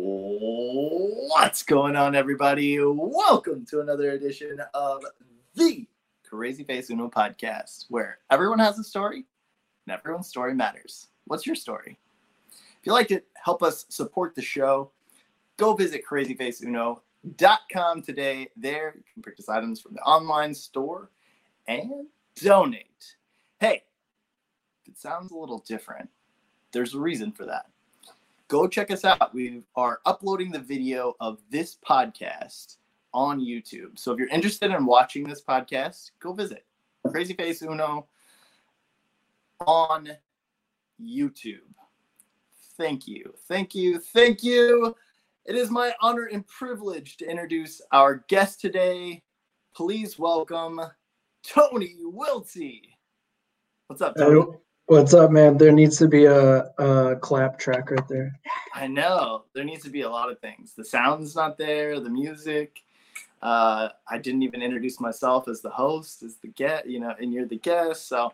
[0.00, 2.78] What's going on, everybody?
[2.80, 5.02] Welcome to another edition of
[5.56, 5.88] the
[6.24, 9.24] Crazy Face Uno podcast, where everyone has a story
[9.86, 11.08] and everyone's story matters.
[11.24, 11.98] What's your story?
[12.48, 14.92] If you'd like to help us support the show,
[15.56, 18.50] go visit crazyfaceuno.com today.
[18.56, 21.10] There, you can purchase items from the online store
[21.66, 23.16] and donate.
[23.58, 23.82] Hey,
[24.86, 26.08] it sounds a little different,
[26.70, 27.66] there's a reason for that
[28.48, 29.34] go check us out.
[29.34, 32.76] We are uploading the video of this podcast
[33.12, 33.98] on YouTube.
[33.98, 36.64] So if you're interested in watching this podcast, go visit
[37.10, 38.06] Crazy Face Uno
[39.66, 40.08] on
[41.00, 41.58] YouTube.
[42.76, 43.34] Thank you.
[43.48, 43.98] Thank you.
[43.98, 44.94] Thank you.
[45.44, 49.22] It is my honor and privilege to introduce our guest today.
[49.74, 50.80] Please welcome
[51.42, 52.82] Tony Wiltse.
[53.88, 54.40] What's up, Tony?
[54.40, 54.60] Hello.
[54.88, 55.58] What's up, man?
[55.58, 58.40] There needs to be a, a clap track right there.
[58.74, 59.44] I know.
[59.52, 60.72] There needs to be a lot of things.
[60.72, 62.80] The sound's not there, the music.
[63.42, 67.34] Uh, I didn't even introduce myself as the host, as the get, you know, and
[67.34, 68.08] you're the guest.
[68.08, 68.32] So,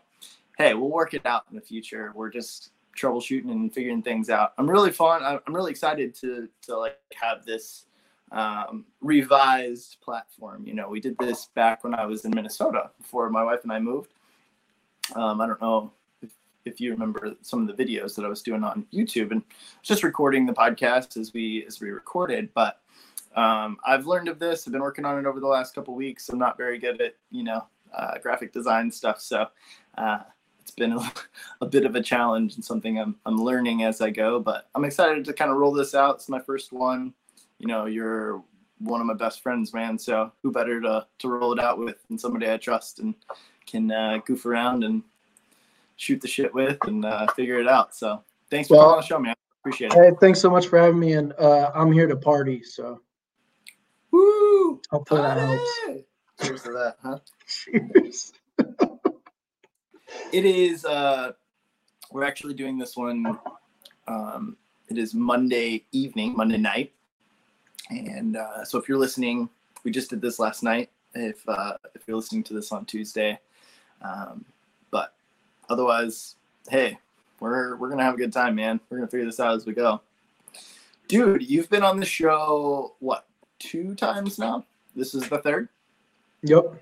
[0.57, 2.13] hey, we'll work it out in the future.
[2.15, 4.53] We're just troubleshooting and figuring things out.
[4.57, 5.23] I'm really fun.
[5.25, 7.87] I'm really excited to to like have this
[8.31, 10.65] um, revised platform.
[10.65, 13.73] You know, we did this back when I was in Minnesota before my wife and
[13.73, 14.13] I moved.
[15.17, 15.91] Um, I don't know
[16.65, 19.43] if you remember some of the videos that I was doing on YouTube and
[19.81, 22.49] just recording the podcast as we as we recorded.
[22.53, 22.81] But
[23.35, 24.67] um, I've learned of this.
[24.67, 26.29] I've been working on it over the last couple weeks.
[26.29, 29.47] I'm not very good at you know uh, graphic design stuff, so
[29.97, 30.19] uh,
[30.61, 31.13] it's been a,
[31.61, 34.39] a, bit of a challenge and something I'm I'm learning as I go.
[34.39, 36.15] But I'm excited to kind of roll this out.
[36.15, 37.13] It's my first one.
[37.59, 38.43] You know, you're
[38.79, 39.97] one of my best friends, man.
[39.97, 43.15] So who better to to roll it out with than somebody I trust and
[43.65, 45.03] can uh, goof around and
[45.95, 47.95] shoot the shit with and uh, figure it out.
[47.95, 49.35] So thanks for well, coming on the show, man.
[49.61, 49.93] Appreciate it.
[49.93, 51.13] Hey, thanks so much for having me.
[51.13, 52.63] And uh, I'm here to party.
[52.63, 53.01] So
[54.11, 54.81] woo!
[54.91, 55.79] Hopefully that helps.
[56.43, 57.19] Cheers to that, huh?
[57.47, 58.33] Cheers.
[60.31, 60.85] it is.
[60.85, 61.31] Uh,
[62.11, 63.39] we're actually doing this one.
[64.07, 64.57] Um,
[64.89, 66.93] it is Monday evening, Monday night,
[67.89, 69.49] and uh, so if you're listening,
[69.83, 70.89] we just did this last night.
[71.13, 73.39] If uh, if you're listening to this on Tuesday,
[74.01, 74.45] um,
[75.69, 76.35] Otherwise,
[76.69, 76.97] hey,
[77.39, 78.79] we're we're gonna have a good time, man.
[78.89, 80.01] We're gonna figure this out as we go.
[81.07, 83.25] Dude, you've been on the show what
[83.59, 84.65] two times now?
[84.95, 85.69] This is the third.
[86.43, 86.81] Yep.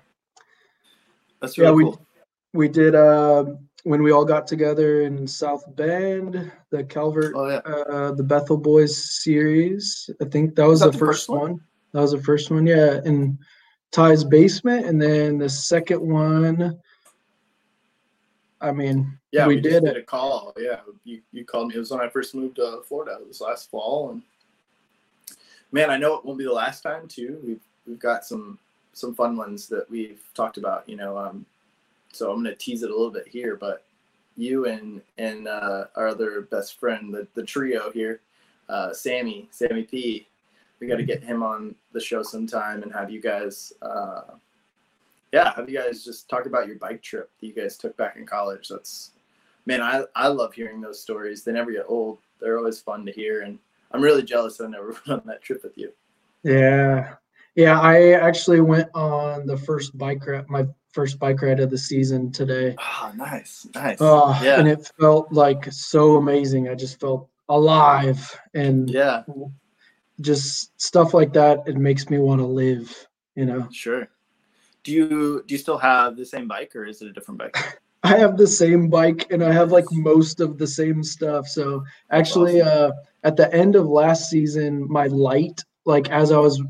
[1.40, 2.06] That's really yeah, we, cool.
[2.52, 3.44] We did uh,
[3.82, 7.56] when we all got together in South Bend, the Calvert, oh, yeah.
[7.56, 10.08] uh, the Bethel Boys series.
[10.20, 11.40] I think that was, that the, the, first, first one?
[11.40, 11.60] one.
[11.92, 13.00] That was the first one, yeah.
[13.04, 13.38] In
[13.92, 16.78] Ty's basement, and then the second one
[18.64, 20.54] I mean, yeah, we, we did, did a call.
[20.58, 21.76] Yeah, you, you called me.
[21.76, 23.18] It was when I first moved to Florida.
[23.20, 24.22] It was last fall, and
[25.70, 27.38] man, I know it won't be the last time too.
[27.44, 28.58] We've we've got some
[28.94, 30.88] some fun ones that we've talked about.
[30.88, 31.44] You know, um,
[32.12, 33.84] so I'm gonna tease it a little bit here, but
[34.36, 38.20] you and and uh, our other best friend, the the trio here,
[38.68, 40.26] uh, Sammy, Sammy P.
[40.80, 44.22] We got to get him on the show sometime and have you guys uh,
[45.34, 48.14] yeah, have you guys just talked about your bike trip that you guys took back
[48.16, 48.68] in college?
[48.68, 49.10] That's
[49.66, 51.42] man, I I love hearing those stories.
[51.42, 52.18] They never get old.
[52.40, 53.58] They're always fun to hear, and
[53.90, 55.92] I'm really jealous I never went on that trip with you.
[56.44, 57.14] Yeah,
[57.56, 57.80] yeah.
[57.80, 62.30] I actually went on the first bike ride, my first bike ride of the season
[62.30, 62.76] today.
[62.78, 63.98] Oh, nice, nice.
[63.98, 64.60] Oh, yeah.
[64.60, 66.68] And it felt like so amazing.
[66.68, 69.24] I just felt alive, and yeah,
[70.20, 71.64] just stuff like that.
[71.66, 73.08] It makes me want to live.
[73.34, 73.68] You know.
[73.72, 74.08] Sure
[74.84, 77.56] do you do you still have the same bike or is it a different bike?
[78.04, 81.48] I have the same bike and I have like most of the same stuff.
[81.48, 82.92] So actually, awesome.
[82.92, 86.62] uh, at the end of last season, my light, like as I was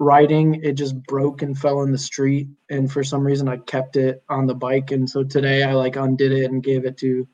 [0.00, 2.48] riding, it just broke and fell in the street.
[2.68, 4.90] And for some reason, I kept it on the bike.
[4.90, 7.28] And so today, I like undid it and gave it to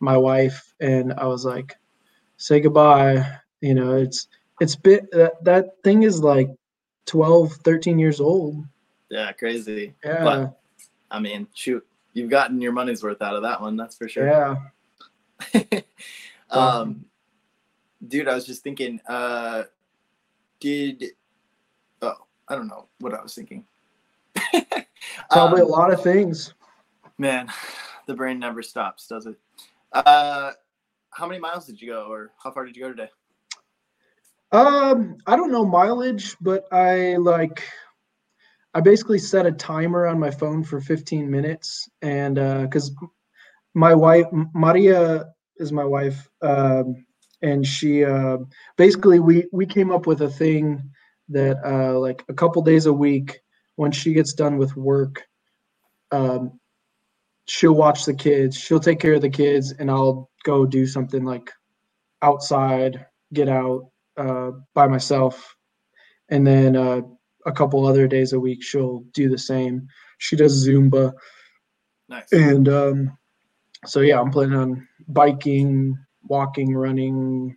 [0.00, 0.72] my wife.
[0.80, 1.76] And I was like,
[2.38, 3.26] "Say goodbye."
[3.60, 4.26] You know, it's
[4.62, 6.48] it's bit that that thing is like
[7.04, 8.64] 12, 13 years old.
[9.10, 9.94] Yeah, crazy.
[10.04, 10.24] Yeah.
[10.24, 10.60] But
[11.10, 11.84] I mean, shoot,
[12.14, 14.26] you've gotten your money's worth out of that one, that's for sure.
[15.52, 15.80] Yeah.
[16.50, 17.04] um,
[18.06, 19.64] dude, I was just thinking, uh,
[20.60, 21.04] did
[22.02, 22.14] oh,
[22.48, 23.64] I don't know what I was thinking.
[25.30, 26.54] Probably um, a lot of things.
[27.18, 27.48] Man,
[28.06, 29.36] the brain never stops, does it?
[29.92, 30.52] Uh,
[31.10, 33.10] how many miles did you go, or how far did you go today?
[34.52, 37.62] Um, I don't know mileage, but I like
[38.72, 43.06] I basically set a timer on my phone for 15 minutes, and because uh,
[43.74, 45.26] my wife Maria
[45.56, 47.04] is my wife, um,
[47.42, 48.38] and she uh,
[48.76, 50.82] basically we we came up with a thing
[51.28, 53.40] that uh, like a couple days a week
[53.76, 55.24] when she gets done with work,
[56.12, 56.60] um,
[57.46, 61.24] she'll watch the kids, she'll take care of the kids, and I'll go do something
[61.24, 61.50] like
[62.22, 65.56] outside, get out uh, by myself,
[66.28, 67.00] and then uh,
[67.46, 69.88] a couple other days a week she'll do the same.
[70.18, 71.12] She does Zumba.
[72.08, 72.32] Nice.
[72.32, 73.18] And um,
[73.86, 77.56] so yeah, I'm planning on biking, walking, running,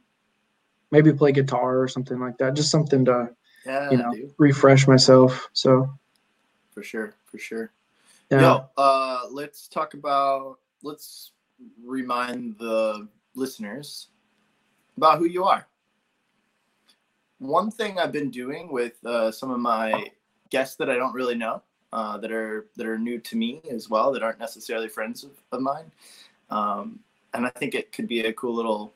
[0.91, 2.53] maybe play guitar or something like that.
[2.53, 3.29] Just something to
[3.65, 5.49] yeah, you know dude, refresh myself.
[5.53, 5.91] So
[6.71, 7.71] for sure, for sure.
[8.31, 10.59] yeah, Yo, uh, let's talk about.
[10.81, 11.31] Let's
[11.83, 14.09] remind the listeners
[14.97, 15.67] about who you are.
[17.43, 20.09] One thing I've been doing with uh, some of my
[20.49, 21.61] guests that I don't really know,
[21.91, 25.31] uh, that are that are new to me as well, that aren't necessarily friends of,
[25.51, 25.91] of mine,
[26.49, 26.99] um,
[27.33, 28.93] and I think it could be a cool little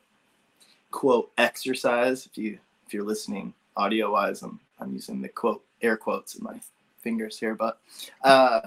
[0.90, 4.40] quote exercise if you if you're listening audio wise.
[4.40, 6.58] I'm I'm using the quote air quotes in my
[7.02, 7.80] fingers here, but
[8.24, 8.60] uh,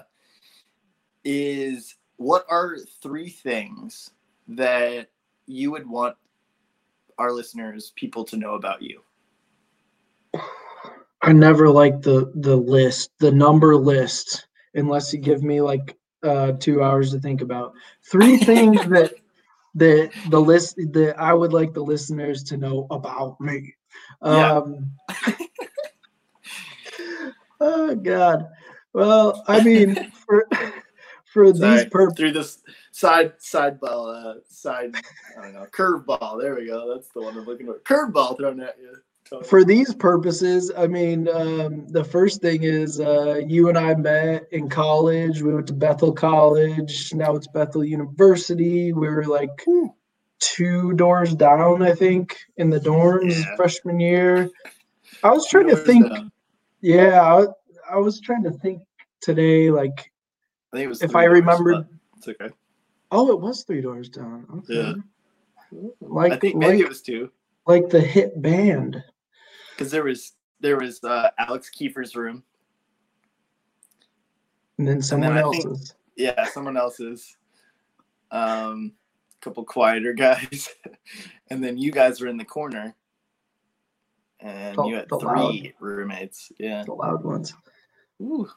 [1.24, 4.12] is what are three things
[4.48, 5.10] that
[5.48, 6.16] you would want
[7.18, 9.02] our listeners, people to know about you?
[11.22, 16.54] I never like the the list, the number list, unless you give me like uh,
[16.54, 17.74] two hours to think about
[18.10, 19.14] three things that
[19.76, 23.74] that the list that I would like the listeners to know about me.
[24.24, 24.54] Yeah.
[24.58, 24.92] Um,
[27.60, 28.48] oh God.
[28.94, 30.48] Well, I mean, for
[31.32, 32.18] for Sorry, these purposes.
[32.18, 32.60] through this
[32.92, 34.96] side side ball, uh, side
[35.38, 36.38] I don't know curve ball.
[36.42, 36.94] There we go.
[36.94, 37.80] That's the one I'm looking for.
[37.80, 38.96] Curve ball thrown at you.
[39.48, 44.48] For these purposes, I mean, um, the first thing is uh, you and I met
[44.52, 45.42] in college.
[45.42, 47.14] We went to Bethel College.
[47.14, 48.92] Now it's Bethel University.
[48.92, 49.50] We were like
[50.40, 53.56] two doors down, I think, in the dorms Yeah.
[53.56, 54.50] freshman year.
[55.24, 56.10] I was trying to think.
[56.10, 56.32] down.
[56.82, 57.46] Yeah, I,
[57.96, 58.82] I was trying to think
[59.22, 59.70] today.
[59.72, 60.12] Like,
[60.74, 61.02] I think it was.
[61.04, 61.88] if I remembered-
[62.18, 62.50] It's okay.
[63.12, 64.46] oh, it was three doors down.
[64.58, 64.74] Okay.
[65.72, 65.88] Yeah.
[66.02, 67.32] Like, I think like, maybe it was two
[67.68, 69.04] like the hit band.
[69.82, 72.44] Because there was there was uh, Alex Kiefer's room.
[74.78, 75.96] And then someone I think- else's.
[76.18, 77.36] Yeah, someone else's.
[78.32, 78.94] Um,
[79.42, 80.70] a couple quieter guys,
[81.50, 82.96] and then you guys were in the corner,
[84.40, 86.52] and The- you had three roommates.
[86.60, 86.84] Yeah.
[86.84, 87.54] The loud ones.
[88.22, 88.48] Ooh.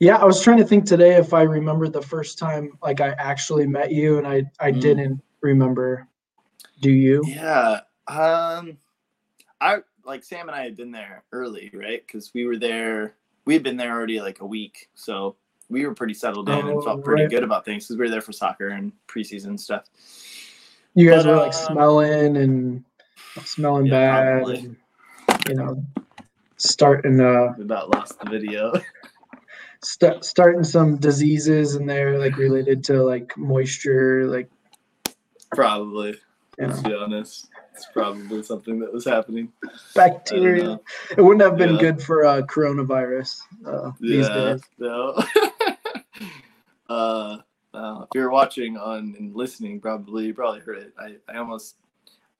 [0.00, 3.10] Yeah, I was trying to think today if I remembered the first time like I
[3.18, 4.80] actually met you, and I I Mm.
[4.80, 6.08] didn't remember.
[6.80, 7.22] Do you?
[7.26, 7.80] Yeah.
[8.06, 8.78] Um,
[9.60, 9.78] I
[10.08, 12.04] like Sam and I had been there early, right?
[12.04, 13.14] Because we were there.
[13.44, 15.36] We had been there already like a week, so
[15.68, 17.30] we were pretty settled in Oh, and felt pretty right.
[17.30, 19.84] good about things because we were there for soccer and preseason stuff.
[20.94, 22.84] You guys But, were like uh, smelling and
[23.44, 24.76] smelling Yeah, bad, and,
[25.46, 25.84] you know,
[26.56, 28.72] starting uh We about lost the video.
[29.82, 34.50] st- starting some diseases in there like related to like moisture, like
[35.54, 36.16] probably.
[36.58, 37.48] Let's be honest.
[37.78, 39.52] It's probably something that was happening.
[39.94, 40.80] Bacteria.
[41.16, 41.80] It wouldn't have been Yeah.
[41.80, 44.34] good for uh, coronavirus uh, these Yeah.
[44.34, 44.62] days.
[44.78, 45.22] No.
[46.88, 47.38] uh,
[47.72, 50.92] uh, if you're watching on and listening, probably you probably heard it.
[50.98, 51.76] I, I almost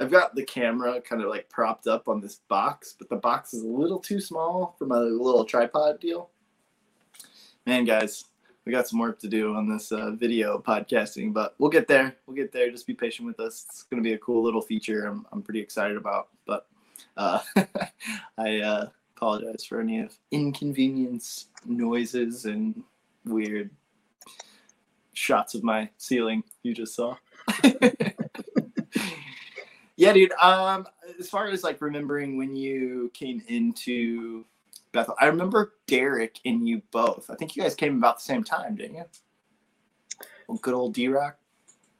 [0.01, 3.55] I've got the camera kind of like propped up on this box, but the box
[3.55, 6.31] is a little too small for my little tripod deal.
[7.65, 8.25] Man, guys,
[8.69, 12.15] we got some work to do on this uh, video podcasting, but we'll get there.
[12.27, 12.71] We'll get there.
[12.71, 13.65] Just be patient with us.
[13.67, 15.07] It's going to be a cool little feature.
[15.07, 16.67] I'm, I'm pretty excited about, but
[17.17, 17.41] uh,
[18.37, 22.85] I uh, apologize for any of inconvenience noises and
[23.25, 23.71] weird
[25.15, 27.17] shots of my ceiling you just saw.
[29.97, 30.33] yeah, dude.
[30.33, 30.87] Um,
[31.19, 34.45] as far as like remembering when you came into
[34.93, 37.31] Bethel, I remember Derek and you both.
[37.31, 39.05] I think you guys came about the same time, didn't you?
[40.49, 41.37] Well, good old D Rock.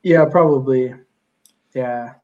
[0.03, 0.95] Yeah, probably.
[1.75, 2.15] Yeah.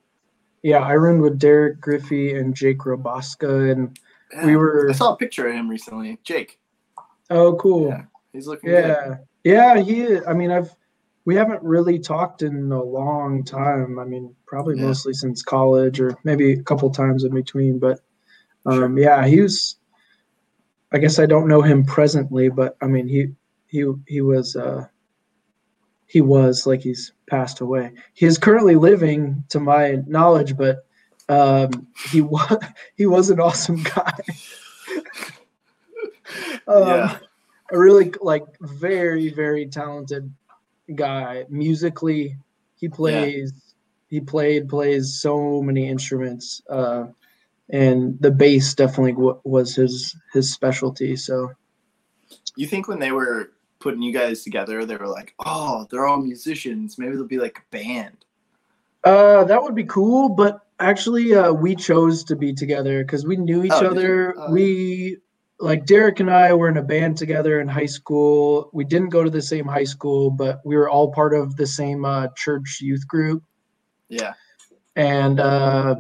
[0.63, 3.99] Yeah, I run with Derek Griffey and Jake Robaska and
[4.45, 6.19] we were I saw a picture of him recently.
[6.25, 6.59] Jake.
[7.31, 7.89] oh cool.
[7.89, 8.85] Yeah, he's looking good.
[8.89, 9.17] Yeah.
[9.45, 10.19] Yeah, he.
[10.27, 10.75] I mean, I've
[11.27, 13.99] we haven't really talked in a long time.
[13.99, 14.87] I mean, probably Yeah.
[14.87, 18.01] mostly since college or maybe a couple times in between, but
[18.67, 19.77] um yeah, he was
[20.95, 23.27] I guess I don't know him presently, but I mean, he
[23.67, 24.87] he he was uh
[26.07, 27.93] he was like he's passed away.
[28.15, 30.87] He is currently living to my knowledge, but
[31.29, 32.59] um he was
[32.97, 34.13] he was an awesome guy.
[36.69, 37.19] um, yeah.
[37.73, 40.33] a really like very very talented
[40.95, 42.37] guy musically
[42.77, 43.75] he plays
[44.15, 47.07] he played plays so many instruments, uh,
[47.71, 51.17] and the bass definitely w- was his his specialty.
[51.17, 51.51] So
[52.57, 56.21] You think when they were putting you guys together, they were like, "Oh, they're all
[56.21, 56.99] musicians.
[56.99, 58.25] Maybe they'll be like a band."
[59.05, 63.37] uh, that would be cool, but actually, uh, we chose to be together because we
[63.37, 64.35] knew each Oh, other.
[64.39, 65.19] Oh, we
[65.61, 68.71] like Derek and I were in a band together in high school.
[68.73, 71.67] We didn't go to the same high school, but we were all part of the
[71.67, 73.43] same uh, church youth group.
[74.09, 74.33] Yeah.
[74.97, 75.97] And uh,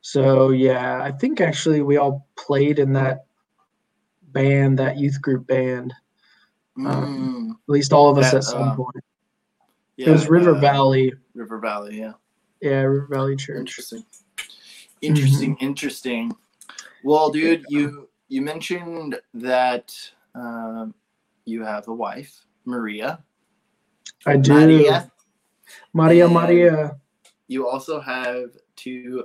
[0.00, 3.26] so, yeah, I think actually we all played in that
[4.32, 5.92] band, that youth group band.
[6.78, 7.50] Mm.
[7.50, 8.96] At least all of us That, at some uh, point.
[9.96, 11.12] yeah it was River uh, Valley.
[11.34, 11.98] River Valley.
[11.98, 12.12] Yeah.
[12.62, 13.58] Yeah, River Valley Church.
[13.58, 14.04] Interesting.
[15.02, 15.56] Interesting.
[15.56, 15.64] Mm-hmm.
[15.64, 16.36] Interesting.
[17.04, 19.92] Well, dude, you you mentioned that
[20.34, 20.94] um,
[21.46, 23.22] you have a wife, Maria.
[24.26, 24.52] I do.
[24.52, 25.10] Maria.
[25.92, 26.96] Maria, And- Maria.
[27.48, 29.24] You also have two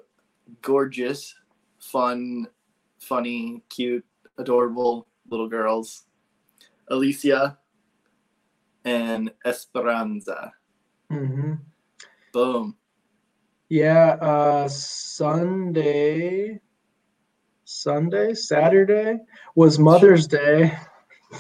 [0.62, 1.36] gorgeous,
[1.80, 2.48] fun,
[3.00, 4.06] funny, cute,
[4.38, 6.06] adorable little girls,
[6.90, 7.58] Alicia
[8.84, 10.54] and Esperanza.
[11.10, 11.54] hmm
[12.32, 12.76] Boom.
[13.70, 16.60] Yeah, uh, Sunday,
[17.64, 19.20] Sunday, Saturday
[19.56, 20.78] was Mother's Day.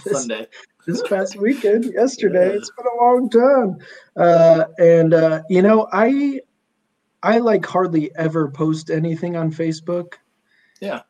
[0.03, 0.47] This, Sunday.
[0.85, 2.49] this past weekend, yesterday.
[2.49, 2.55] Yeah.
[2.57, 3.77] It's been a long time.
[4.17, 6.41] Uh, and uh, you know, I
[7.25, 10.13] I like hardly ever post anything on Facebook.
[10.79, 11.01] Yeah.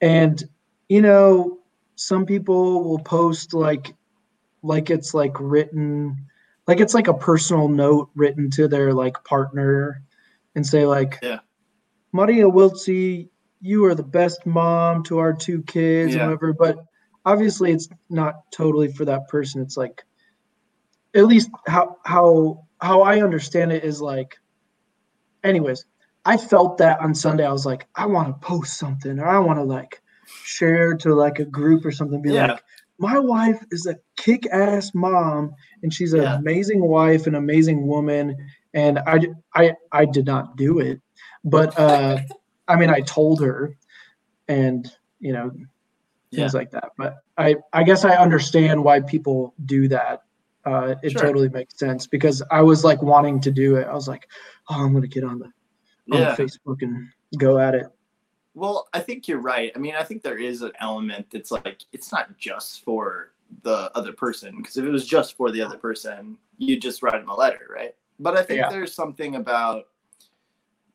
[0.00, 0.42] And
[0.88, 1.58] you know,
[1.96, 3.92] some people will post like
[4.62, 6.16] like it's like written
[6.68, 10.02] like it's like a personal note written to their like partner
[10.54, 11.40] and say like Yeah.
[12.12, 13.28] Maria Wiltse,
[13.60, 16.20] you are the best mom to our two kids Yeah.
[16.20, 16.52] and whatever.
[16.52, 16.84] But
[17.26, 19.60] obviously it's not totally for that person.
[19.60, 20.04] It's like
[21.14, 24.38] at least how how how I understand it is like
[25.48, 25.84] anyways,
[26.24, 27.46] I felt that on Sunday.
[27.46, 30.02] I was like, I want to post something or I want to like
[30.42, 32.20] share to like a group or something.
[32.22, 32.52] Be Yeah.
[32.52, 32.62] like,
[32.98, 35.52] my wife is a kick-ass mom
[35.82, 36.34] and she's an Yeah.
[36.36, 38.36] amazing wife, an amazing woman.
[38.74, 41.00] And I, I, I did not do it,
[41.44, 42.18] but uh,
[42.66, 43.76] I mean, I told her,
[44.48, 44.90] and
[45.20, 45.50] you know,
[46.32, 46.90] things like that.
[46.98, 50.22] But I, I guess I understand why people do that.
[50.68, 51.22] Uh, it Sure.
[51.22, 53.86] totally makes sense because I was like wanting to do it.
[53.86, 54.28] I was like,
[54.68, 55.46] oh, I'm gonna get on the
[56.10, 56.36] on Yeah.
[56.36, 57.08] Facebook and
[57.38, 57.86] go at it.
[58.54, 59.70] Well, I think you're right.
[59.74, 63.32] I mean, I think there is an element that's like it's not just for
[63.62, 67.20] the other person because if it was just for the other person, you'd just write
[67.20, 67.94] them a letter, right?
[68.18, 68.68] But I think Yeah.
[68.68, 69.88] there's something about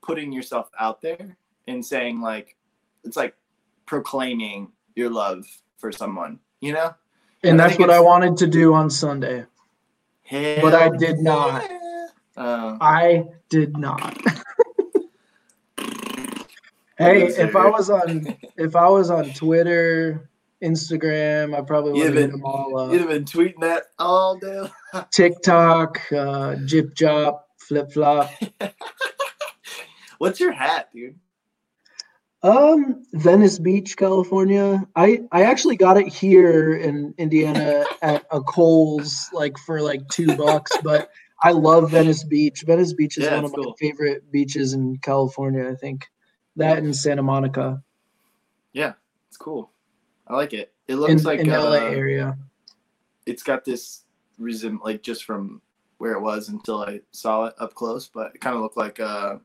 [0.01, 1.37] putting yourself out there
[1.67, 2.57] and saying like
[3.03, 3.35] it's like
[3.87, 5.45] proclaiming your love
[5.77, 6.93] for someone, you know?
[7.43, 9.45] And I that's what I wanted to do on Sunday.
[10.33, 11.69] But I Hell did not.
[11.69, 12.07] yeah.
[12.35, 14.17] Uh, I did not.
[16.97, 20.27] hey, if I was on if I was on Twitter,
[20.63, 24.69] Instagram, I probably would have hit them all You'd have been tweeting that all day.
[25.11, 28.31] TikTok, uh, Jip Jop, Flip Flop.
[30.17, 31.19] What's your hat, dude?
[32.43, 34.85] Um, Venice Beach, California.
[34.97, 40.35] I I actually got it here in Indiana at a Kohl's like for like two
[40.35, 41.09] bucks, but
[41.41, 42.63] I love Venice Beach.
[42.67, 45.69] Venice Beach is Yeah, one of it's my favorite beaches in California.
[45.69, 46.09] I think
[46.57, 47.81] that in Santa Monica,
[48.73, 48.93] Yeah,
[49.29, 49.71] It's cool.
[50.27, 50.73] I like it.
[50.87, 52.37] It in, looks like in uh, LA area.
[53.25, 54.03] it's got this
[54.37, 55.61] reason like just from
[55.97, 58.99] where it was until I saw it up close, but it kind of looked like
[58.99, 59.39] a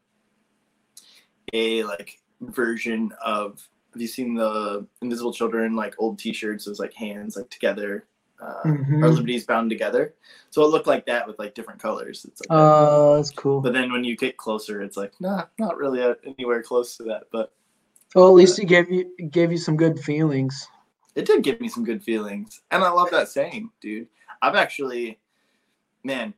[1.52, 3.60] a like version of
[3.92, 6.64] have you seen the Invisible Children like old T-shirts?
[6.66, 8.06] Those like hands like together.
[8.40, 9.02] Uh, Mhm.
[9.02, 10.14] Our liberties bound together.
[10.50, 12.24] So it looked like that with like different colors.
[12.24, 12.54] It's like that.
[12.54, 13.60] Uh, that's cool.
[13.60, 17.02] but then when you get closer, it's like nah, not really uh anywhere close to
[17.04, 17.24] that.
[17.32, 17.52] But
[18.14, 20.68] Well, at least he gave you gave you some good feelings.
[21.16, 24.06] it did give me some good feelings and i love that saying dude
[24.40, 25.18] i've actually
[26.04, 26.32] man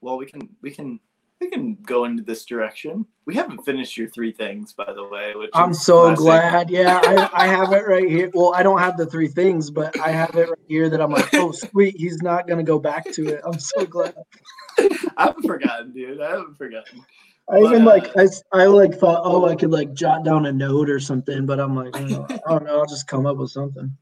[0.00, 0.98] well we can we can
[1.44, 5.34] we can go into this direction we haven't finished your three things by the way
[5.34, 6.18] which I'm so classic.
[6.18, 6.70] glad.
[6.70, 8.30] Yeah, I, I have it right here.
[8.34, 11.10] Well, I don't have the three things, but I have it right here that I'm
[11.12, 11.96] like, oh, sweet.
[11.96, 13.40] He's not gonna go back to it.
[13.44, 14.14] I'm so glad.
[14.78, 17.00] i haven't forgotten dude i haven't forgotten
[17.48, 20.24] I But, even like uh, I, s- I like thought, oh, I could like jot
[20.24, 22.78] down a note or something, but I'm like, oh, I don't know.
[22.78, 23.94] I'll just come up with something.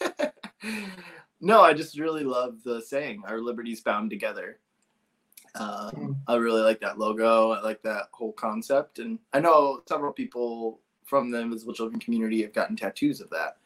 [1.40, 4.58] no i just really love the saying our liberties bound together
[5.60, 6.16] um, Mm.
[6.26, 10.80] i really like that logo i like that whole concept and i know several people
[11.04, 13.56] from the invisible children community have gotten tattoos of that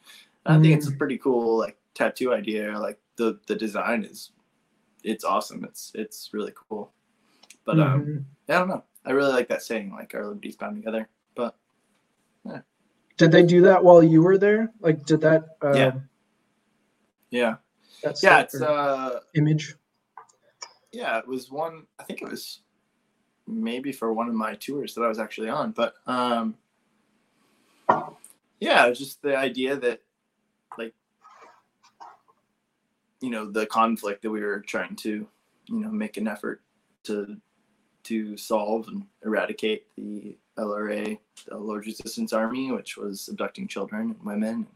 [0.45, 4.31] i think it's a pretty cool like tattoo idea like the the design is
[5.03, 6.91] it's awesome it's it's really cool
[7.65, 8.25] but um Mhm.
[8.49, 11.09] i don't know I really like that saying, like our liberties bound together.
[11.35, 11.57] But
[13.17, 14.71] Did they do that while you were there?
[14.79, 15.43] Like, did that?
[15.61, 15.91] Uh, Yeah.
[17.29, 17.55] yeah,
[18.01, 19.75] That's yeah, it's uh, image.
[20.93, 21.87] Yeah, it was one.
[21.99, 22.59] I think it was
[23.47, 26.55] maybe for one of my tours that I was actually on, but um,
[28.59, 30.01] yeah, it was just the idea that
[30.77, 30.93] like
[33.19, 35.27] you know the conflict that we were trying to
[35.65, 36.61] you know make an effort
[37.05, 37.37] to
[38.03, 44.23] to solve and eradicate the LRA, the Lord's Resistance Army, which was abducting children and
[44.23, 44.67] women,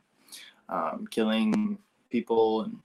[0.70, 1.78] um, killing
[2.10, 2.78] people, and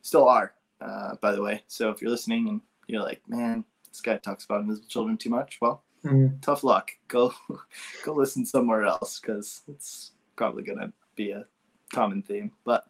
[0.00, 1.62] still are, uh, by the way.
[1.68, 5.30] So if you're listening and you're like, man, this guy talks about invisible children too
[5.30, 6.42] much, well, Mm.
[6.42, 6.90] tough luck.
[7.06, 7.32] Go,
[8.04, 11.46] go listen somewhere else because it's probably gonna be a
[11.94, 12.50] common theme.
[12.64, 12.86] But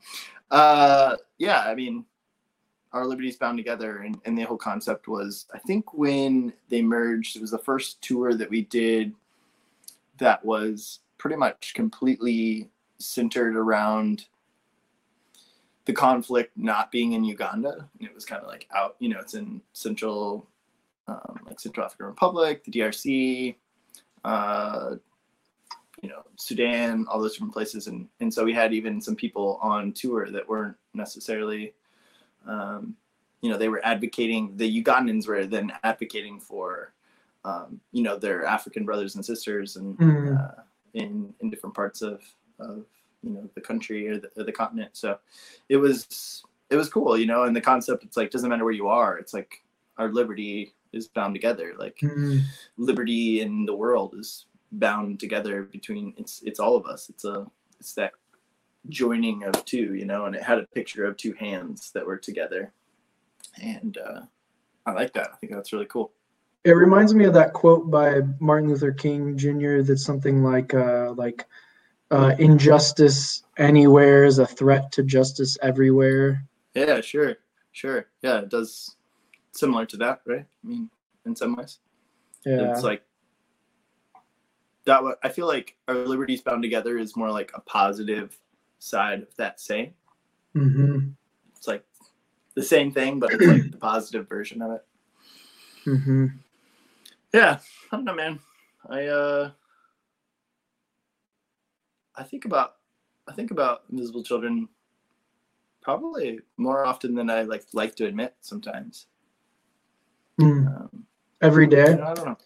[0.50, 2.06] uh, yeah, I mean,
[2.94, 7.36] our liberties bound together, and, and the whole concept was, I think when they merged,
[7.36, 9.12] it was the first tour that we did
[10.18, 14.26] that was pretty much completely centered around
[15.84, 17.88] the conflict not being in Uganda.
[18.00, 20.46] It was kind of like out, you know, it's in central,
[21.08, 23.56] um, like Central African Republic, the DRC,
[24.24, 24.96] uh,
[26.02, 27.86] you know, Sudan, all those different places.
[27.86, 31.74] And, and so we had even some people on tour that weren't necessarily,
[32.46, 32.96] um,
[33.40, 36.92] you know, they were advocating, the Ugandans were then advocating for,
[37.44, 40.38] um, you know, their African brothers and sisters and Mm.
[40.38, 40.62] uh,
[40.94, 42.22] in, in different parts of,
[42.60, 42.84] of,
[43.22, 44.90] you know, the country or the, or the continent.
[44.94, 45.18] So
[45.68, 48.72] it was, it was cool, you know, and the concept, it's like, doesn't matter where
[48.72, 49.18] you are.
[49.18, 49.62] It's like
[49.98, 51.74] our liberty is bound together.
[51.78, 52.42] Like Mm.
[52.76, 57.46] liberty in the world is bound together between it's it's all of us it's a
[57.78, 58.12] it's that
[58.88, 62.16] joining of two you know and it had a picture of two hands that were
[62.16, 62.72] together
[63.62, 64.22] and uh
[64.86, 66.10] i like that i think that's really cool
[66.64, 69.82] It reminds me of that quote by Martin Luther King Jr.
[69.82, 71.46] That's something like, uh, like,
[72.12, 76.44] uh, injustice anywhere is a threat to justice everywhere.
[76.74, 77.36] yeah sure
[77.72, 78.06] sure.
[78.22, 78.96] Yeah it does
[79.52, 80.44] similar to that right?
[80.64, 80.90] I mean
[81.26, 81.78] in some ways.
[82.44, 82.70] Yeah.
[82.70, 83.02] it's like
[84.84, 88.36] that wa- i feel like our liberties bound together is more like a positive
[88.78, 89.94] side of that saying.
[90.54, 91.10] Hmm
[91.56, 91.84] it's like
[92.54, 94.84] the same thing but it's like the positive version of it.
[95.84, 96.26] Hmm
[97.32, 97.58] Yeah,
[97.90, 98.40] I don't know, man.
[98.90, 99.50] I uh,
[102.16, 102.76] I think about
[103.28, 104.68] I think about invisible children
[105.80, 109.06] probably more often than I like like to admit sometimes.
[110.40, 110.66] Mm.
[110.66, 111.06] Um,
[111.40, 112.36] Every day, I don't know.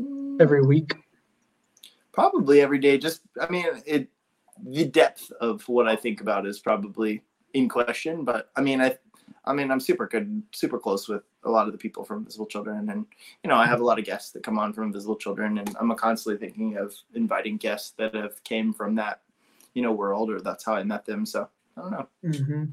[0.00, 0.94] Mm, every week.
[2.12, 2.98] probably every day.
[2.98, 4.08] Just I mean, it
[4.66, 7.22] the depth of what I think about is probably
[7.54, 8.24] in question.
[8.24, 8.96] But I mean, I
[9.44, 12.46] I mean, I'm super good, super close with a lot of the people from Invisible
[12.46, 13.06] Children, and
[13.42, 15.74] you know, I have a lot of guests that come on from Invisible Children, and
[15.80, 19.22] I'm constantly thinking of inviting guests that have came from that,
[19.74, 21.24] you know, world, or that's how I met them.
[21.24, 22.64] So I don't know, hmm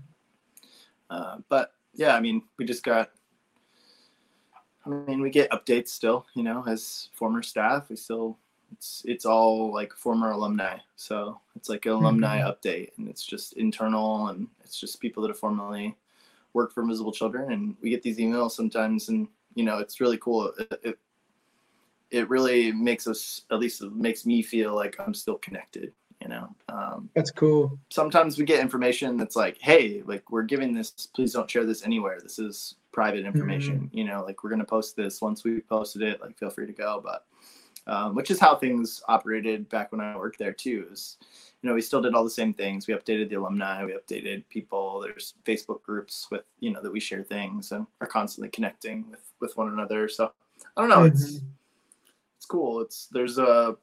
[1.10, 3.12] uh, but yeah, I mean, we just got.
[4.86, 7.90] I mean, we get updates still, you know, as former staff.
[7.90, 8.38] We still,
[8.72, 13.54] it's it's all like former alumni, so it's like an alumni update, and it's just
[13.54, 15.96] internal, and it's just people that have formerly
[16.58, 20.18] worked for Invisible Children, and we get these emails sometimes, and you know, it's really
[20.18, 20.52] cool.
[20.58, 21.00] It, it,
[22.10, 26.30] it really makes us, at least it makes me feel like I'm still connected, you
[26.30, 26.56] know.
[26.70, 27.78] Um, That's cool.
[27.90, 31.86] sometimes we get information that's like, hey, like we're giving this, please don't share this
[31.86, 32.20] anywhere.
[32.22, 33.90] This is private information.
[33.94, 36.74] You know, like we're gonna post this once we posted it, like feel free to
[36.74, 37.02] go.
[37.04, 37.26] But
[37.86, 40.88] um, which is how things operated back when I worked there too.
[40.92, 41.18] Is
[41.62, 42.88] you know, we still did all the same things.
[42.88, 45.00] We updated the alumni, we updated people.
[45.02, 49.32] There's Facebook groups with, you know, that we share things and are constantly connecting with
[49.40, 50.08] with one another.
[50.08, 50.32] So
[50.76, 51.42] I don't know, it's Mhm.
[52.38, 52.82] it's cool.
[52.82, 53.78] It's there's a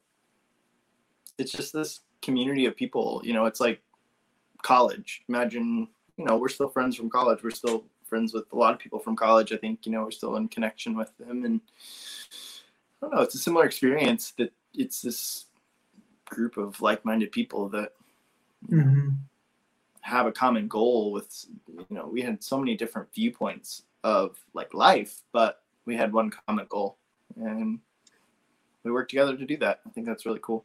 [1.38, 3.20] it's just this community of people.
[3.24, 3.82] You know, it's like
[4.62, 5.22] college.
[5.28, 7.42] Imagine, you know, we're still friends from college.
[7.42, 9.52] We're still friends with a lot of people from college.
[9.52, 11.44] I think, you know, we're still in connection with them.
[11.44, 11.60] And
[13.02, 15.46] I don't know, it's a similar experience that it's this
[16.34, 17.92] group of like minded people that
[18.70, 19.16] Mhm.
[20.00, 24.72] have a common goal with you know we had so many different viewpoints of like
[24.74, 26.98] life but we had one common goal
[27.36, 27.78] and
[28.84, 30.64] we worked together to do that i think that's really cool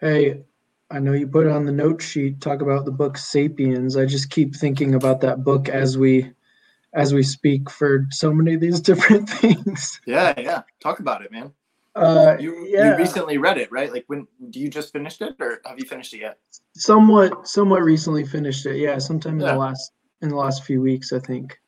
[0.00, 0.44] Hey,
[0.90, 2.40] I know you put on the note sheet.
[2.40, 3.98] Talk about the book *Sapiens*.
[3.98, 6.32] I just keep thinking about that book as we,
[6.94, 10.00] as we speak for so many of these different things.
[10.06, 11.52] yeah yeah talk about it man
[11.96, 15.34] Uh, you yeah, you recently read it right like when do you just finished it
[15.40, 16.38] or have you finished it yet
[16.74, 18.76] somewhat, somewhat recently finished it.
[18.76, 19.52] Yeah, sometime in Yeah.
[19.52, 21.58] the last in the last few weeks, I think.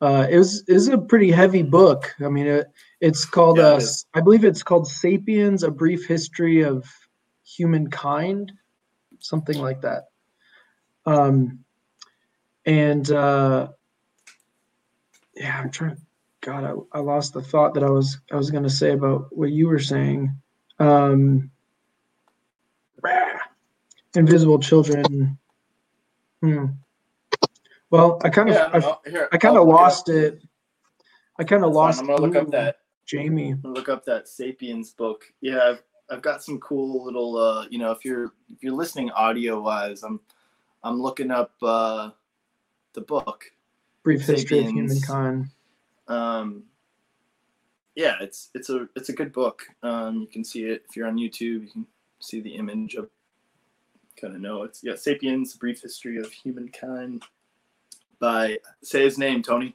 [0.00, 2.14] Uh, it was is a pretty heavy book.
[2.20, 2.66] I mean, it
[3.00, 4.04] It's called Yeah, uh, it.
[4.14, 6.86] I believe it's called Sapiens: A Brief History of
[7.44, 8.52] Humankind,
[9.18, 10.08] something like that.
[11.06, 11.64] Um,
[12.66, 13.68] and uh,
[15.34, 15.96] yeah, I'm trying.
[16.40, 19.34] God, I, I lost the thought that I was I was going to say about
[19.36, 20.34] what you were saying.
[20.78, 21.50] Um,
[24.14, 25.38] invisible children.
[26.40, 26.66] Hmm.
[27.90, 30.42] Well, I kind of Yeah, I, no, here, I kind of lost up- it.
[31.38, 32.00] I kind of That's fine, lost.
[32.00, 32.76] I'm gonna look up that.
[33.06, 33.50] Jamie.
[33.52, 35.24] I'm gonna look up that Sapiens book.
[35.40, 37.36] Yeah, I've, I've got some cool little.
[37.36, 40.20] Uh, you know, if you're if you're listening audio wise, I'm
[40.82, 42.10] I'm looking up uh,
[42.94, 43.44] the book.
[44.02, 45.48] Brief history of humankind.
[46.10, 46.64] Um,
[47.94, 49.62] yeah, it's it's a it's a good book.
[49.82, 51.62] Um, you can see it if you're on YouTube.
[51.62, 51.86] You can
[52.18, 53.08] see the image of.
[54.20, 57.22] Kind of know it's yeah, *Sapiens: Brief History of Humankind*
[58.18, 59.74] by say his name, Tony.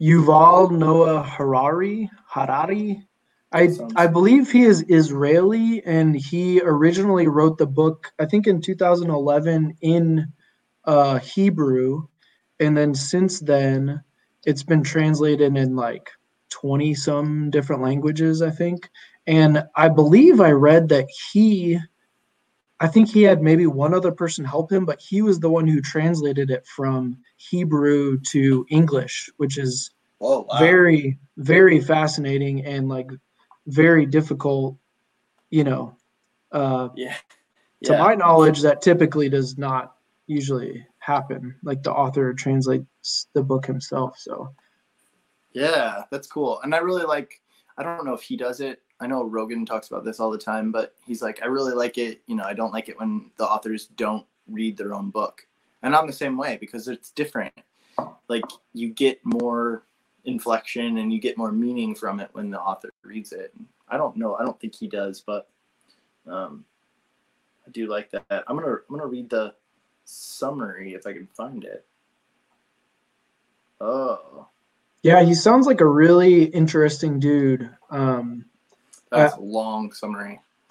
[0.00, 2.10] Yuval Noah Harari.
[2.26, 3.06] Harari.
[3.52, 8.10] I I believe he is Israeli, and he originally wrote the book.
[8.18, 10.32] I think in 2011 in
[10.84, 12.08] uh, Hebrew,
[12.58, 14.02] and then since then,
[14.44, 16.10] it's been translated in like
[16.50, 18.42] 20 some different languages.
[18.42, 18.90] I think,
[19.26, 21.78] and I believe I read that he.
[22.80, 25.68] I think he had maybe one other person help him, but he was the one
[25.68, 30.46] who translated it from Hebrew to English, which is Whoa!
[30.48, 30.58] Wow.
[30.58, 33.10] very very fascinating and like
[33.66, 34.76] very difficult
[35.50, 35.96] you know
[36.52, 37.14] uh yeah.
[37.84, 37.98] to Yeah.
[37.98, 39.94] my knowledge that typically does not
[40.26, 42.84] usually happen like the author translates
[43.34, 44.54] the book himself so
[45.52, 46.60] Yeah, that's cool.
[46.62, 47.40] And I really like
[47.78, 48.82] I don't know if he does it.
[49.00, 51.98] I know Rogan talks about this all the time, but he's like, I really like
[51.98, 55.46] it, you know, I don't like it when the authors don't read their own book.
[55.82, 57.54] And I'm the same way because it's different.
[58.28, 59.84] Like you get more
[60.24, 63.52] inflection and you get more meaning from it when the author reads it.
[63.88, 65.48] I don't know, I don't think he does, but
[66.26, 66.64] um
[67.66, 68.44] I do like that.
[68.46, 69.54] I'm gonna I'm gonna read the
[70.04, 71.84] summary if I can find it.
[73.84, 74.46] Oh.
[75.02, 78.44] yeah he sounds like a really interesting dude um
[79.10, 80.40] That's a long summary.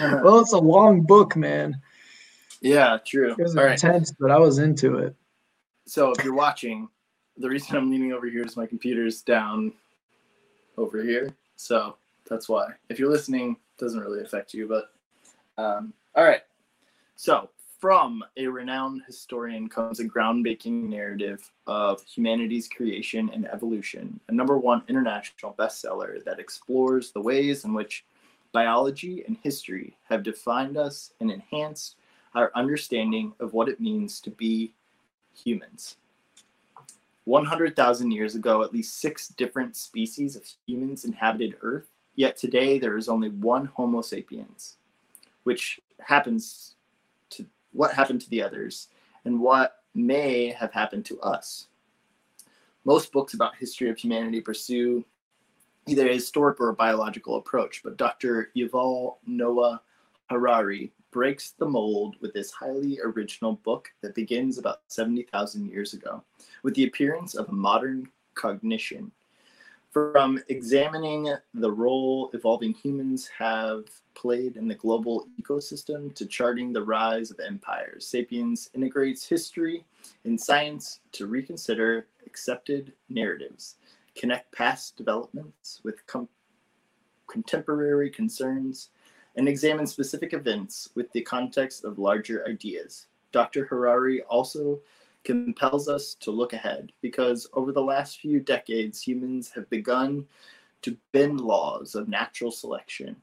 [0.00, 1.80] well it's a long book man
[2.62, 3.32] yeah, true.
[3.38, 3.72] it was All right.
[3.72, 5.14] intense but i was into it
[5.86, 6.88] So if you're watching,
[7.36, 9.72] the reason I'm leaning over here is my computer's down
[10.76, 11.34] over here.
[11.56, 11.96] So
[12.28, 12.68] that's why.
[12.88, 14.92] If you're listening, it doesn't really affect you, but
[15.60, 16.42] um, all right.
[17.16, 24.32] So from a renowned historian comes a groundbreaking narrative of humanity's creation and evolution, a
[24.32, 28.04] number one international bestseller that explores the ways in which
[28.52, 31.96] biology and history have defined us and enhanced
[32.34, 34.74] our understanding of what it means to be
[35.32, 35.96] humans.
[37.24, 42.98] 100,000 years ago, at least six different species of humans inhabited Earth, yet today there
[42.98, 44.76] is only one Homo sapiens,
[45.44, 46.74] which happens
[47.72, 48.88] what happened to the others
[49.24, 51.68] and what may have happened to us.
[52.84, 55.04] Most books about history of humanity pursue
[55.86, 58.50] either a historic or a biological approach, but Dr.
[58.56, 59.82] Yuval Noah
[60.30, 66.22] Harari breaks the mold with this highly original book that begins about 70,000 years ago
[66.62, 69.10] with the appearance of a modern cognition.
[69.90, 76.84] From examining the role evolving humans have played in the global ecosystem to charting the
[76.84, 79.84] rise of empires, Sapiens integrates history
[80.24, 83.78] and science to reconsider accepted narratives,
[84.14, 86.28] connect past developments with com-
[87.26, 88.90] contemporary concerns,
[89.34, 93.08] and examine specific events with the context of larger ideas.
[93.32, 93.64] Dr.
[93.64, 94.78] Harari also
[95.24, 100.26] compels us to look ahead because over the last few decades, humans have begun
[100.82, 103.16] to bend laws of natural selection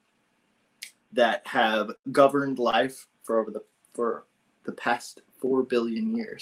[1.11, 4.25] that have governed life for over the for
[4.63, 6.41] the past four billion years.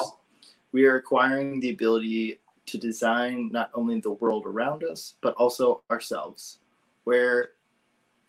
[0.72, 5.84] We are acquiring the ability to design not only the world around us but also
[5.90, 6.60] ourselves.
[7.06, 7.52] Where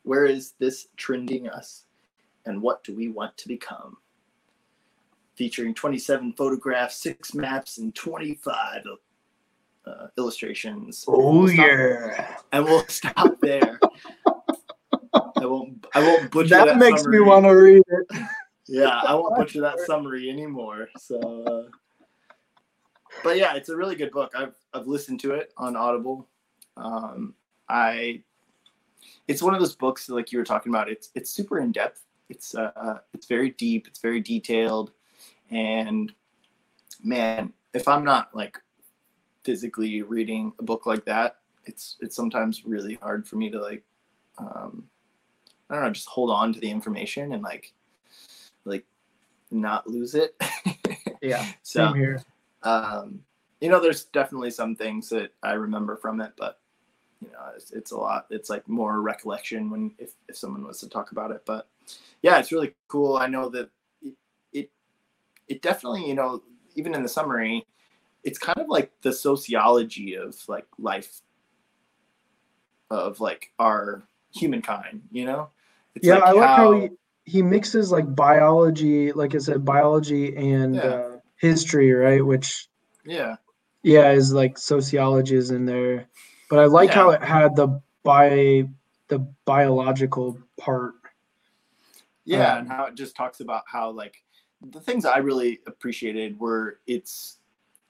[0.05, 1.87] where is this trending us
[2.45, 3.97] and what do we want to become?
[5.37, 8.83] Featuring 27 photographs, six maps, and 25
[9.87, 11.05] uh, illustrations.
[11.07, 13.79] oh We'll yeah And we'll stop there.
[15.14, 15.87] I won't.
[15.94, 16.66] I won't butcher that.
[16.66, 17.20] that makes summary.
[17.20, 18.22] me want to read it
[18.66, 20.88] Yeah, I won't butcher that summary anymore.
[20.99, 21.70] So, uh,
[23.22, 24.33] but yeah, it's a really good book.
[24.37, 26.29] I've I've listened to it on Audible.
[26.77, 27.35] Um,
[27.68, 28.22] I,
[29.29, 30.88] it's one of those books that, like you were talking about.
[30.90, 32.03] It's it's super in depth.
[32.29, 33.87] It's uh, it's very deep.
[33.87, 34.92] It's very detailed,
[35.50, 36.12] and
[37.02, 38.59] man, if I'm not like
[39.44, 43.85] physically reading a book like that, it's it's sometimes really hard for me to like
[44.38, 44.85] um
[45.68, 47.72] I don't know, just hold on to the information and like
[48.64, 48.85] like
[49.50, 50.35] not lose it.
[51.22, 52.22] Yeah, so same here.
[52.62, 53.20] um
[53.61, 56.61] you know there's definitely some things that I remember from it, but
[57.20, 60.78] you know it's, it's a lot it's like more recollection when if, if someone was
[60.80, 61.68] to talk about it but
[62.22, 63.70] yeah it's really cool i know that
[65.48, 66.42] it definitely you know
[66.74, 67.64] even in the summary
[68.24, 71.20] it's kind of like the sociology of like life
[72.90, 75.48] of like our humankind you know
[75.94, 76.88] it's yeah, I like how, he,
[77.24, 80.82] he mixes like biology, like I said, biology and Yeah.
[80.82, 82.24] uh, history, right?
[82.24, 82.68] Which
[83.04, 83.37] yeah
[83.82, 86.09] yeah, is like sociology is in there.
[86.50, 88.64] But I like how it had the bi
[89.09, 90.94] the biological part.
[92.24, 94.16] yeah Um, and how it just talks about how like
[94.71, 97.38] the things i really appreciated were it's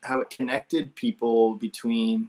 [0.02, 2.28] how it connected people between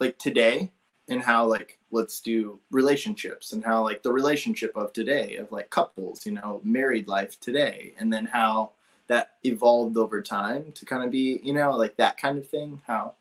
[0.00, 0.70] like today
[1.08, 5.68] and how like let's do relationships and how like the relationship of today of like
[5.70, 8.70] couples you know married life today and then how
[9.06, 12.80] that evolved over time to kind of be you know like that kind of thing
[12.86, 13.14] how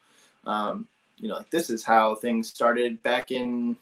[0.46, 3.76] um you know like this is how things started back in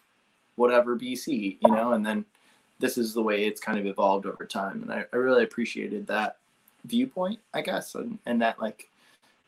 [0.55, 2.25] whatever bc you know and then
[2.81, 6.07] this is the way it's kind of evolved over time and i, I really appreciated
[6.07, 6.37] that
[6.85, 8.89] viewpoint i guess and, and that like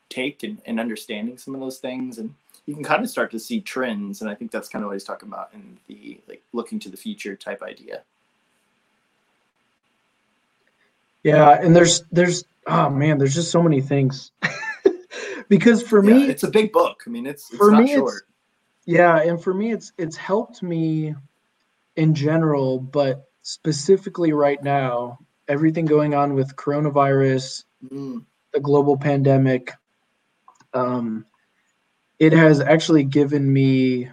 [0.10, 2.34] take and, and understanding some of those things and
[2.66, 4.94] you can kind of start to see trends and i think that's kind of what
[4.94, 8.04] he's talking about in the like looking to the future type idea.
[11.24, 14.32] Yeah, and there's there's oh man, there's just so many things.
[15.50, 17.04] because for Yeah, me, it's a big book.
[17.08, 18.22] I mean it's, it's For not me, it's-
[18.86, 21.16] Yeah, and for me, it's it's helped me
[21.96, 29.74] in general, but specifically right now, everything going on with coronavirus, Mm, the global pandemic,
[30.74, 31.26] um,
[32.18, 34.10] it has actually given me,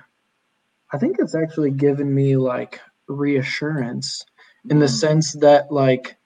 [0.93, 4.25] I think it's actually given me like reassurance
[4.69, 6.17] in the mm, sense that like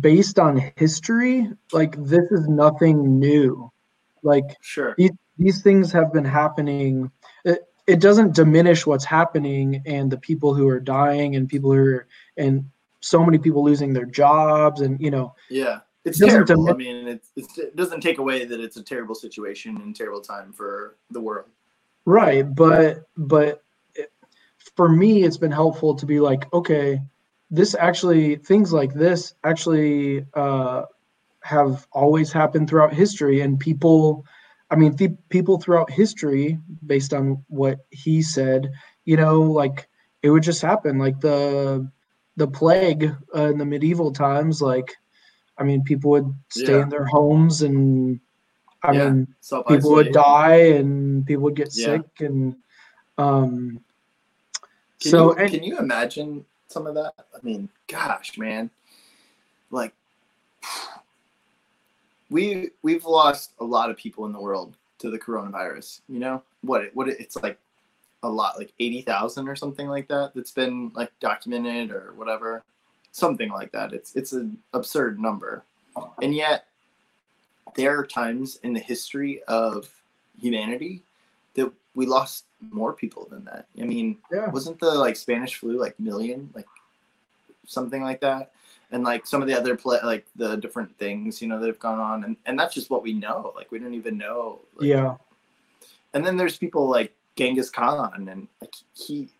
[0.00, 3.70] based on history, like this is nothing new.
[4.22, 4.96] Like sure
[5.38, 7.10] these things have been happening.
[7.44, 11.78] It, it doesn't diminish what's happening and the people who are dying and people who
[11.78, 15.34] are and so many people losing their jobs and you know.
[15.50, 16.70] Yeah it's Doesn't terrible.
[16.70, 20.20] i mean it's, it's, it doesn't take away that it's a terrible situation and terrible
[20.20, 21.46] time for the world.
[22.04, 23.62] Right but but
[23.94, 24.12] it,
[24.76, 27.00] for me it's been helpful to be like okay
[27.50, 30.84] this actually things like this actually uh,
[31.42, 34.24] have always happened throughout history and people
[34.72, 38.70] i mean the people throughout history based on what he said
[39.04, 39.88] you know like
[40.22, 41.86] it would just happen like the
[42.36, 43.04] the plague
[43.36, 44.90] uh, in the medieval times like
[45.58, 46.82] i mean people would stay Yeah.
[46.82, 48.20] in their homes and
[48.82, 49.10] i Yeah.
[49.10, 49.26] mean
[49.68, 51.98] people would die and people would get Yeah.
[51.98, 52.56] sick and
[53.18, 53.78] um
[55.00, 57.12] Can so you, and, can you imagine some of that?
[57.34, 58.70] I mean, gosh, man,
[59.70, 59.92] like
[62.32, 66.00] we we've lost a lot of people in the world to the coronavirus.
[66.08, 66.82] You know what?
[66.82, 67.58] It, what it, it's like
[68.22, 70.32] a lot, like eighty thousand or something like that.
[70.34, 72.64] That's been like documented or whatever,
[73.12, 73.92] something like that.
[73.92, 75.62] It's it's an absurd number,
[76.22, 76.66] and yet
[77.76, 79.90] there are times in the history of
[80.40, 81.02] humanity
[81.54, 83.66] that we lost more people than that.
[83.78, 86.66] I mean, yeah wasn't the like Spanish flu like million, like
[87.66, 88.52] something like that?
[88.92, 91.78] And like some of the other play, like the different things, you know, that have
[91.78, 93.52] gone on, and and that's just what we know.
[93.56, 94.60] Like we don't even know.
[94.76, 95.16] Like, yeah
[96.14, 99.30] And then there's people like Genghis Khan, and like he,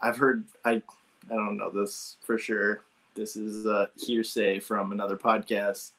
[0.00, 0.82] I've heard I,
[1.30, 2.82] I don't know this for sure.
[3.14, 5.90] This is uh, hearsay from another podcast,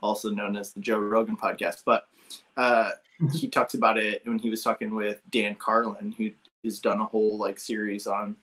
[0.00, 2.08] also known as the Joe Rogan podcast, but.
[2.56, 2.90] Uh,
[3.32, 6.30] he talks about it when he was talking with Dan Carlin, who
[6.64, 8.34] has done a whole like series on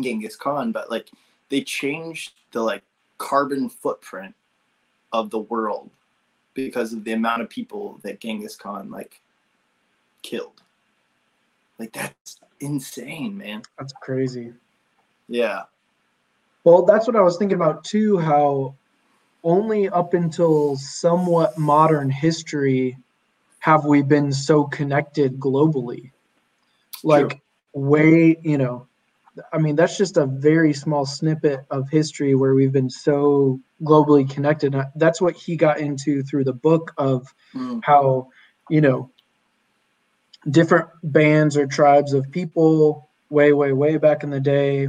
[0.00, 1.10] Genghis Khan, but like
[1.48, 2.82] they changed the like
[3.20, 4.34] carbon footprint
[5.12, 5.90] of the world
[6.54, 9.20] because of the amount of people that Genghis Khan like
[10.22, 10.62] killed.
[11.78, 13.62] Like that's insane, man.
[13.78, 14.52] that's crazy
[15.28, 15.62] Yeah.
[16.64, 18.18] Well, that's what I was thinking about too.
[18.18, 18.74] How
[19.44, 22.96] only up until somewhat modern history
[23.60, 26.10] have we been so connected globally.
[27.04, 27.40] Like,
[27.74, 28.86] way, you know,
[29.52, 34.28] I mean, that's just a very small snippet of history where we've been so globally
[34.28, 34.74] connected.
[34.96, 38.28] That's what he got into through the book of Mm, how,
[38.68, 39.10] you know,
[40.50, 44.88] different bands or tribes of people way, way, way back in the day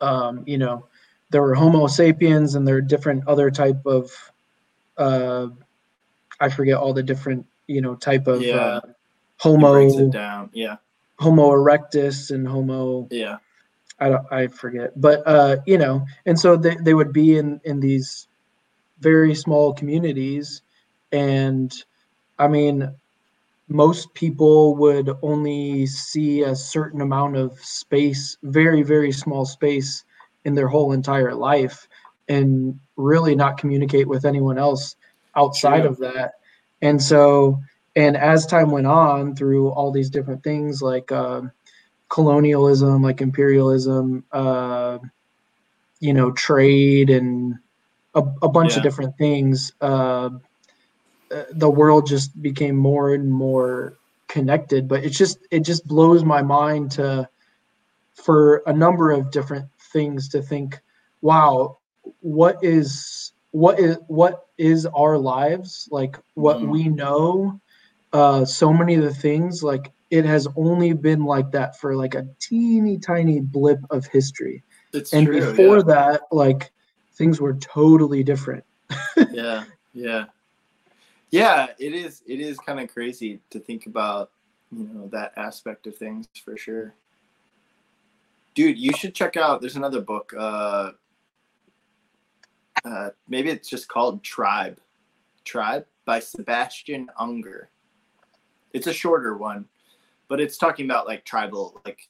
[0.00, 0.86] um, you know,
[1.30, 4.10] there were Homo sapiens and there are different other type of,
[4.96, 5.48] uh,
[6.40, 8.56] I forget all the different you know type of Yeah.
[8.56, 8.80] uh,
[9.38, 10.50] Homo breaks it down.
[10.52, 10.76] Yeah.
[11.20, 13.36] Homo erectus and Homo Yeah.
[14.02, 17.60] I don't I forget, but uh, you know, and so they, they would be in
[17.64, 18.28] in these
[19.00, 20.62] very small communities,
[21.12, 21.70] and
[22.38, 22.90] I mean,
[23.68, 30.02] most people would only see a certain amount of space, very very small space,
[30.46, 31.86] in their whole entire life,
[32.30, 34.96] and really not communicate with anyone else
[35.36, 35.90] outside True.
[35.90, 36.32] of that,
[36.80, 37.60] and so.
[38.00, 41.52] And as time went on through all these different things like um
[42.08, 44.98] colonialism, like imperialism, uh,
[46.00, 47.54] you know, trade, and
[48.14, 48.78] a, a bunch Yeah.
[48.78, 49.72] of different things.
[49.80, 50.30] Uh,
[51.34, 54.88] uh, the world just became more and more connected.
[54.88, 57.28] But it's just it just blows my mind to
[58.14, 60.80] for a number of different things to think,
[61.22, 61.78] wow,
[62.20, 66.16] what is what is what is our lives like?
[66.34, 66.70] What Mhm.
[66.70, 67.60] we know
[68.12, 72.14] uh so many of the things like it has only been like that for like
[72.14, 74.62] a teeny tiny blip of history.
[74.92, 75.40] It's and true.
[75.40, 75.94] before yeah.
[75.94, 76.72] that like
[77.14, 78.64] things were totally different.
[79.30, 80.26] Yeah yeah.
[81.30, 84.30] Yeah it is it is kind of crazy to think about
[84.72, 86.94] you know that aspect of things for sure.
[88.54, 90.90] Dude you should check out there's another book uh
[92.84, 94.80] uh maybe it's just called tribe.
[95.44, 97.66] Tribe by sebastian Junger
[98.72, 99.66] it's a shorter one
[100.28, 102.08] but it's talking about like tribal like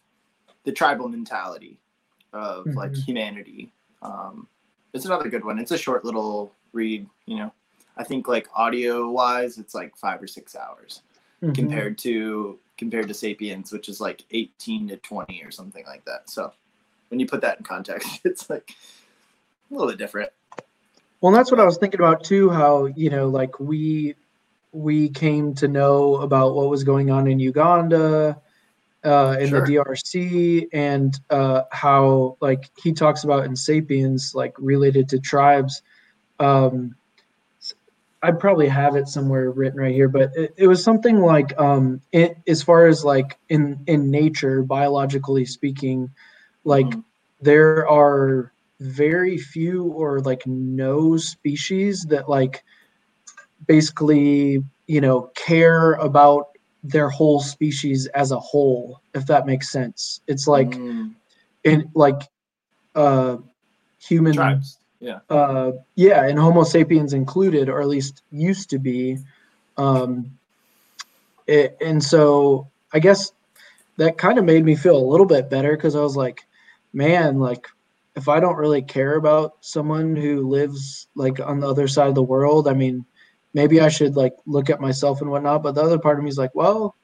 [0.65, 1.79] the tribal mentality
[2.35, 3.05] of like Mhm.
[3.05, 3.73] humanity.
[4.03, 4.47] Um
[4.93, 5.59] it's another good one.
[5.59, 7.53] It's a short little read you know.
[7.97, 11.03] I think like audio wise it's like five or six hours
[11.43, 11.55] Mhm.
[11.55, 16.29] compared to compared to sapiens which is like 18 to 20 or something like that.
[16.29, 16.53] So
[17.09, 18.71] when you put that in context it's like
[19.71, 20.31] a little bit different.
[21.23, 24.15] Well that's what i was thinking about too how you know like we
[24.73, 28.41] we came to know about what was going on in uganda
[29.05, 29.61] uh, in Sure.
[29.67, 35.83] the DRC and uh, how like he talks about in Sapiens like related to tribes.
[36.39, 36.95] Um,
[38.23, 42.03] I probably have it somewhere written right here, but it, it was something like um,
[42.13, 46.11] it, as far as like in in nature, biologically speaking,
[46.65, 47.05] like Mhm.
[47.41, 52.63] there are very few or like no species that like
[53.71, 56.49] basically you know care about
[56.83, 60.21] their whole species as a whole if that makes sense.
[60.27, 61.15] It's like Mm,
[61.63, 62.21] in like
[62.97, 63.37] uh
[64.01, 65.21] human tribes yeah.
[65.29, 69.19] uh yeah and homo sapiens included or at least used to be
[69.77, 70.09] um
[71.47, 73.31] it, and so i guess
[73.99, 76.41] that kind of made me feel a little bit better because i was like
[76.93, 77.69] man like
[78.17, 82.15] if i don't really care about someone who lives like on the other side of
[82.17, 83.05] the world i mean
[83.55, 86.31] maybe i should like look at myself and whatnot but the other part of me
[86.31, 86.95] is like well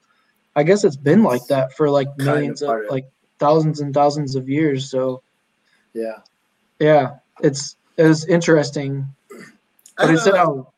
[0.54, 2.92] i guess it's been like that for like Kind of millions of, part of it.
[2.92, 3.06] like
[3.38, 5.22] thousands and thousands of years so
[5.92, 6.18] yeah.
[6.78, 9.06] Yeah it's it's interesting.
[9.96, 10.72] But it said Uh, how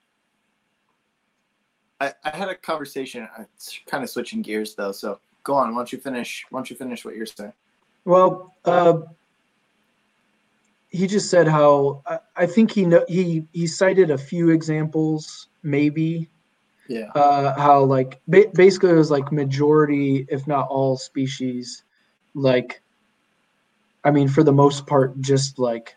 [2.01, 5.79] I, I had a conversation it's kind of switching gears though so go on why
[5.81, 7.53] don't you finish why don't you finish what you're saying?
[8.05, 9.01] Well, uh,
[10.89, 15.49] he just said how I, I think he know he he cited a few examples,
[15.71, 16.29] maybe
[16.89, 21.85] yeah uh, how like ba- basically it was like majority, if not all species,
[22.35, 22.83] like
[24.05, 25.97] I mean for the most part, just like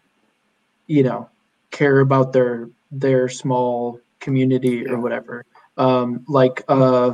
[0.88, 1.29] you know
[1.71, 5.45] care about their their small community or whatever.
[5.77, 7.13] Um, like uh,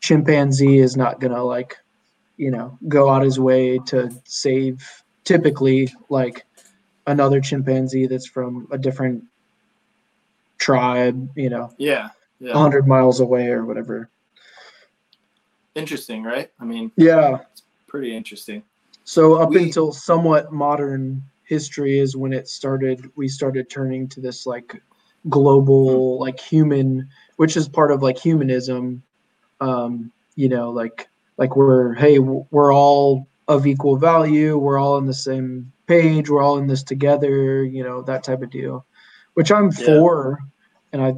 [0.00, 1.76] chimpanzee is not gonna like
[2.36, 4.84] you know go out his way to save
[5.24, 6.44] typically like
[7.06, 9.24] another chimpanzee that's from a different
[10.58, 12.08] tribe you know yeah
[12.40, 12.52] yeah.
[12.52, 14.10] 100 miles away or whatever.
[15.74, 16.50] Interesting right?
[16.60, 17.38] I mean yeah.
[17.52, 18.62] it's pretty interesting.
[19.04, 24.20] So up We- until somewhat modern history is when it started we started turning to
[24.20, 24.80] this like
[25.28, 29.02] global like human which is part of like humanism.
[29.60, 34.58] Um you know like like we're hey we're all of equal value.
[34.58, 36.28] We're all on the same page.
[36.28, 38.84] We're all in this together you know that type of deal
[39.38, 39.86] which i'm Yeah.
[39.86, 40.38] for
[40.92, 41.14] and i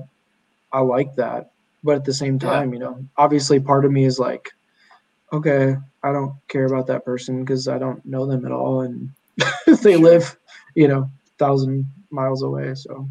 [0.73, 1.53] i like that
[1.83, 2.51] but at the same Yeah.
[2.51, 4.51] time you know obviously part of me is like
[5.33, 9.09] okay i don't care about that person because i don't know them at all and
[9.83, 10.37] they live
[10.75, 11.09] you know
[11.39, 13.09] thousand miles away so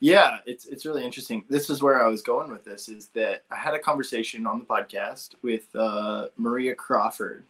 [0.00, 1.44] Yeah, it's it's really interesting.
[1.48, 2.90] This is where I was going with this.
[2.90, 7.44] Is that I had a conversation on the podcast with uh, Maria Crawford.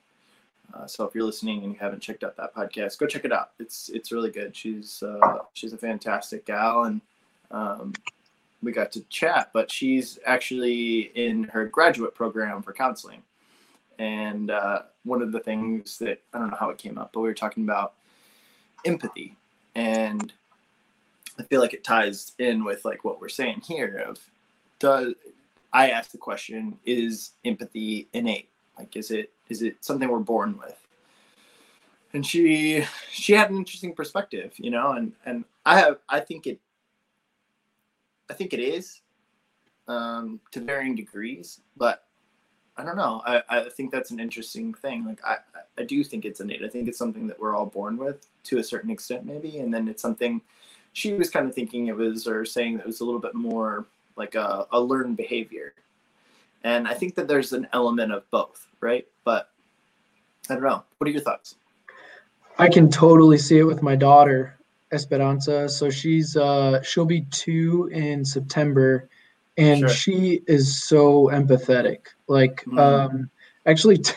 [0.73, 3.33] Uh, so if you're listening and you haven't checked out that podcast, go check it
[3.33, 3.51] out.
[3.59, 4.57] It's it's really good.
[4.57, 7.01] She's uh, she's a fantastic gal, and
[7.51, 7.93] um,
[8.63, 9.51] we got to chat.
[9.53, 13.23] But she's actually in her graduate program for counseling,
[13.99, 17.21] and uh, one of the things that I don't know how it came up, but
[17.21, 17.95] we were talking about
[18.85, 19.37] empathy,
[19.75, 20.33] and
[21.39, 24.05] I feel like it ties in with like what we're saying here.
[24.09, 24.19] Of
[24.79, 25.15] does
[25.73, 28.49] I asked the question: Is empathy innate?
[28.79, 30.79] Like, is it is it something we're born with?
[32.13, 36.47] And she she had an interesting perspective, you know, and and I have I think
[36.47, 36.61] it
[38.31, 39.01] I think it is
[39.89, 42.05] um, to varying degrees, but
[42.77, 43.23] I don't know.
[43.25, 45.05] I, I think that's an interesting thing.
[45.05, 45.37] Like I,
[45.79, 46.65] I do think it's innate.
[46.65, 49.73] I think it's something that we're all born with to a certain extent, maybe, and
[49.73, 50.41] then it's something.
[50.93, 53.35] She was kind of thinking it was, or saying that it was a little bit
[53.35, 53.87] more
[54.17, 55.75] like a, a learned behavior,
[56.63, 59.07] and I think that there's an element of both, right?
[59.25, 59.49] But
[60.51, 60.85] I don't know.
[60.99, 61.57] What are your thoughts?
[62.59, 64.59] I can totally see it with my daughter,
[64.93, 65.69] Esperanza.
[65.69, 69.09] So she's uh she'll be two in September
[69.57, 69.89] and Sure.
[69.89, 72.07] she is so empathetic.
[72.29, 72.79] Like Mm.
[72.79, 73.31] um
[73.67, 74.15] actually t-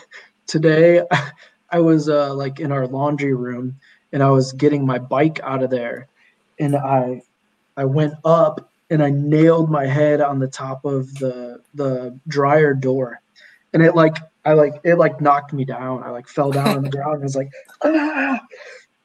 [0.47, 1.01] today
[1.71, 3.77] I was uh like in our laundry room
[4.13, 6.07] and I was getting my bike out of there
[6.59, 7.23] and I
[7.75, 12.73] I went up and I nailed my head on the top of the the dryer
[12.73, 13.21] door.
[13.73, 14.17] And it like
[14.47, 16.03] I like it like knocked me down.
[16.03, 17.51] I like fell down on the ground I was like
[17.83, 18.39] ah!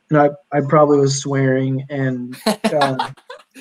[0.09, 2.36] and I, I probably was swearing and
[2.80, 2.99] um,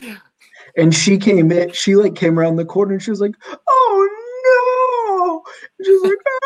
[0.77, 3.34] and she came in she like came around the corner and she was like
[3.67, 4.09] oh
[4.45, 5.43] no
[5.79, 6.17] and she was like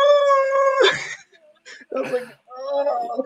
[0.88, 1.98] ah!
[1.98, 3.24] I was like oh.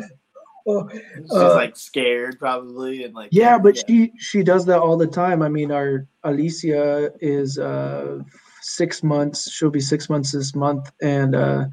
[0.68, 0.90] Oh.
[0.90, 5.08] She's Uh, like scared, probably, and like yeah but she she does that all the
[5.08, 8.20] time i mean our alicia is uh
[8.62, 11.66] six months she'll be six months this month and uh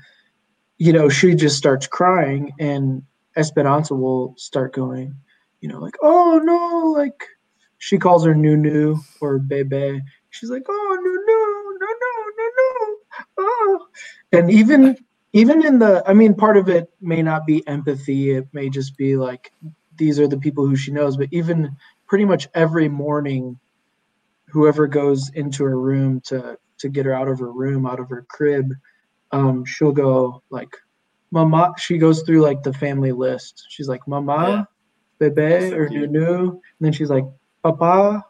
[0.78, 3.02] you know she just starts crying and
[3.36, 5.14] esperanza will start going
[5.60, 7.22] you know like oh no like
[7.78, 10.00] she calls her nunu or bebe.
[10.30, 12.96] She's like oh no no no no no no
[13.38, 13.86] oh.
[14.32, 14.96] And even
[15.32, 18.30] even in the i mean part of it may not be empathy.
[18.30, 19.52] It may just be like
[19.96, 21.16] these are the people who she knows.
[21.16, 23.58] But even pretty much every morning
[24.48, 28.08] whoever goes into her room to to get her out of her room out of
[28.10, 28.72] her crib
[29.36, 30.70] um she'll go like
[31.30, 34.66] mama she goes through like the family list she's like mama
[35.18, 36.10] bebe so or cute.
[36.10, 37.24] nunu and then she's like
[37.62, 38.24] papa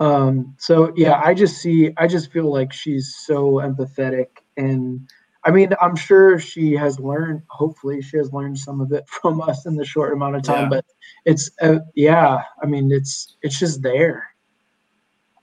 [0.00, 5.08] um so yeah i just see i just feel like she's so empathetic and
[5.44, 7.42] I mean, I'm sure she has learned.
[7.48, 10.64] Hopefully, she has learned some of it from us in the short amount of time.
[10.64, 10.68] Yeah.
[10.68, 10.84] But
[11.24, 12.42] it's, uh, yeah.
[12.62, 14.28] I mean, it's it's just there.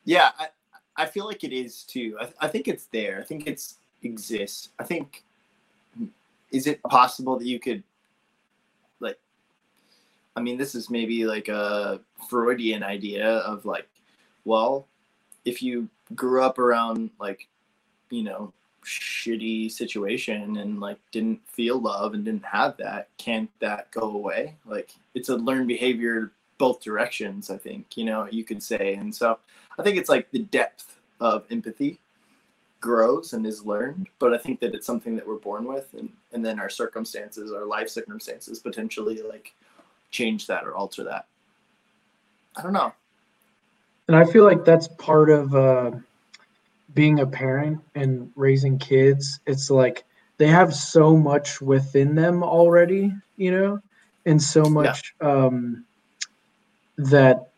[0.03, 0.49] Yeah, I,
[0.95, 2.17] I feel like it is too.
[2.21, 3.19] I, I think it's there.
[3.19, 4.69] I think it's exists.
[4.79, 5.23] I think
[6.51, 7.83] is it possible that you could
[8.99, 9.19] like
[10.35, 11.99] I mean this is maybe like a
[12.29, 13.87] Freudian idea of like
[14.45, 14.87] well
[15.43, 17.47] if you grew up around like
[18.09, 18.53] you know
[18.85, 24.55] shitty situation and like didn't feel love and didn't have that can't that go away
[24.65, 29.13] like it's a learned behavior both directions i think you know you could say and
[29.13, 29.39] so
[29.79, 31.99] i think it's like the depth of empathy
[32.85, 36.09] grows and is learned but i think that it's something that we're born with and,
[36.33, 39.53] and then our circumstances our life circumstances potentially like
[40.15, 41.25] change that or alter that.
[42.55, 42.93] I don't know.
[44.07, 45.91] And I feel like that's part of uh,
[46.93, 49.39] being a parent and raising kids.
[49.45, 50.05] It's like
[50.37, 53.81] they have so much within them already, you know,
[54.25, 55.83] and so much um,
[56.97, 57.49] that,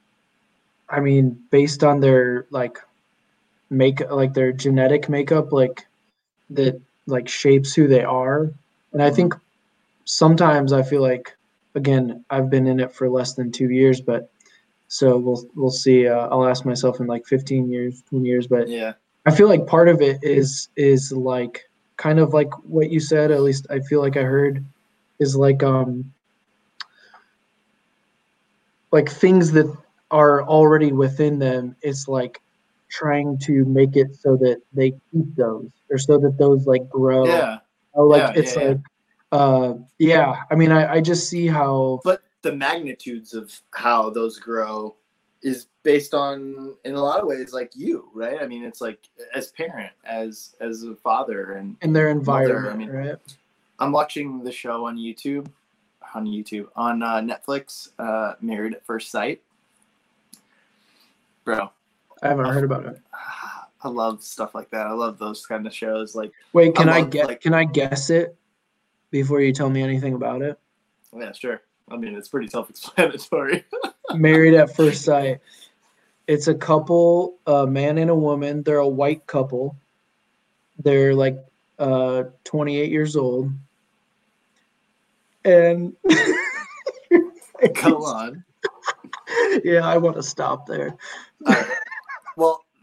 [0.89, 2.79] I mean, based on their like
[3.69, 5.85] make like their genetic makeup, like
[6.51, 8.51] that like shapes who they are.
[8.93, 9.33] And I think
[10.05, 11.35] sometimes I feel like,
[11.75, 14.29] again, I've been in it for less than two years, but
[14.87, 16.07] so we'll we'll see.
[16.07, 18.93] Uh, I'll ask myself in like 15 years, 20 years, but yeah
[19.27, 23.29] I feel like part of it is is like kind of like what you said.
[23.29, 24.63] At least I feel like I heard
[25.19, 26.13] is like um
[28.93, 29.69] like things that
[30.11, 31.75] are already within them.
[31.81, 32.39] It's like
[32.89, 37.25] trying to make it so that they keep those or so that those like grow.
[37.25, 37.59] yeah
[37.93, 39.37] Oh, like Yeah, it's yeah, yeah.
[39.37, 40.43] uh yeah.
[40.51, 44.95] I mean, I I just see how but the magnitudes of how those grow
[45.41, 48.99] is based on in a lot of ways like you right i mean it's like
[49.35, 53.17] as parent as as a father and in their Mother, environment, I mean, right?
[53.79, 55.47] i'm watching the show on youtube
[56.15, 59.41] on youtube on uh, netflix uh married at first sight
[61.43, 61.69] bro
[62.23, 63.01] I haven't heard about it.
[63.83, 67.01] i love stuff like that i love those kind of shows like Wait, can I,
[67.01, 67.27] love, get?
[67.27, 68.35] like- can I guess it
[69.11, 70.59] before you tell me anything about it?
[71.15, 73.63] yeah sure i mean it's pretty self-explanatory
[74.15, 75.41] Married at first sight.
[76.27, 78.63] it's a couple, a man and a woman.
[78.63, 79.75] They're a white couple.
[80.79, 81.37] They're like
[81.77, 83.51] uh 28 years old.
[85.43, 85.95] And
[87.75, 88.43] come on.
[89.63, 90.95] yeah, I want to stop there.
[91.41, 91.67] Well,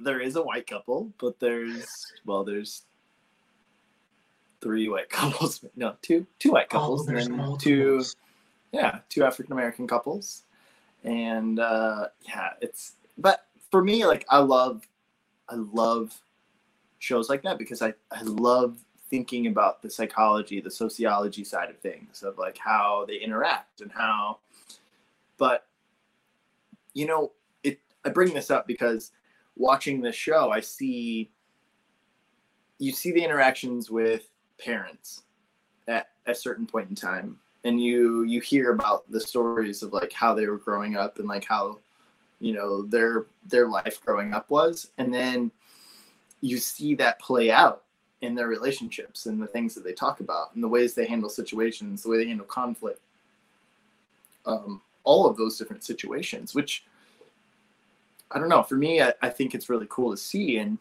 [0.01, 2.83] there is a white couple, but there's well, there's
[4.61, 5.65] three white couples.
[5.77, 8.03] No, two two white couples, Oh, and there's then two
[8.73, 10.43] yeah, two African American couples,
[11.05, 12.95] and uh, yeah, it's.
[13.17, 14.83] But for me, like I love,
[15.49, 16.21] I love
[16.99, 18.79] shows like that because I I love
[19.11, 23.93] thinking about the psychology, the sociology side of things of like how they interact and
[23.93, 24.39] how.
[25.39, 25.67] But
[26.95, 27.31] you know,
[27.63, 27.79] it.
[28.05, 29.13] I bring this up because
[29.57, 31.31] watching this show, I see.
[32.79, 34.29] You see the interactions with
[34.59, 35.23] parents
[35.89, 40.13] at a certain point in time and you you hear about the stories of like
[40.13, 41.79] how they were growing up and like how
[42.41, 45.51] you know their their life growing up was and then
[46.41, 47.85] you see that play out
[48.21, 51.29] in their relationships and the things that they talk about and the ways they handle
[51.29, 53.01] situations the way they handle conflict
[54.47, 56.85] um, all of those different situations which
[58.31, 58.63] i don't know.
[58.63, 60.79] For me I, I think it's really cool to see and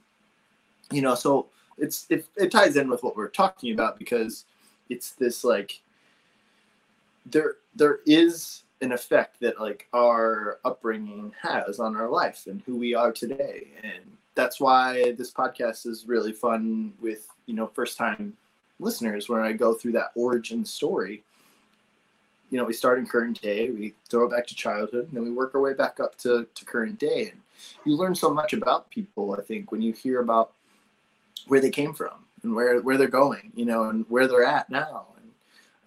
[0.91, 4.46] you know so it's it, it ties in with what we're talking about because
[4.89, 5.82] it's this like
[7.26, 12.76] there there is an effect that like our upbringing has on our life and who
[12.76, 13.68] we are today.
[13.82, 14.04] And
[14.36, 18.36] that's why this podcast is really fun with you know first time
[18.80, 21.24] listeners when i go through that origin story
[22.54, 25.24] you know we start in current day we throw it back to childhood and then
[25.24, 27.41] we work our way back up to, to current day and
[27.84, 30.54] you learn so much about people i think when you hear about
[31.47, 34.70] where they came from and where where they're going you know and where they're at
[34.70, 35.32] now and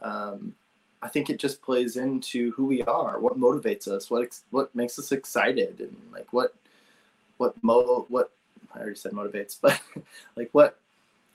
[0.03, 0.55] um,
[1.03, 4.75] I think it just plays into who we are, what motivates us, what ex- what
[4.75, 6.55] makes us excited, and like what
[7.37, 8.31] what mo what
[8.75, 9.81] I already said motivates, but
[10.37, 10.79] like what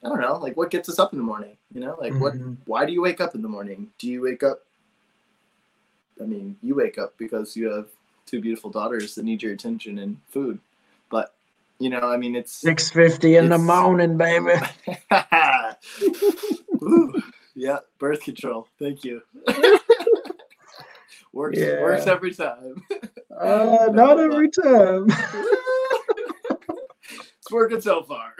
[0.03, 2.33] I don't know, like what gets us up in the morning, you know, like what
[2.33, 2.57] Mhm.
[2.65, 3.91] why do you wake up in the morning?
[3.97, 4.65] Do you wake up?
[6.19, 7.87] I mean, you wake up because you have
[8.25, 10.59] two beautiful daughters that need your attention and food,
[11.09, 11.33] but
[11.79, 14.53] you know, I mean, it's 650 in the morning, baby.
[16.83, 17.13] Ooh,
[17.55, 18.67] yeah, birth control.
[18.77, 19.21] Thank you.
[21.33, 21.81] works Yeah.
[21.81, 22.83] works every time.
[23.35, 25.07] Uh, not every time.
[27.09, 28.35] it's working so far.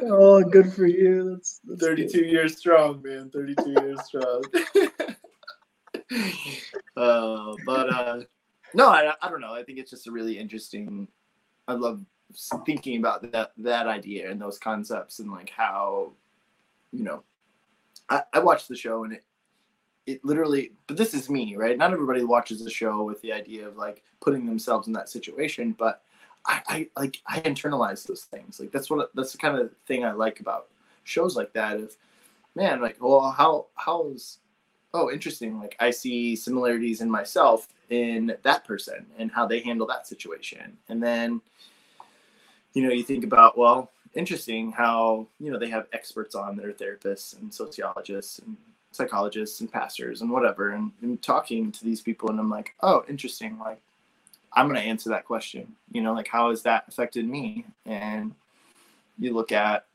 [0.00, 1.30] Oh, good for you.
[1.30, 1.96] That's, that's good.
[1.96, 3.30] 32 years strong, man.
[3.30, 4.44] 32 years strong.
[6.96, 8.20] uh, but uh,
[8.74, 9.54] no, I, I don't know.
[9.54, 11.08] I think it's just a really interesting.
[11.68, 12.04] I love
[12.66, 16.12] thinking about that that idea and those concepts and like how,
[16.92, 17.22] you know,
[18.08, 19.24] I, I watched the show and it
[20.06, 20.72] it literally.
[20.86, 21.78] But this is me, right?
[21.78, 25.72] Not everybody watches the show with the idea of like putting themselves in that situation,
[25.78, 26.02] but
[26.46, 28.60] I, I like I internalize those things.
[28.60, 30.68] Like that's what that's the kind of thing I like about
[31.04, 31.78] shows like that.
[31.78, 31.96] Of
[32.54, 34.38] man, like well, how how is
[34.94, 35.58] oh interesting.
[35.58, 40.78] Like I see similarities in myself in that person and how they handle that situation,
[40.88, 41.42] and then
[42.72, 46.64] you know you think about well, interesting how you know they have experts on that
[46.64, 48.56] are therapists and sociologists and
[48.92, 53.04] psychologists and pastors and whatever, and, and talking to these people, and I'm like, oh,
[53.08, 53.80] interesting, like.
[54.56, 55.74] I'm going to answer that question.
[55.90, 57.64] You know, like how has that affected me?
[57.86, 58.32] And
[59.18, 59.86] you look at,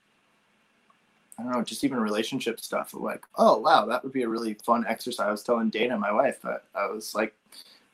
[1.40, 2.94] I don't know, just even relationship stuff.
[2.94, 5.26] Like, oh wow, that would be a really fun exercise.
[5.26, 7.34] I was telling Dana, my wife, but I was like,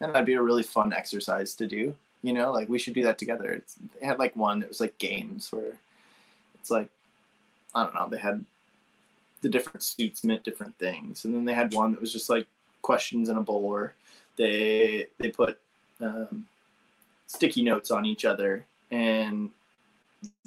[0.02, 1.96] man, that'd be a really fun exercise to do.
[2.24, 3.52] You know, like we should do that together.
[3.52, 5.74] It's, they had like one that was like games where
[6.56, 6.90] it's like,
[7.76, 8.44] I don't know, they had
[9.42, 12.48] the different suits meant different things, and then they had one that was just like
[12.82, 13.94] questions in a bowl where
[14.38, 15.60] they they put
[16.02, 16.48] um,
[17.28, 19.52] sticky notes on each other and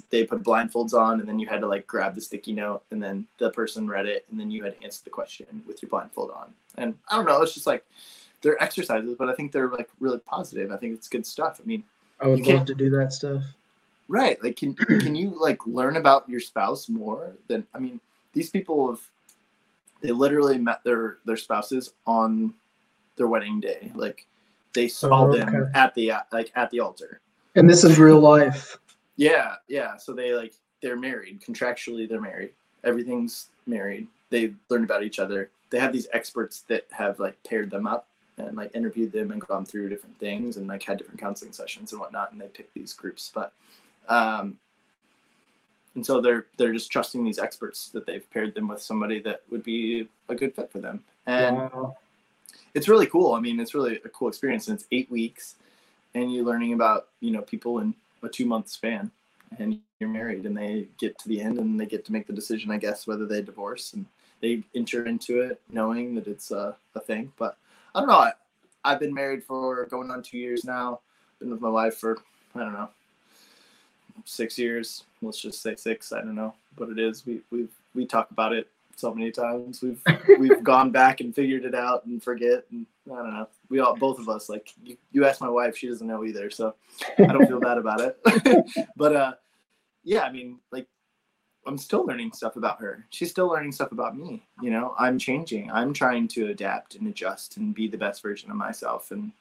[0.09, 3.01] they put blindfolds on and then you had to like grab the sticky note and
[3.01, 5.89] then the person read it and then you had to answer the question with your
[5.89, 6.53] blindfold on.
[6.77, 7.85] And i don't know it's just like
[8.41, 10.71] they're exercises but i think they're like really positive.
[10.71, 11.59] I think it's good stuff.
[11.63, 11.83] I mean
[12.19, 13.43] I would love to do that stuff.
[14.07, 17.99] right like can can you like learn about your spouse more than i mean
[18.33, 19.01] these people have
[20.01, 22.53] they literally met their their spouses on
[23.15, 23.91] their wedding day.
[23.95, 24.25] Like
[24.73, 27.19] they oh, saw Oh, them at the like at the altar.
[27.55, 28.77] And this is real life.
[29.19, 29.97] Yeah, yeah.
[29.97, 32.07] So they like they're married contractually.
[32.07, 32.51] They're married.
[32.85, 34.07] Everything's married.
[34.29, 35.49] They learn about each other.
[35.71, 38.07] They have these experts that have like paired them up
[38.37, 41.91] and like interviewed them and gone through different things and like had different counseling sessions
[41.91, 42.31] and whatnot.
[42.31, 43.51] And they pick these groups, but
[44.07, 44.57] um,
[45.95, 49.41] and so they're they're just trusting these experts that they've paired them with somebody that
[49.49, 51.03] would be a good fit for them.
[51.25, 51.97] And wow.
[52.73, 53.33] it's really cool.
[53.33, 54.69] I mean, it's really a cool experience.
[54.69, 55.55] And it's eight weeks,
[56.15, 57.93] and you're learning about you know people in
[58.23, 59.11] a two month span
[59.57, 62.33] and you're married and they get to the end and they get to make the
[62.33, 64.05] decision, I guess, whether they divorce and
[64.41, 67.31] they enter into it knowing that it's a, a thing.
[67.37, 67.57] But
[67.93, 68.15] I don't know.
[68.15, 68.31] I,
[68.83, 71.01] I've been married for going on two years now.
[71.39, 72.19] Been with my wife for,
[72.55, 72.89] I don't know,
[74.25, 75.03] six years.
[75.21, 76.13] Let's just say six.
[76.13, 77.25] I don't know what it is.
[77.25, 79.81] We, we we talk about it so many times.
[79.81, 80.01] We've
[80.37, 82.65] we've gone back and figured it out and forget.
[82.71, 83.47] And I don't know.
[83.69, 86.49] We all both of us like you, you ask my wife, she doesn't know either,
[86.49, 86.75] so
[87.17, 88.87] I don't feel bad about it.
[88.95, 89.33] but uh,
[90.03, 90.87] yeah, I mean, like
[91.65, 93.05] I'm still learning stuff about her.
[93.09, 94.43] She's still learning stuff about me.
[94.61, 95.71] You know, I'm changing.
[95.71, 99.11] I'm trying to adapt and adjust and be the best version of myself.
[99.11, 99.31] And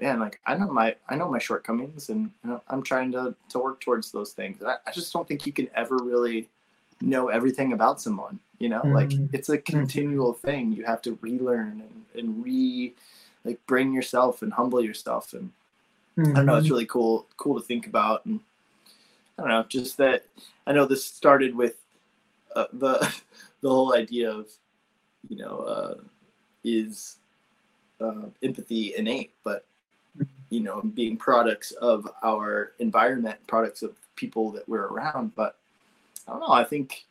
[0.00, 3.34] man, like I know my I know my shortcomings, and you know, I'm trying to
[3.50, 4.62] to work towards those things.
[4.62, 6.48] I, I just don't think you can ever really
[7.00, 8.94] know everything about someone you know mm-hmm.
[8.94, 12.94] like it's a continual thing you have to relearn and, and re
[13.44, 15.50] like bring yourself and humble yourself and
[16.16, 16.32] mm-hmm.
[16.32, 16.74] i don't know it's mm-hmm.
[16.74, 18.40] really cool cool to think about and
[19.38, 20.24] i don't know just that
[20.66, 21.76] i know this started with
[22.56, 22.98] uh, the
[23.60, 24.48] the whole idea of
[25.28, 25.94] you know uh,
[26.64, 27.16] is
[28.00, 29.64] uh, empathy innate but
[30.16, 30.24] mm-hmm.
[30.50, 35.56] you know being products of our environment products of people that we're around but
[36.26, 36.52] I don't know.
[36.52, 37.04] I think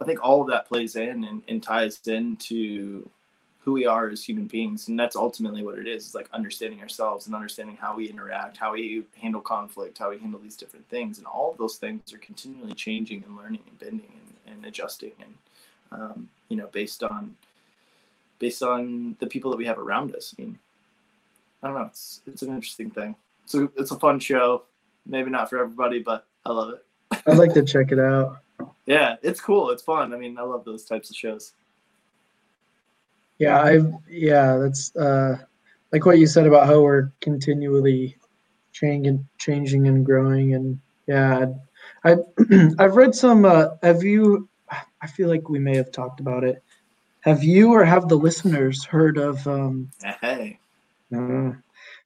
[0.00, 3.08] I think all of that plays in and, and ties into
[3.64, 6.06] who we are as human beings, and that's ultimately what it is.
[6.06, 10.18] It's like understanding ourselves and understanding how we interact, how we handle conflict, how we
[10.18, 13.78] handle these different things, and all of those things are continually changing and learning and
[13.78, 14.12] bending
[14.46, 15.34] and, and adjusting, and
[15.92, 17.36] um, you know, based on
[18.40, 20.34] based on the people that we have around us.
[20.36, 20.58] I mean,
[21.62, 21.84] I don't know.
[21.84, 23.14] It's it's an interesting thing.
[23.46, 24.64] So it's a fun show.
[25.06, 26.84] Maybe not for everybody, but I love it.
[27.26, 28.38] I'd like to check it out.
[28.86, 29.70] Yeah, it's cool.
[29.70, 30.12] It's fun.
[30.12, 31.52] I mean, I love those types of shows.
[33.42, 35.36] Yeah, I yeah, that's uh
[35.90, 38.16] like what you said about how we're continually
[38.72, 40.78] changing changing and growing and
[41.08, 41.46] yeah,
[42.04, 42.16] I
[42.78, 44.48] I've read some uh have you
[45.00, 46.62] I feel like we may have talked about it.
[47.22, 49.90] Have you or have the listeners heard of um
[50.20, 50.58] hey.
[51.12, 51.52] Uh,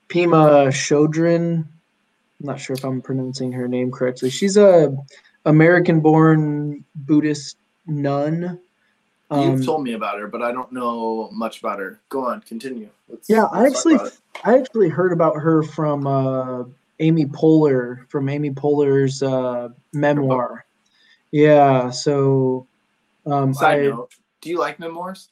[0.08, 1.66] Pema Chodron
[2.40, 4.30] I'm not sure if I'm pronouncing her name correctly.
[4.30, 4.96] She's a
[5.44, 8.58] American-born Buddhist nun.
[9.30, 12.00] Um, You've told me about her, but I don't know much about her.
[12.08, 12.88] Go on, continue.
[13.08, 13.98] Let's, yeah, I actually,
[14.44, 16.64] I actually heard about her from uh,
[17.00, 20.64] Amy Poehler, from Amy Poehler's uh, memoir.
[21.32, 22.66] Yeah, so.
[23.26, 25.30] Um, Side I, note: Do you like memoirs?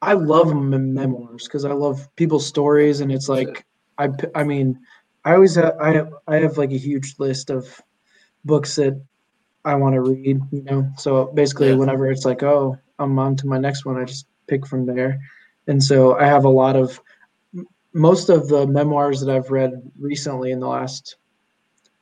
[0.00, 3.64] I love memoirs because I love people's stories, and it's like
[3.98, 4.80] I, I mean,
[5.24, 7.80] I always have, I have, I have like a huge list of
[8.44, 9.00] books that
[9.64, 10.90] I want to read, you know.
[10.98, 11.76] So basically, yeah.
[11.76, 15.20] whenever it's like, oh, I'm on to my next one, I just pick from there.
[15.68, 17.00] And so I have a lot of
[17.92, 21.16] most of the memoirs that I've read recently in the last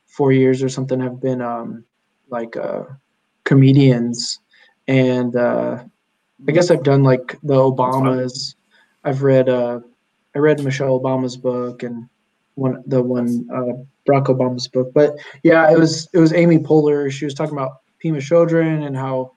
[0.05, 1.83] four years or something have been um,
[2.29, 2.83] like uh,
[3.43, 4.39] comedians,
[4.87, 5.83] and uh,
[6.47, 8.55] I guess I've done like the Obamas.
[9.03, 9.79] I've read uh,
[10.35, 12.07] I read Michelle Obama's book and
[12.55, 14.91] one the one uh, Barack Obama's book.
[14.93, 17.11] But yeah, it was it was Amy Poehler.
[17.11, 19.31] She was talking about Pema Chodron and how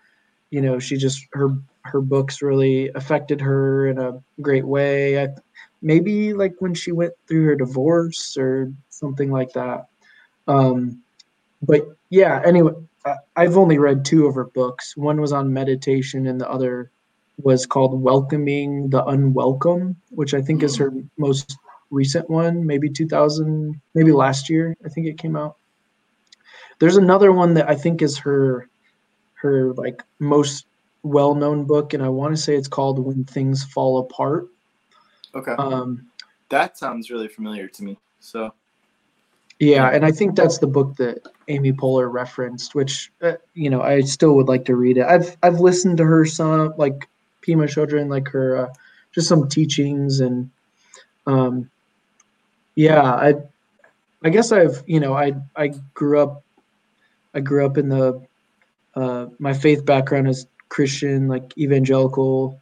[0.50, 5.22] you know she just her her books really affected her in a great way.
[5.22, 5.28] I,
[5.82, 9.86] maybe like when she went through her divorce or something like that.
[10.48, 11.02] Um,
[11.62, 12.72] but yeah, anyway,
[13.36, 14.96] I've only read two of her books.
[14.96, 16.90] One was on meditation, and the other
[17.42, 20.64] was called Welcoming the Unwelcome, which I think mm.
[20.64, 20.82] is hmm.
[20.82, 21.56] her most
[21.94, 24.76] recent one, maybe 2000, maybe last year.
[24.84, 25.56] I think it came out.
[26.78, 28.68] There's another one that I think is her
[29.34, 30.66] her like most
[31.02, 34.48] well-known book, and I want to say it's called When Things Fall Apart.
[35.34, 35.52] Okay.
[35.52, 36.08] Um,
[36.48, 37.98] that sounds really familiar to me.
[38.20, 38.52] So.
[39.60, 43.82] Yeah, and I think that's the book that Amy Poehler referenced, which uh, you know
[43.82, 45.06] I still would like to read it.
[45.06, 47.08] I've I've listened to her some like
[47.46, 48.74] Pema Chodron, like her uh,
[49.12, 50.50] just some teachings and
[51.26, 51.70] um,
[52.74, 53.34] yeah, I
[54.22, 56.42] I guess I've you know I I grew up
[57.34, 58.22] I grew up in the
[58.94, 62.60] uh, my faith background is Christian, like evangelical.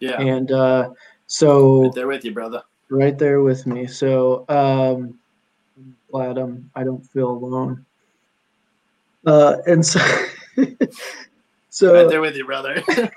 [0.00, 0.20] Yeah.
[0.20, 0.90] And uh,
[1.26, 2.62] so right there with you, brother.
[2.90, 3.86] Right there with me.
[3.86, 5.18] So um,
[5.76, 7.84] I'm glad I'm I don't feel alone.
[9.26, 10.00] Uh, and so
[11.70, 12.82] so right there with you, brother.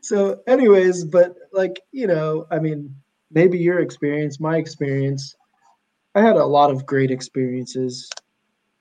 [0.00, 2.94] so anyways, but like, you know, I mean,
[3.30, 5.36] maybe your experience, my experience,
[6.14, 8.08] I had a lot of great experiences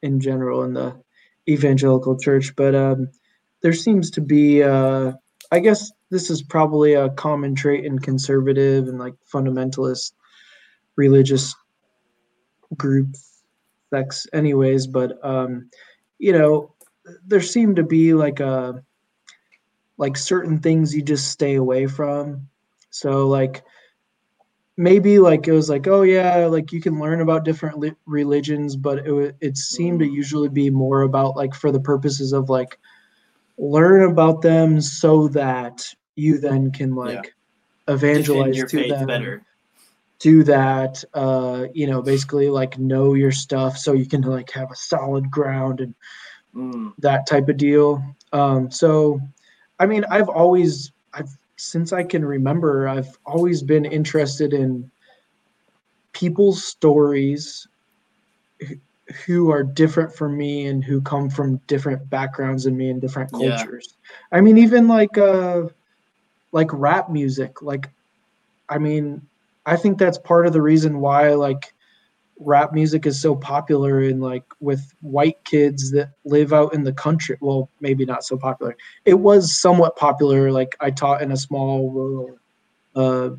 [0.02, 0.96] in general in the
[1.50, 3.10] evangelical church, but um,
[3.62, 5.14] there seems to be, uh,
[5.52, 10.14] I guess this is probably a common trait in conservative and like fundamentalist
[10.96, 11.54] religious
[12.76, 13.44] groups,
[13.90, 15.70] sex anyways, but um,
[16.20, 16.74] you know,
[17.26, 18.84] there seem to be like a
[19.98, 22.48] like certain things you just stay away from.
[22.90, 23.64] So like
[24.78, 28.76] maybe like it was like oh yeah like you can learn about different li- religions
[28.76, 32.78] but it it seemed to usually be more about like for the purposes of like
[33.58, 35.84] learn about them so that
[36.16, 37.34] you then can like
[37.88, 37.94] yeah.
[37.94, 39.44] evangelize to them better
[40.20, 44.72] do that uh you know basically like know your stuff so you can like have
[44.72, 45.96] a solid ground and
[46.56, 46.94] mm.
[47.00, 49.20] that type of deal um so
[49.80, 54.90] i mean i've always i've since i can remember i've always been interested in
[56.14, 57.68] people's stories
[59.26, 63.30] who are different from me and who come from different backgrounds than me and different
[63.32, 63.96] cultures
[64.32, 64.38] yeah.
[64.38, 65.64] i mean even like uh
[66.52, 67.90] like rap music like
[68.70, 69.22] i mean
[69.68, 71.74] I think that's part of the reason why like
[72.40, 76.94] rap music is so popular in like with white kids that live out in the
[76.94, 77.38] country.
[77.40, 78.76] Well, maybe not so popular.
[79.06, 80.52] It was somewhat popular.
[80.52, 82.38] Like I taught in a small rural
[82.96, 83.30] uh,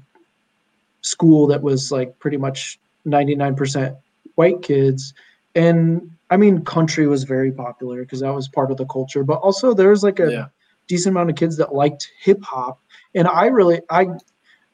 [1.02, 3.96] school that was like pretty much 99%
[4.34, 5.14] white kids.
[5.54, 9.24] And I mean, country was very popular because that was part of the culture.
[9.24, 10.46] But also, there was like a yeah.
[10.86, 12.80] decent amount of kids that liked hip hop.
[13.14, 14.08] And I really, I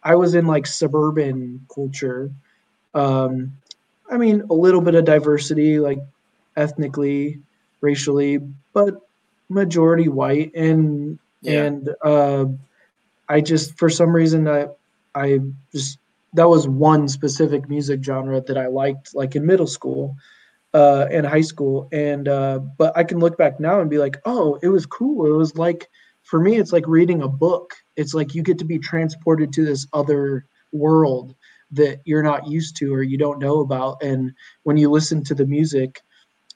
[0.02, 2.30] I was in like suburban culture.
[2.94, 3.52] Um,
[4.14, 5.98] I mean, a little bit of diversity, like
[6.56, 7.40] ethnically,
[7.80, 8.38] racially,
[8.72, 8.94] but
[9.48, 10.54] majority white.
[10.54, 11.64] And yeah.
[11.64, 12.46] and uh,
[13.28, 14.68] I just for some reason I
[15.14, 15.40] I
[15.72, 15.98] just
[16.34, 20.16] that was one specific music genre that I liked, like in middle school
[20.74, 21.88] uh, and high school.
[21.92, 25.26] And uh, but I can look back now and be like, oh, it was cool.
[25.26, 25.90] It was like
[26.22, 27.74] for me, it's like reading a book.
[27.96, 31.34] It's like you get to be transported to this other world
[31.74, 34.02] that you're not used to or you don't know about.
[34.02, 36.02] And when you listen to the music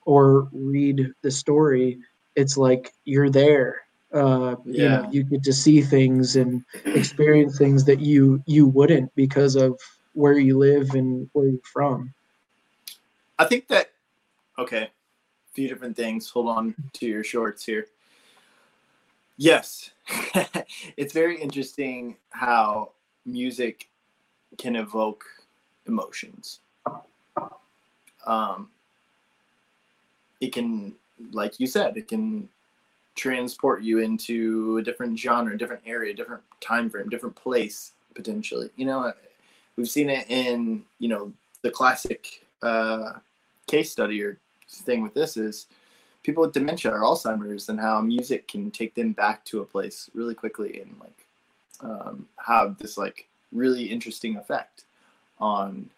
[0.05, 1.99] or read the story,
[2.37, 3.83] it's like you're there.
[4.13, 4.83] Uh, yeah.
[4.83, 9.55] You know, you get to see things and experience things that you you wouldn't because
[9.55, 9.79] of
[10.15, 12.15] where you live and where you're from.
[13.39, 13.91] I think that
[14.59, 16.31] okay, a few different things.
[16.31, 17.87] Hold on to your shorts here.
[19.37, 19.91] Yes.
[20.97, 22.93] it's very interesting how
[23.25, 23.89] music
[24.57, 25.25] can evoke
[25.87, 26.61] emotions.
[28.27, 28.71] Um,
[30.41, 30.95] it can,
[31.33, 32.49] like you said, it can
[33.15, 38.71] transport you into a different genre, different area, different time frame, different place potentially.
[38.77, 39.13] You know,
[39.77, 41.33] we've seen it in you know
[41.63, 43.15] the classic uh,
[43.67, 44.39] case study or
[44.69, 45.67] thing with this is
[46.23, 50.11] people with dementia or Alzheimer's and how music can take them back to a place
[50.15, 51.27] really quickly and like
[51.81, 54.85] um, have this like really interesting effect
[55.39, 55.91] on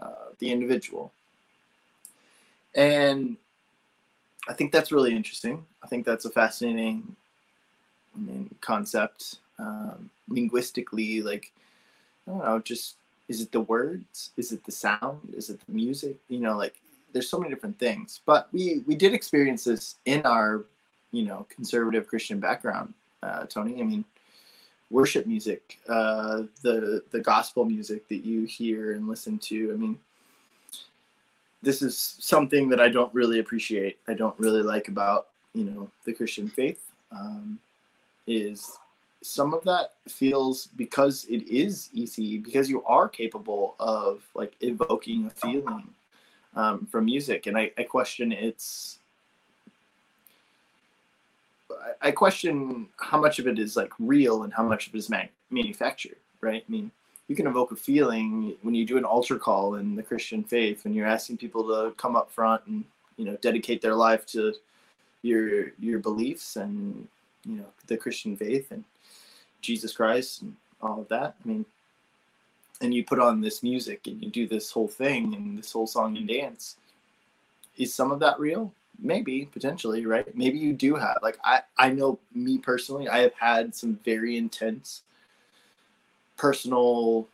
[0.00, 1.12] uh, the individual.
[2.74, 3.36] And
[4.48, 5.64] I think that's really interesting.
[5.82, 7.16] I think that's a fascinating
[8.14, 9.36] I mean, concept.
[9.58, 11.50] Um, linguistically, like,
[12.26, 12.94] I don't know, just
[13.28, 14.30] is it the words?
[14.36, 15.34] Is it the sound?
[15.36, 16.16] Is it the music?
[16.28, 16.80] You know, like
[17.12, 20.64] there's so many different things but we we did experience this in our
[21.12, 22.92] you know conservative christian background
[23.22, 24.04] uh, tony i mean
[24.90, 29.98] worship music uh, the the gospel music that you hear and listen to i mean
[31.62, 35.90] this is something that i don't really appreciate i don't really like about you know
[36.04, 37.58] the christian faith um,
[38.26, 38.78] is
[39.22, 45.26] some of that feels because it is easy because you are capable of like evoking
[45.26, 45.88] a feeling
[46.54, 48.97] um, from music, and I, I question its.
[52.02, 55.10] I question how much of it is like real and how much of it is
[55.10, 56.64] man- manufactured, right?
[56.66, 56.90] I mean,
[57.28, 60.84] you can evoke a feeling when you do an altar call in the Christian faith,
[60.84, 62.84] when you're asking people to come up front and
[63.16, 64.54] you know dedicate their life to
[65.22, 67.06] your your beliefs and
[67.44, 68.84] you know the Christian faith and
[69.60, 71.34] Jesus Christ and all of that.
[71.44, 71.66] I mean,
[72.80, 75.86] and you put on this music and you do this whole thing and this whole
[75.86, 76.76] song and dance
[77.76, 80.34] is some of that real maybe potentially right?
[80.36, 84.36] Maybe you do have like i i know me personally i have had some very
[84.36, 85.02] intense
[86.36, 87.28] personal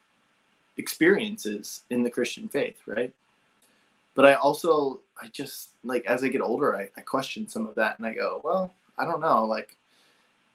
[0.76, 3.12] experiences in the christian faith right?
[4.14, 7.74] But i also i just like as i get older i, I question some of
[7.76, 9.76] that and i go well i don't know like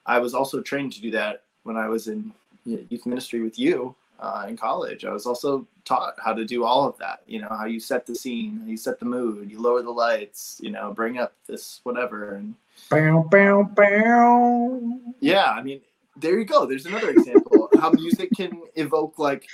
[0.06, 2.34] i was also trained to do that when i was in
[2.66, 5.06] youth ministry with you uh, in college.
[5.06, 7.24] I was also taught how to do all of that.
[7.26, 10.60] You know, how you set the scene, you set the mood, you lower the lights,
[10.62, 12.36] you know, bring up this whatever.
[12.36, 12.56] And
[12.90, 15.00] bow, bow, bow.
[15.20, 15.82] Yeah, I mean,
[16.18, 16.66] there you go.
[16.66, 19.48] There's another example how music can evoke like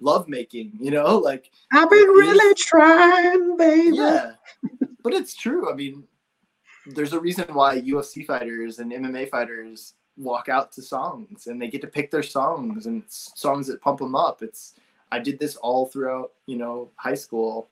[0.00, 3.96] love making, you know, like I've been really trying, baby.
[3.96, 4.32] Yeah.
[5.02, 5.70] but it's true.
[5.70, 6.04] I mean,
[6.86, 11.68] there's a reason why UFC fighters and MMA fighters walk out to songs and they
[11.68, 14.42] get to pick their songs and songs that pump them up.
[14.42, 14.74] It's
[15.10, 17.68] I did this all throughout, you know, high school,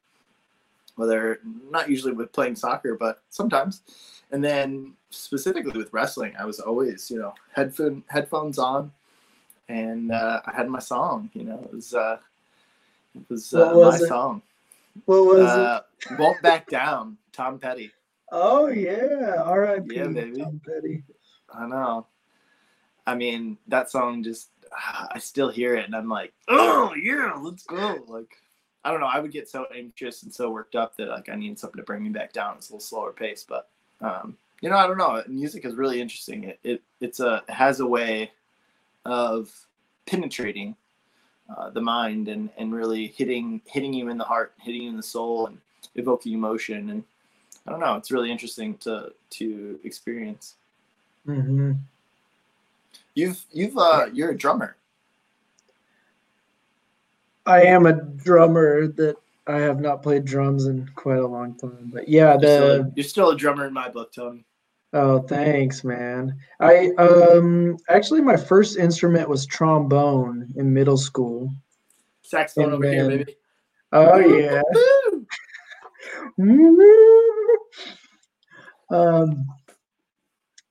[0.96, 3.82] whether not usually with playing soccer, but sometimes.
[4.30, 8.92] And then specifically with wrestling, I was always, you know, headphone headphones on,
[9.68, 11.30] and uh, I had my song.
[11.34, 12.18] You know, it was uh,
[13.14, 14.08] it was, uh, was my it?
[14.08, 14.42] song.
[15.06, 15.80] What was uh,
[16.10, 16.18] it?
[16.18, 17.16] Won't back down.
[17.32, 17.90] Tom Petty.
[18.30, 19.96] Oh yeah, R.I.P.
[19.96, 20.42] Yeah, baby.
[20.42, 21.02] Tom Petty.
[21.52, 22.06] I know.
[23.06, 24.48] I mean, that song just
[25.10, 28.04] I still hear it and I'm like, oh yeah, let's go.
[28.06, 28.36] Like,
[28.84, 29.06] I don't know.
[29.06, 31.84] I would get so anxious and so worked up that like I need something to
[31.84, 32.56] bring me back down.
[32.56, 33.68] It's a little slower pace, but
[34.00, 35.22] um, you know, I don't know.
[35.26, 36.44] Music is really interesting.
[36.44, 38.30] It it it's a has a way
[39.04, 39.50] of
[40.06, 40.76] penetrating
[41.56, 44.96] uh, the mind and and really hitting hitting you in the heart, hitting you in
[44.96, 45.58] the soul, and
[45.94, 46.90] evoking emotion.
[46.90, 47.04] And
[47.66, 47.96] I don't know.
[47.96, 50.54] It's really interesting to to experience.
[51.26, 51.72] Mm-hmm.
[53.20, 54.76] You've you've uh you're a drummer.
[57.44, 59.16] I am a drummer that
[59.46, 61.90] I have not played drums in quite a long time.
[61.92, 64.46] But yeah, the you're still a, you're still a drummer in my book, Tony.
[64.94, 66.34] Oh, thanks, man.
[66.60, 71.52] I um actually my first instrument was trombone in middle school.
[72.22, 73.36] Saxophone over here, baby.
[73.92, 74.62] Oh yeah.
[78.96, 79.44] um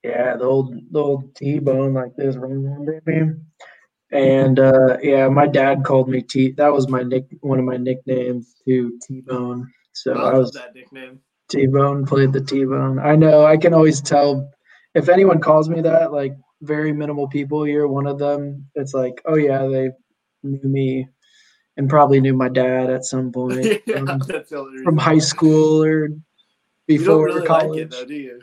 [0.02, 2.36] yeah, the old the old T bone like this.
[4.12, 6.52] And uh, yeah, my dad called me T.
[6.52, 9.70] That was my nick, one of my nicknames too, T Bone.
[9.92, 11.20] So I, I was that nickname.
[11.48, 12.98] T Bone played the T Bone.
[12.98, 13.44] I know.
[13.44, 14.50] I can always tell
[14.94, 16.12] if anyone calls me that.
[16.12, 16.32] Like
[16.62, 18.66] very minimal people, you're one of them.
[18.74, 19.90] It's like, oh yeah, they
[20.42, 21.08] knew me
[21.76, 24.20] and probably knew my dad at some point yeah, um,
[24.82, 26.08] from high school or
[26.86, 27.70] before really college.
[27.70, 28.40] Like it, though, do you?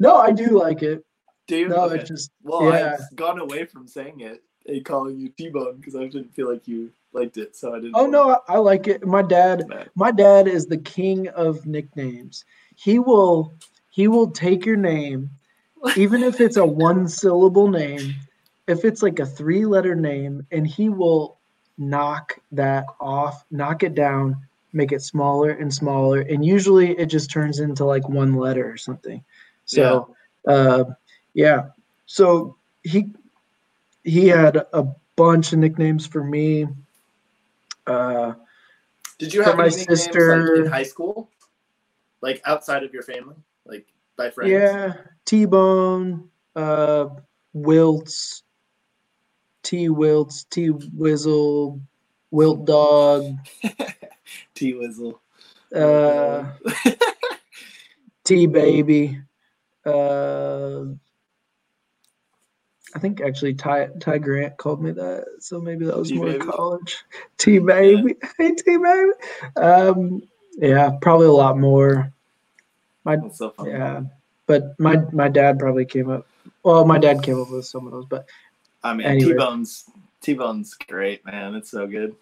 [0.00, 1.04] No, I do like it.
[1.46, 1.68] Do you?
[1.68, 2.00] No, okay.
[2.00, 2.96] it's just well, yeah.
[2.98, 6.66] I've gone away from saying it and calling you T-Bone because I didn't feel like
[6.66, 7.94] you liked it, so I didn't.
[7.94, 9.06] Oh no, I, I like it.
[9.06, 12.44] My dad, my dad is the king of nicknames.
[12.76, 13.52] He will,
[13.90, 15.30] he will take your name,
[15.96, 18.14] even if it's a one-syllable name,
[18.66, 21.38] if it's like a three-letter name, and he will
[21.76, 24.36] knock that off, knock it down,
[24.72, 28.76] make it smaller and smaller, and usually it just turns into like one letter or
[28.76, 29.22] something.
[29.70, 30.16] So,
[30.46, 30.52] yeah.
[30.52, 30.84] Uh,
[31.32, 31.62] yeah.
[32.06, 33.12] So he
[34.02, 36.66] he had a bunch of nicknames for me.
[37.86, 38.34] Uh,
[39.18, 41.30] Did you have my sister like in high school,
[42.20, 44.50] like outside of your family, like by friends?
[44.50, 44.94] Yeah,
[45.24, 47.06] T Bone, uh,
[47.52, 48.42] Wilts,
[49.62, 51.80] T Wilts, T Wizzle,
[52.32, 53.36] Wilt Dog,
[54.54, 55.20] T Wizzle,
[55.72, 56.50] uh,
[58.24, 59.20] T Baby.
[59.84, 60.84] Uh,
[62.94, 66.38] I think actually Ty Ty Grant called me that, so maybe that was T-baby.
[66.44, 67.04] more college.
[67.38, 68.28] T baby, yeah.
[68.38, 69.10] hey T baby.
[69.56, 70.22] Um,
[70.58, 72.12] yeah, probably a lot more.
[73.04, 74.02] My so yeah,
[74.46, 76.26] but my my dad probably came up.
[76.62, 78.26] Well, my dad came up with some of those, but
[78.82, 79.32] I mean, anyway.
[79.32, 79.84] T Bone's
[80.20, 81.54] T Bone's great, man.
[81.54, 82.16] It's so good.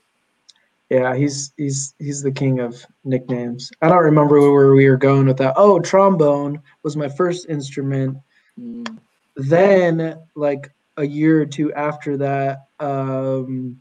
[0.91, 3.71] Yeah, he's he's he's the king of nicknames.
[3.83, 5.53] I don't remember where we were going with that.
[5.57, 8.17] Oh, trombone was my first instrument.
[8.59, 8.99] Mm.
[9.37, 13.81] Then, like a year or two after that, um,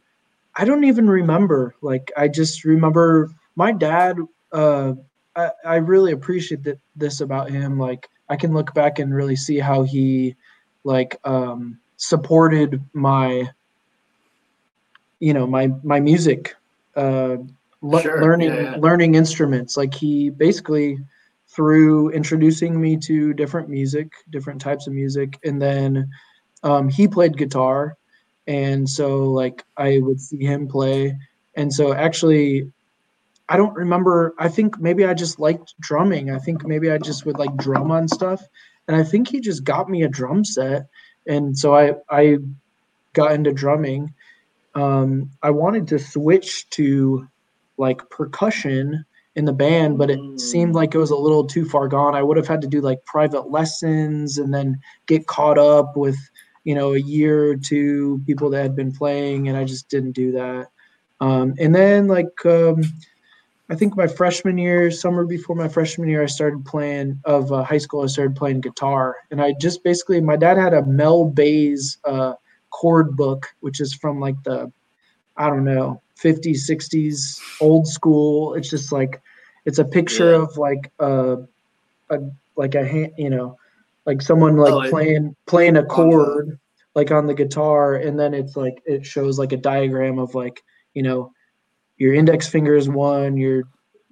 [0.56, 1.76] I don't even remember.
[1.82, 4.18] Like, I just remember my dad.
[4.52, 4.94] Uh,
[5.36, 7.80] I, I really appreciate that, this about him.
[7.80, 10.36] Like, I can look back and really see how he,
[10.84, 13.50] like, um, supported my,
[15.20, 16.56] you know, my my music
[16.98, 17.38] uh,
[17.82, 18.22] le- sure.
[18.22, 19.78] learning yeah, learning instruments.
[19.78, 21.00] Like he basically
[21.48, 26.10] through introducing me to different music, different types of music, and then
[26.64, 27.96] um, he played guitar,
[28.48, 31.18] and so like I would see him play,
[31.56, 32.72] and so actually.
[33.50, 34.36] I don't remember.
[34.38, 36.32] I think maybe I just liked drumming.
[36.32, 38.44] I think maybe I just would like drum on stuff.
[38.90, 40.88] And I think he just got me a drum set.
[41.28, 42.40] And so I I
[43.14, 44.14] got into drumming
[44.78, 47.28] um, I wanted to switch to
[47.78, 49.04] like percussion
[49.36, 50.40] in the band, but it mm.
[50.40, 52.16] seemed like it was a little too far gone.
[52.16, 56.18] I would have had to do like private lessons and then get caught up with,
[56.64, 60.12] you know, a year or two people that had been playing, and I just didn't
[60.12, 60.68] do that.
[61.20, 62.84] Um, and then like um,
[63.70, 67.64] I think my freshman year, summer before my freshman year, I started playing of uh,
[67.64, 68.04] high school.
[68.04, 72.34] I started playing guitar, and I just basically my dad had a Mel Bay's uh,
[72.72, 74.72] chord book, which is from like the
[75.38, 78.54] I don't know, 50s, 60s, old school.
[78.56, 79.22] It's just like
[79.66, 80.44] it's a picture Yeah.
[80.44, 81.38] of like a,
[82.10, 82.18] a
[82.56, 83.58] like a hand, you know,
[84.06, 86.60] like someone like Oh, playing playing a chord
[86.96, 90.62] like on the guitar, and then it's like it shows like a diagram of like
[90.94, 91.32] you know
[91.98, 93.64] your index finger is one, your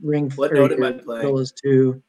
[0.02, 1.22] ring What or note am I playing?
[1.24, 2.02] middle is two.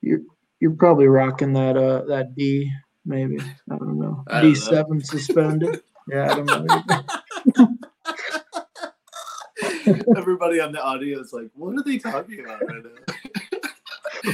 [0.00, 0.20] You're
[0.60, 2.70] you're probably rocking that uh that D
[3.06, 3.38] maybe
[3.70, 5.82] I don't know D seven suspended.
[6.08, 6.66] yeah, I don't know.
[10.16, 12.90] Everybody on the audio is like, what are they talking about right now?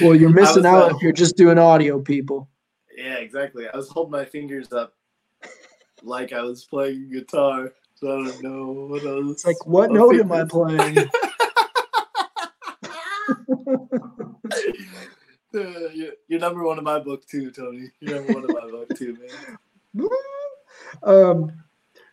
[0.00, 2.48] Well, you're missing out uh, if you're just doing audio, people.
[2.96, 3.66] Yeah, exactly.
[3.68, 4.94] I was holding my fingers up
[6.02, 7.72] like I was playing guitar.
[7.94, 9.32] So I don't know what else.
[9.32, 10.96] It's like, what my note am I playing?
[15.94, 17.90] You're, you're number one in my book too, Tony.
[18.00, 19.16] You're number one in my book too,
[19.94, 20.08] man.
[21.02, 21.52] um,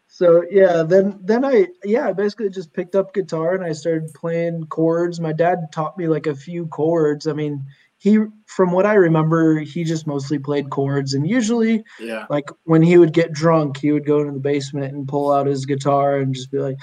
[0.07, 4.13] so yeah, then then I yeah I basically just picked up guitar and I started
[4.13, 5.19] playing chords.
[5.19, 7.27] My dad taught me like a few chords.
[7.27, 7.63] I mean,
[7.97, 8.17] he
[8.47, 12.25] from what I remember, he just mostly played chords, and usually Yeah.
[12.29, 15.47] like when he would get drunk, he would go into the basement and pull out
[15.47, 16.77] his guitar and just be like.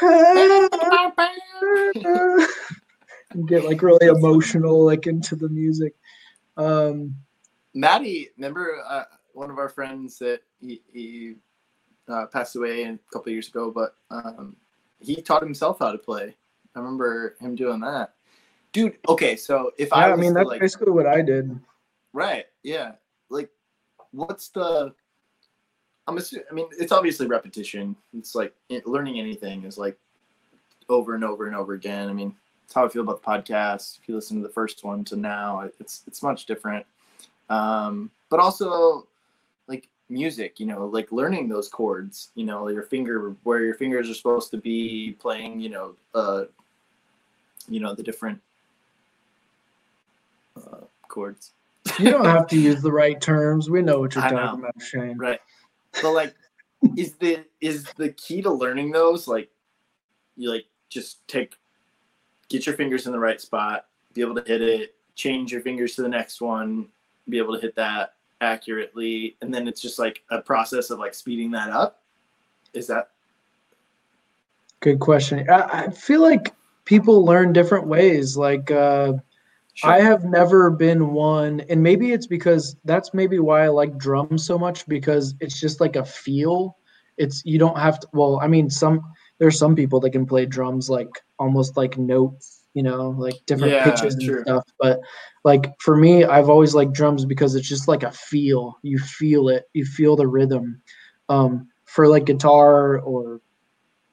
[3.34, 5.94] and get like really emotional like into the music
[6.56, 7.14] um
[7.74, 11.34] Maddie, remember uh, one of our friends that he, he
[12.08, 14.56] uh, passed away a couple of years ago, but um,
[15.00, 16.36] he taught himself how to play.
[16.74, 18.14] I remember him doing that.
[18.72, 21.60] Dude, okay, so if yeah, I i mean that's like, basically what i did
[22.12, 22.46] Right.
[22.62, 22.92] Yeah.
[23.28, 23.50] Like,
[24.12, 24.94] what's the?
[26.06, 26.46] I'm assuming.
[26.50, 27.96] I mean, it's obviously repetition.
[28.16, 28.54] It's like
[28.84, 29.98] learning anything is like
[30.88, 32.08] over and over and over again.
[32.08, 33.98] I mean, it's how I feel about the podcast.
[34.00, 36.84] If you listen to the first one to now, it's it's much different.
[37.50, 39.06] Um, but also,
[39.68, 42.30] like music, you know, like learning those chords.
[42.34, 45.60] You know, your finger where your fingers are supposed to be playing.
[45.60, 46.44] You know, uh,
[47.68, 48.40] you know the different
[50.56, 51.52] uh, chords.
[51.98, 54.68] you don't have to use the right terms we know what you're I talking know.
[54.68, 55.40] about shane Right.
[56.02, 56.34] But like
[56.96, 59.50] is the is the key to learning those like
[60.36, 61.54] you like just take
[62.54, 65.96] get your fingers in the right spot, be able to hit it, change your fingers
[65.96, 66.86] to the next one,
[67.28, 71.14] be able to hit that accurately, and then it's just like a process of like
[71.14, 72.02] speeding that up.
[72.72, 73.10] Is that
[74.80, 76.52] good question I, I feel like
[76.84, 79.14] people learn different ways like uh
[79.72, 79.90] sure.
[79.90, 84.46] I have never been one, and maybe it's because that's maybe why I like drums
[84.46, 86.76] so much because it's just like a feel.
[87.16, 88.08] It's you don't have to.
[88.12, 89.02] Well, I mean, some
[89.38, 91.08] there's some people that can play drums like
[91.38, 94.42] almost like notes, you know, like different Yeah, pitches and true.
[94.42, 94.64] stuff.
[94.80, 95.00] But
[95.44, 98.78] like for me, I've always liked drums because it's just like a feel.
[98.82, 99.64] You feel it.
[99.72, 100.80] You feel the rhythm.
[101.28, 103.40] Um, for like guitar or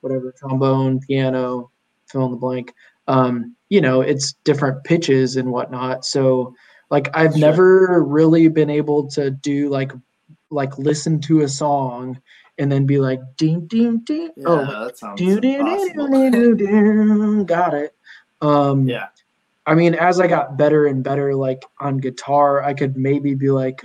[0.01, 1.72] whatever, trombone, piano,
[2.07, 2.74] fill in the blank
[3.07, 6.05] um, you know, it's different pitches and whatnot.
[6.05, 6.53] So
[6.89, 7.39] like I've Sure.
[7.39, 9.91] never really been able to do like
[10.49, 12.19] like listen to a song
[12.62, 17.74] and then be like ding ding ding yeah, oh that sounds do do do got
[17.74, 17.95] it.
[18.39, 19.07] Um Yeah.
[19.66, 23.49] I mean as I got better and better like on guitar, I could maybe be
[23.49, 23.84] like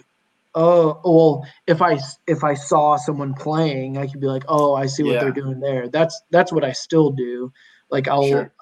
[0.54, 4.86] oh well if I if I saw someone playing, I could be like, "Oh, I
[4.86, 5.20] see what Yeah.
[5.20, 7.50] they're doing there." That's that's what I still do.
[7.90, 8.52] Like I'll Sure.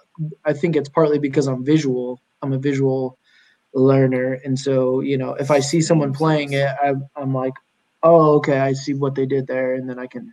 [0.45, 2.23] I think it's partly because I'm visual.
[2.41, 3.19] I'm a visual
[3.75, 7.55] learner, and so you know, if I see someone playing it, I, I'm like,
[8.05, 10.33] oh, okay, I see what they did there, and then I can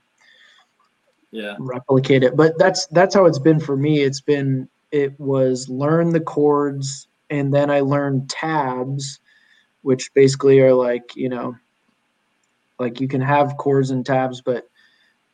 [1.32, 1.56] Yeah.
[1.60, 2.36] replicate it.
[2.36, 4.02] But that's that's how it's been for me.
[4.02, 9.20] It's been it was learn the chords, and then I learned tabs,
[9.82, 11.56] which basically are like you know,
[12.80, 14.68] like you can have chords and tabs, but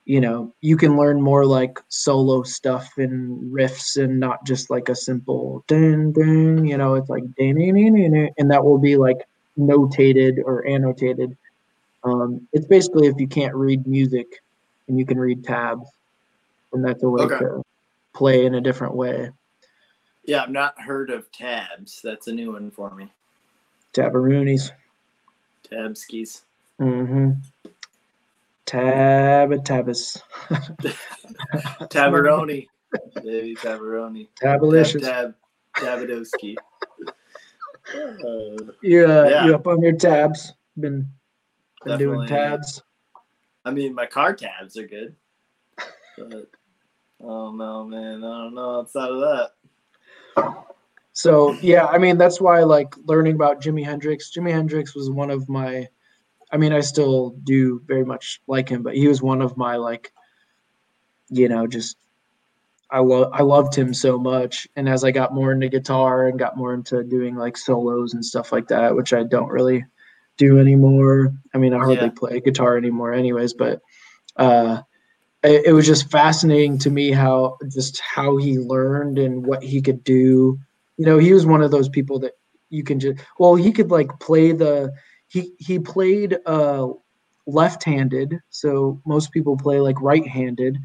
[0.06, 4.88] you know you can learn more like solo stuff and riffs and not just like
[4.88, 8.64] a simple ding ding you know it's like ding, ding, ding, ding, ding, and that
[8.64, 9.18] will be like
[9.60, 11.36] notated or annotated
[12.08, 14.28] um, it's basically if you can't read music
[14.88, 15.88] and you can read tabs
[16.74, 17.40] and that's a way Okay.
[17.40, 17.62] to
[18.14, 19.30] play in a different way
[20.24, 22.02] Yeah, I've not heard of tabs.
[22.04, 23.12] That's a new one for me.
[23.94, 24.72] tabaroonies
[25.70, 26.42] Tabskis.
[26.80, 27.32] mm-hmm
[28.66, 30.22] tab tabas
[31.90, 32.68] Tabaroni.
[33.16, 34.28] Baby Tabaroni.
[34.42, 35.36] tabalicious Tab,
[35.76, 36.56] tab, Tabadowski.
[37.94, 37.98] Uh,
[38.28, 39.46] uh, Yeah.
[39.46, 41.08] you up on your tabs been,
[41.88, 42.82] been doing tabs
[43.68, 45.14] I mean, my car tabs are good.
[46.18, 46.50] But,
[47.20, 48.24] oh no, man.
[48.24, 50.64] I don't know outside of that.
[51.12, 54.32] So yeah, I mean that's why like learning about Jimi Hendrix.
[54.32, 55.86] Jimi Hendrix was one of my
[56.50, 59.76] I mean I still do very much like him, but he was one of my
[59.76, 60.14] like
[61.30, 61.98] you know, just
[62.90, 64.66] I love I loved him so much.
[64.78, 68.24] And as I got more into guitar and got more into doing like solos and
[68.24, 69.84] stuff like that, which I don't really
[70.38, 71.34] do anymore.
[71.54, 72.10] I mean, I hardly yeah.
[72.10, 73.54] play guitar anymore, anyways.
[73.54, 73.82] But
[74.36, 74.82] uh,
[75.44, 79.82] it, it was just fascinating to me how just how he learned and what he
[79.82, 80.60] could do.
[80.98, 82.34] You know, he was one of those people that
[82.70, 84.94] you can just well, he could like play the
[85.28, 86.88] he he played uh
[87.46, 90.78] left-handed, so most people play like right-handed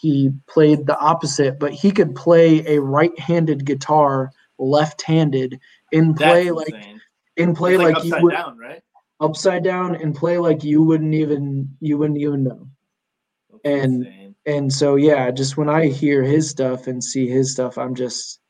[0.00, 5.58] he played the opposite, but he could play a right-handed guitar left-handed
[5.92, 6.74] and play like
[7.36, 8.82] and play like, like you would down, right?
[9.20, 12.68] upside down and play like you wouldn't even you wouldn't even know.
[13.50, 14.34] That's and insane.
[14.46, 18.40] and so yeah, just when I hear his stuff and see his stuff, I'm just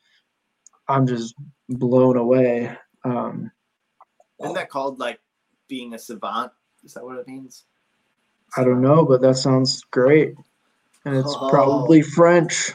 [0.88, 1.34] I'm just
[1.68, 2.76] blown away.
[3.04, 3.50] Um
[4.40, 5.20] Isn't that called like
[5.68, 6.52] being a savant?
[6.84, 7.64] Is that what it means?
[8.56, 10.34] I don't know, but that sounds great
[11.06, 11.48] and it's oh.
[11.48, 12.72] probably French.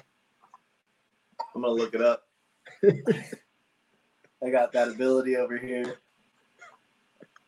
[1.54, 2.24] I'm gonna look it up.
[4.46, 5.96] I got that ability over here.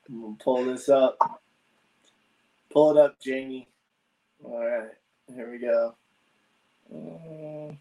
[0.08, 1.18] I'm gonna pull this up.
[2.72, 3.68] Pull it up, Jamie.
[4.44, 4.92] All right,
[5.34, 5.96] here we go.
[6.94, 7.78] Um,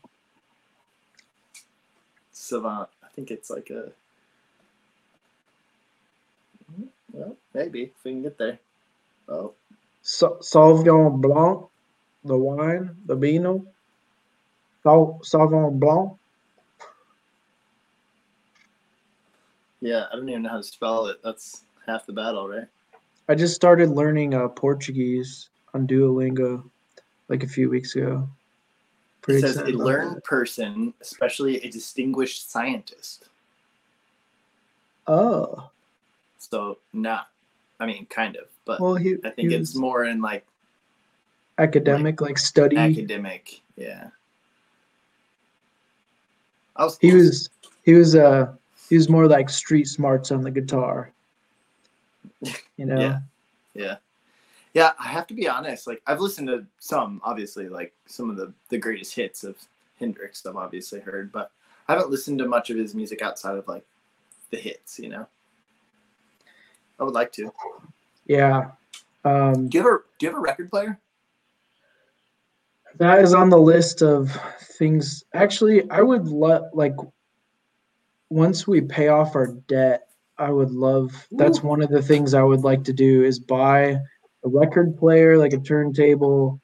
[2.31, 2.89] savant.
[3.03, 3.93] I think it's like a.
[7.13, 8.59] Well, maybe if we can get there.
[9.29, 9.55] Oh.
[10.03, 11.67] Sauvignon Blanc
[12.25, 13.67] the wine, the vino,
[14.85, 16.13] Sauvignon Blanc.
[19.83, 21.21] Yeah, I don't even know how to spell it.
[21.25, 22.69] That's half the battle, right?
[23.29, 26.63] I just started learning uh, Portuguese on Duolingo
[27.29, 28.29] like a few weeks ago.
[29.23, 33.29] Pretty it says a learned person, especially a distinguished scientist.
[35.09, 35.69] Oh.
[36.39, 37.29] So not,
[37.81, 40.47] I mean, kind of, but well, he, I think it's more in like
[41.59, 42.77] academic, like, like study.
[42.77, 44.11] Academic, yeah.
[46.77, 47.51] I Was, he was
[47.83, 48.53] he was uh
[48.93, 51.11] he was more like street smarts on the guitar.
[52.77, 53.01] You know.
[53.01, 53.19] yeah.
[53.73, 53.97] Yeah.
[54.75, 55.87] Yeah, I have to be honest.
[55.87, 59.57] Like I've listened to some, obviously, like some of the the greatest hits of
[59.99, 60.45] Hendrix.
[60.45, 61.53] I've obviously heard, but
[61.89, 63.87] I haven't listened to much of his music outside of like
[64.51, 64.99] the hits.
[64.99, 65.27] You know.
[67.01, 67.51] I would like to.
[68.27, 68.73] Yeah.
[69.25, 71.01] Um, do you have a Do you have a record player?
[72.99, 75.25] That is on the list of things.
[75.33, 76.95] Actually, I would like
[78.33, 80.09] once we pay off our debt,
[80.39, 81.27] I would love.
[81.33, 81.69] That's Ooh.
[81.69, 83.99] one of the things I would like to do is buy
[84.45, 86.61] a record player, like a turntable,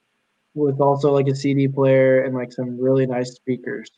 [0.55, 3.91] with also like a CD player and like some really nice speakers.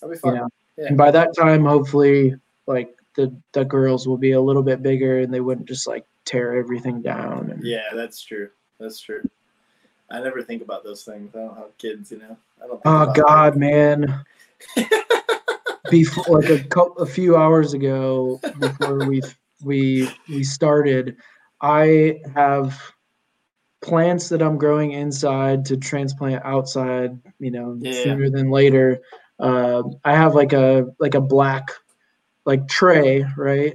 [0.00, 0.34] That'd be fun.
[0.34, 0.48] You know?
[0.76, 0.86] yeah.
[0.88, 2.34] And by that time, hopefully,
[2.66, 6.04] like the the girls will be a little bit bigger and they wouldn't just like
[6.26, 7.50] tear everything down.
[7.50, 8.50] And, yeah, that's true.
[8.78, 9.28] That's true.
[10.10, 11.34] I never think about those things.
[11.34, 12.36] I don't have kids, you know.
[12.62, 12.80] I don't.
[12.84, 14.22] oh God, man.
[15.90, 19.22] before, like a couple, a few hours ago, before we
[19.62, 21.16] we we started,
[21.60, 22.80] I have
[23.82, 27.18] plants that I'm growing inside to transplant outside.
[27.38, 28.04] You know, yeah.
[28.04, 29.00] sooner than later.
[29.38, 31.70] Uh, I have like a like a black
[32.44, 33.74] like tray, right?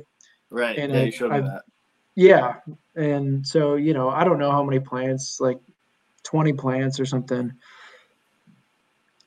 [0.49, 0.77] Right.
[0.77, 1.63] And yeah, I, you showed me that.
[2.15, 2.55] Yeah,
[2.95, 5.59] and so you know, I don't know how many plants like
[6.23, 7.51] 20 plants or something.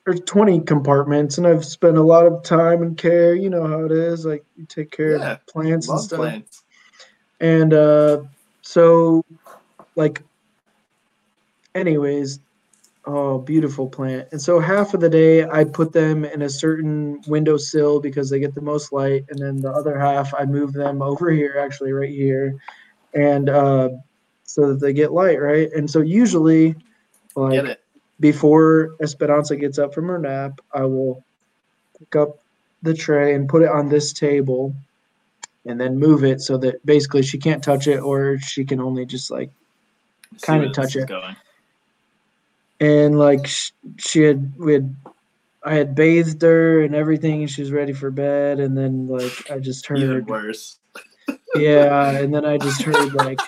[0.09, 3.35] There's 20 compartments, and I've spent a lot of time and care.
[3.35, 4.25] You know how it is.
[4.25, 6.17] Like you take care yeah, of plants and stuff.
[6.17, 6.63] Plants.
[7.39, 8.23] And uh,
[8.63, 9.23] so,
[9.95, 10.23] like,
[11.75, 12.39] anyways,
[13.05, 14.27] oh, beautiful plant.
[14.31, 18.39] And so half of the day I put them in a certain windowsill because they
[18.39, 21.91] get the most light, and then the other half I move them over here, actually
[21.91, 22.59] right here,
[23.13, 23.89] and uh,
[24.43, 25.71] so that they get light, right?
[25.73, 26.75] And so usually
[27.35, 27.83] like, Get it.
[28.19, 31.23] Before Esperanza gets up from her nap, I will
[31.97, 32.39] pick up
[32.81, 34.75] the tray and put it on this table
[35.65, 39.05] and then move it so that basically she can't touch it or she can only
[39.05, 39.51] just like
[40.41, 41.07] kind of touch it.
[41.07, 41.35] Going.
[42.79, 43.47] And like
[43.97, 44.95] she had, we had,
[45.63, 48.59] I had bathed her and everything, and she was ready for bed.
[48.61, 50.79] And then like I just heard Even worse.
[51.55, 53.39] yeah, and then I just heard like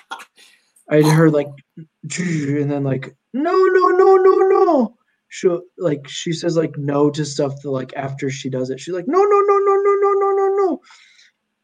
[0.90, 4.98] I heard like, and then like no, no, no, no, no.
[5.30, 5.48] She
[5.78, 8.80] like she says like no to stuff that like after she does it.
[8.80, 10.82] She's like, no, no, no, no, no, no, no, no, no.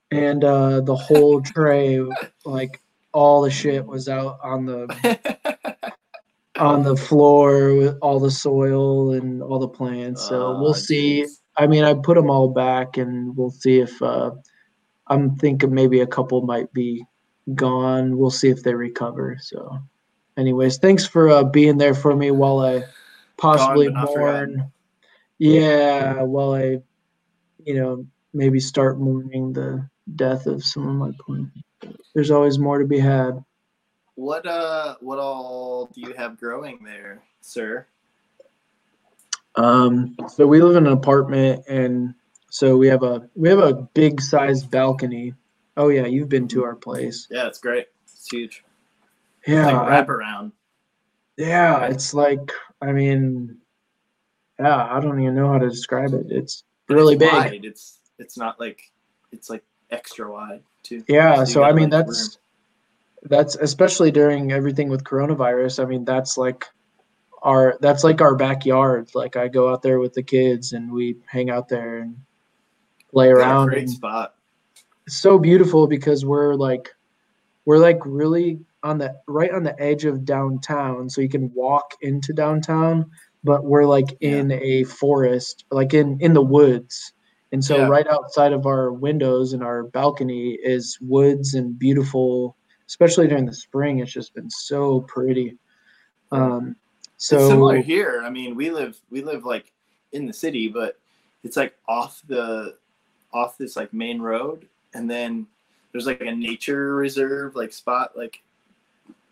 [0.09, 1.99] And uh the whole tray,
[2.45, 2.81] like
[3.13, 5.57] all the shit was out on the
[6.59, 10.27] on the floor with all the soil and all the plants.
[10.27, 11.25] So oh, we'll see.
[11.57, 14.31] I mean, I put them all back, and we'll see if uh,
[15.07, 17.03] I'm thinking maybe a couple might be
[17.55, 18.17] gone.
[18.17, 19.37] We'll see if they recover.
[19.41, 19.79] So
[20.37, 22.83] anyways, thanks for uh, being there for me while I
[23.37, 24.71] possibly mourn.
[25.39, 26.81] Yeah, while I,
[27.63, 31.57] you know, maybe start mourning the death of some of my plants.
[32.15, 33.43] There's always more to be had.
[34.15, 37.85] What uh what all do you have growing there, sir?
[39.55, 42.15] Um, so we live in an apartment, and
[42.49, 45.35] so we have a we have a big sized balcony.
[45.75, 47.27] Oh yeah, you've been to our place.
[47.29, 47.87] Yeah, it's great.
[48.05, 48.63] It's huge.
[49.47, 50.51] Yeah, like I- wrap around.
[51.37, 51.85] yeah.
[51.85, 52.51] It's like
[52.81, 53.57] I mean,
[54.59, 54.87] yeah.
[54.91, 56.27] I don't even know how to describe it.
[56.29, 57.33] It's really it's big.
[57.33, 57.65] Wide.
[57.65, 58.81] It's it's not like
[59.31, 61.03] it's like extra wide too.
[61.07, 61.39] Yeah.
[61.39, 62.39] you So I mean, like, that's
[63.23, 65.83] that's especially during everything with coronavirus.
[65.83, 66.65] I mean, that's like
[67.41, 69.09] our that's like our backyard.
[69.15, 72.17] Like I go out there with the kids and we hang out there and
[73.11, 73.37] play room.
[73.37, 73.67] Around.
[73.69, 74.35] Great spot.
[75.05, 76.89] it's so beautiful because we're like
[77.65, 81.93] we're like really on the right on the edge of downtown so you can walk
[82.01, 83.05] into downtown
[83.43, 84.37] but we're like Yeah.
[84.37, 87.13] in a forest like in in the woods
[87.51, 87.87] and so Yeah.
[87.87, 92.55] right outside of our windows and our balcony is woods and beautiful
[92.87, 95.57] especially during the spring it's just been so pretty
[96.31, 96.75] um
[97.17, 98.21] so it's similar here.
[98.23, 99.71] I mean, we live we live like
[100.11, 100.99] in the city, but
[101.43, 102.77] it's like off the
[103.33, 105.47] off this like main road, and then
[105.91, 108.43] there's like a nature reserve like spot like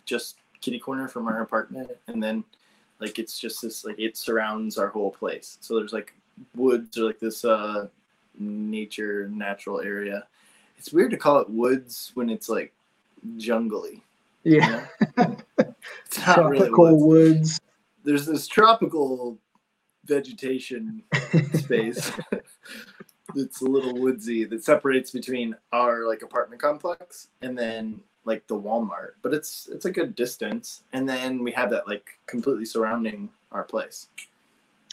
[0.06, 2.44] just kitty corner from our apartment, and then
[3.00, 5.58] like it's just this like it surrounds our whole place.
[5.62, 6.14] So there's like
[6.56, 7.88] woods or like this uh
[8.38, 10.28] nature natural area.
[10.78, 12.74] It's weird to call it woods when it's like
[13.38, 14.02] jungly.
[14.44, 14.86] you yeah
[15.18, 15.38] know?
[16.06, 17.62] It's not really tropical woods woods
[18.06, 19.38] there's this tropical
[20.06, 21.04] vegetation
[21.54, 22.12] space
[23.34, 28.60] that's a little woodsy that separates between our like apartment complex and then like the
[28.60, 29.12] Walmart.
[29.22, 30.84] But it's it's a good distance.
[30.94, 34.10] And then we have that like completely surrounding our place.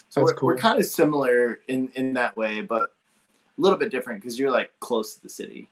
[0.08, 3.90] So That's we're, we're kind of similar in in that way, but a little bit
[3.90, 5.68] different because you're like close to the city.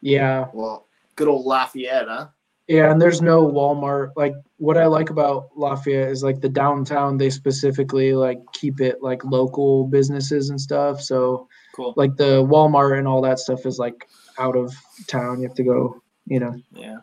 [0.00, 0.86] yeah Well,
[1.16, 2.28] good old Lafayette, huh?
[2.68, 4.12] Yeah, and there's no Walmart.
[4.16, 7.18] Like what I like about Lafayette is like the downtown.
[7.18, 11.00] They specifically like keep it like local businesses and stuff.
[11.02, 11.94] So Cool.
[11.96, 14.08] like the Walmart and all that stuff is like
[14.38, 14.72] out of
[15.08, 15.40] town.
[15.40, 16.00] You have to go,
[16.30, 17.00] you know, Yeah.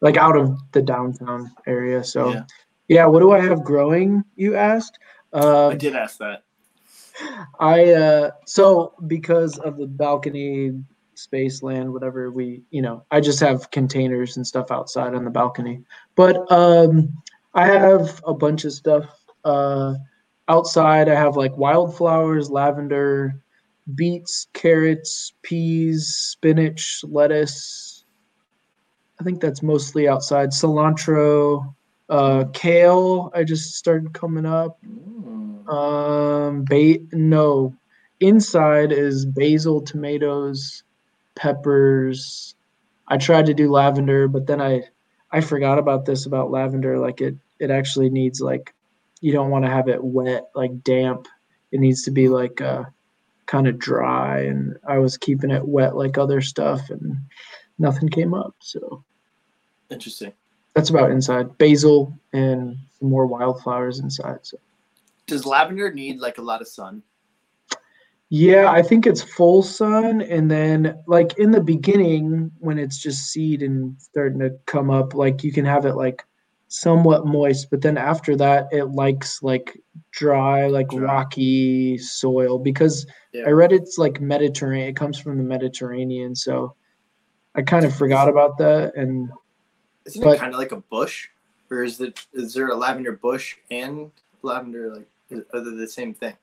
[0.00, 2.02] like out of the downtown area.
[2.02, 2.44] So Yeah.
[2.88, 4.24] yeah, what do I have growing?
[4.34, 4.98] You asked.
[5.32, 6.42] Uh, I did ask that.
[7.60, 10.72] I uh so because of the balcony
[11.14, 15.30] space land whatever we you know I just have containers and stuff outside on the
[15.30, 15.82] balcony
[16.16, 17.12] but um
[17.52, 19.04] I have a bunch of stuff
[19.44, 19.94] uh
[20.48, 23.34] outside I have like wildflowers lavender
[23.94, 27.89] beets carrots peas spinach lettuce
[29.20, 31.74] I think that's mostly outside cilantro
[32.08, 35.68] uh kale I just started coming up Mm.
[35.72, 37.74] um, ba- no.
[38.20, 40.82] Inside is basil, tomatoes,
[41.36, 42.54] peppers.
[43.08, 44.82] I tried to do lavender, but then I
[45.32, 46.98] I forgot about this about lavender.
[46.98, 48.74] Like it it actually needs like
[49.20, 51.28] you don't want to have it wet, like damp.
[51.72, 52.84] It needs to be like uh
[53.46, 57.16] kind of dry and I was keeping it wet like other stuff and
[57.78, 58.54] nothing came up.
[58.60, 59.04] So
[59.90, 60.32] Interesting.
[60.74, 61.56] that's about inside.
[61.58, 64.38] Basil and some more wildflowers inside.
[64.42, 64.56] So
[65.26, 67.02] Does lavender need like a lot of sun?
[68.32, 73.32] Yeah, I think it's full sun, and then like in the beginning when it's just
[73.32, 76.22] seed and starting to come up, like you can have it like
[76.68, 79.76] somewhat moist, but then after that it likes like
[80.12, 81.00] dry, like Dry.
[81.00, 83.46] rocky soil because Yeah.
[83.48, 84.90] I read it's like Mediterranean.
[84.90, 86.76] It comes from the Mediterranean, so
[87.56, 88.94] I kind of forgot about that.
[88.94, 89.28] And
[90.06, 91.28] Isn't but- it kind of like a bush,
[91.70, 94.10] or is it is there a lavender bush and
[94.42, 96.34] lavender like is- are they the same thing?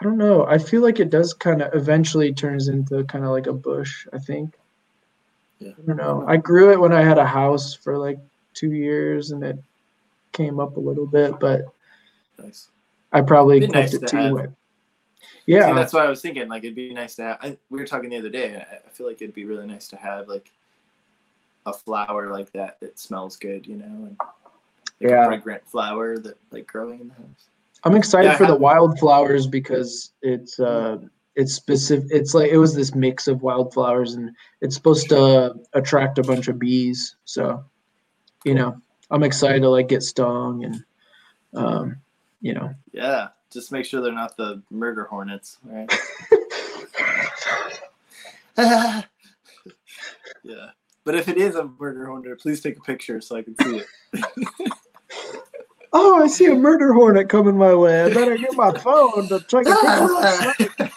[0.00, 0.46] I don't know.
[0.46, 4.06] I feel like it does kind of eventually turns into kind of like a bush.
[4.12, 4.54] I think.
[5.58, 5.70] Yeah.
[5.76, 6.24] I don't know.
[6.28, 8.18] I grew it when I had a house for like
[8.54, 9.58] two years, and it
[10.32, 11.62] came up a little bit, but
[12.38, 12.68] Nice.
[13.12, 14.32] I probably kept nice it to too have.
[14.32, 14.50] wet.
[14.50, 16.46] See, Yeah, that's what I was thinking.
[16.48, 17.38] Like it'd be nice to have.
[17.42, 18.54] I, we were talking the other day.
[18.54, 20.52] I, I feel like it'd be really nice to have like
[21.68, 24.16] a flower like that that smells good, you know, and like
[25.00, 25.24] Yeah.
[25.24, 27.48] a fragrant flower that like growing in the house.
[27.84, 30.98] I'm excited Yeah, for the wildflowers because it's uh
[31.36, 32.08] it's specific.
[32.10, 36.48] It's like it was this mix of wildflowers, and it's supposed to attract a bunch
[36.48, 37.14] of bees.
[37.24, 37.64] So,
[38.44, 38.80] you know,
[39.12, 40.84] I'm excited to like get stung and,
[41.54, 41.96] um,
[42.40, 45.88] you know, Yeah, just make sure they're not the murder hornets, right?
[50.42, 50.70] yeah,
[51.08, 53.82] but if it is a murder hornet, please take a picture so I can see
[54.12, 54.72] it.
[55.90, 58.02] Oh, I see a murder hornet coming my way.
[58.02, 60.92] I better get my phone to check it.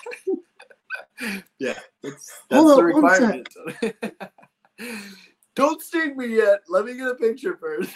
[1.59, 3.47] yeah, that's, that's the requirement.
[5.55, 6.59] Don't sting me yet.
[6.67, 7.95] Let me get a picture first.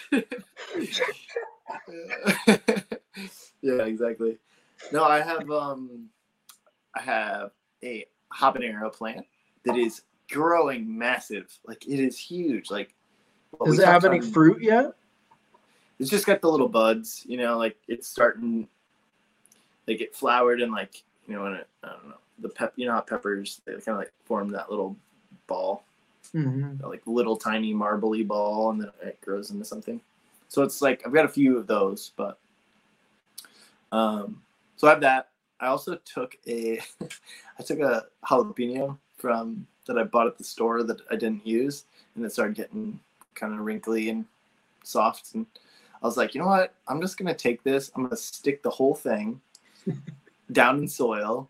[3.61, 4.37] yeah, exactly.
[4.93, 6.07] No, I have um,
[6.95, 7.51] I have
[7.83, 9.25] a habanero plant
[9.65, 11.51] that is growing massive.
[11.65, 12.69] Like it is huge.
[12.71, 12.93] Like
[13.63, 14.93] Does it have any on- fruit yet?
[15.99, 17.23] It's just got the little buds.
[17.27, 18.67] You know, like it's starting.
[19.87, 22.73] Like it flowered and like you know, it, I don't know the pep.
[22.75, 24.97] You know how peppers they kind of like form that little
[25.47, 25.83] ball.
[26.31, 30.01] hmm like little tiny marbly ball and then it grows into something.
[30.49, 32.39] So it's like I've got a few of those, but
[33.91, 34.41] um
[34.75, 35.29] so I have that.
[35.59, 36.79] I also took a
[37.59, 41.85] I took a jalapeno from that I bought at the store that I didn't use
[42.15, 42.99] and it started getting
[43.35, 44.25] kind of wrinkly and
[44.83, 45.45] soft and
[46.01, 46.73] I was like, you know what?
[46.87, 49.41] I'm just gonna take this, I'm gonna stick the whole thing
[50.51, 51.49] down in soil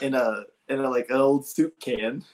[0.00, 2.24] in a in a like an old soup can.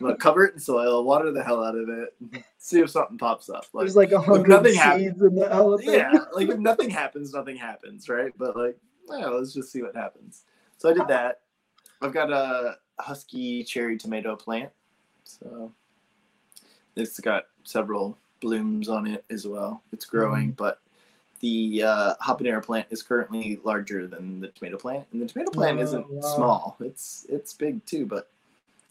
[0.00, 2.14] I'm gonna cover it in soil, water the hell out of it,
[2.58, 3.66] see if something pops up.
[3.72, 5.82] Like, There's like a hundred seeds happened- in the jalapeno.
[5.84, 8.32] yeah, like if nothing happens, nothing happens, right?
[8.36, 8.76] But like,
[9.08, 10.42] yeah, let's just see what happens.
[10.78, 11.40] So I did that.
[12.02, 14.70] I've got a husky cherry tomato plant,
[15.24, 15.72] so
[16.96, 19.82] it's got several blooms on it as well.
[19.92, 20.80] It's growing, but
[21.40, 25.78] the uh, habanero plant is currently larger than the tomato plant, and the tomato plant
[25.78, 26.20] Oh, isn't wow.
[26.20, 26.76] small.
[26.80, 28.28] It's it's big too, but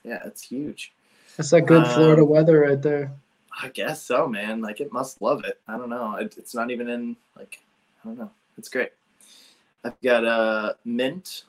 [0.04, 0.94] yeah, it's huge.
[1.38, 3.12] That's that good Florida Um, weather right there.
[3.62, 4.62] I guess so, man.
[4.62, 5.60] Like it must love it.
[5.68, 6.16] I don't know.
[6.16, 7.60] It, it's not even in like
[8.04, 8.32] I don't know.
[8.58, 8.92] It's great.
[9.84, 11.46] I've got uh mint.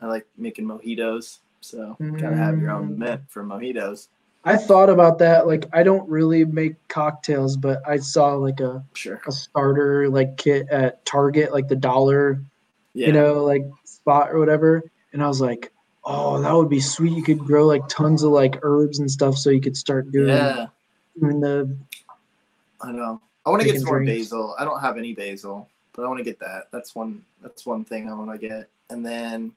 [0.00, 2.98] I like making mojitos, so gotta have your own Mm.
[2.98, 4.08] mint for mojitos.
[4.44, 5.46] I thought about that.
[5.46, 9.20] Like, I don't really make cocktails, but I saw like a, Sure.
[9.26, 12.40] a starter like kit at Target, like the dollar,
[12.94, 13.08] Yeah.
[13.08, 14.82] you know, like spot or whatever.
[15.12, 15.72] And I was like,
[16.04, 17.12] oh, that would be sweet.
[17.12, 20.28] You could grow like tons of like herbs and stuff, so you could start doing,
[20.28, 20.68] yeah.
[21.20, 21.76] doing the.
[22.80, 23.20] I know.
[23.44, 24.54] I want to get some more basil.
[24.58, 26.68] I don't have any basil, but I want to get that.
[26.72, 27.22] That's one.
[27.42, 28.68] That's one thing I want to get.
[28.88, 29.52] And then,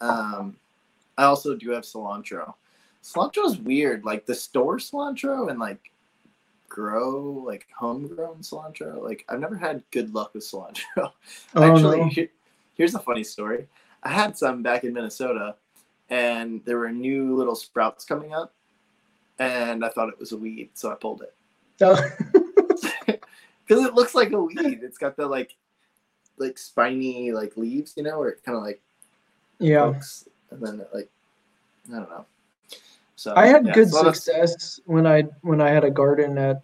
[0.00, 0.56] um,
[1.18, 2.54] I also do have cilantro.
[3.02, 4.04] Cilantro is weird.
[4.04, 5.90] Like the store cilantro and like
[6.68, 9.02] grow like homegrown cilantro.
[9.02, 10.82] Like I've never had good luck with cilantro.
[11.54, 12.08] Oh, Actually, no.
[12.08, 12.28] he-
[12.74, 13.66] here's a funny story.
[14.02, 15.56] I had some back in Minnesota,
[16.10, 18.54] and there were new little sprouts coming up,
[19.38, 21.34] and I thought it was a weed, so I pulled it
[21.82, 22.00] Oh,
[23.06, 24.80] because it looks like a weed.
[24.82, 25.56] It's got the like,
[26.38, 28.80] like spiny like leaves, you know, where it kind of like
[29.58, 29.80] yeah.
[29.80, 31.08] pokes, and then like,
[31.92, 32.26] I don't know.
[33.16, 36.62] So I had yeah, good success when I when I had a garden at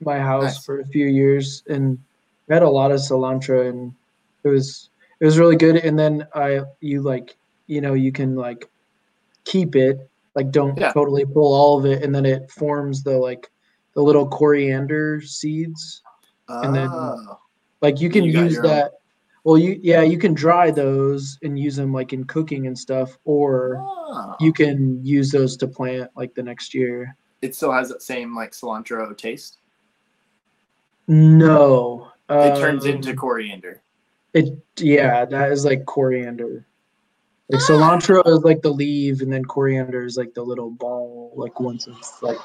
[0.00, 0.64] my house Nice.
[0.64, 1.98] for a few years, and
[2.46, 3.92] we had a lot of cilantro, and
[4.44, 4.88] it was
[5.20, 5.76] it was really good.
[5.76, 8.68] And then I you like you know you can like
[9.44, 10.92] keep it like don't Yeah.
[10.92, 13.50] totally pull all of it, and then it forms the like
[13.94, 16.02] the little coriander seeds.
[16.48, 17.38] and then- Oh,
[17.82, 18.97] Like you can You use that.
[19.48, 23.16] Well, you yeah you can dry those and use them like in cooking and stuff,
[23.24, 24.36] or oh.
[24.40, 27.16] you can use those to plant like the next year.
[27.40, 29.56] it still has that same like cilantro taste.
[31.06, 32.12] No.
[32.28, 33.80] It turns um, into coriander.
[34.34, 34.50] it.
[34.76, 36.66] Yeah, that is like coriander.
[37.48, 41.32] Like cilantro is like the leaf, and then coriander is like the little ball.
[41.36, 42.36] Like once it's like,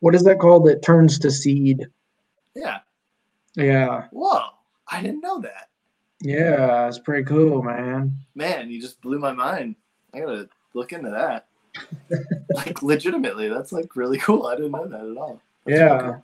[0.00, 0.66] what is that called?
[0.66, 1.86] That turns to seed.
[2.54, 2.80] Yeah.
[3.54, 4.48] Yeah, Whoa!
[4.86, 5.68] I didn't know that.
[6.26, 8.16] Yeah, it's pretty cool, man.
[8.34, 9.76] Man, you just blew my mind.
[10.14, 11.46] I gotta look into that.
[12.54, 14.46] like legitimately, that's like really cool.
[14.46, 15.40] I didn't know that at all.
[15.64, 16.22] That's really Yeah, cool.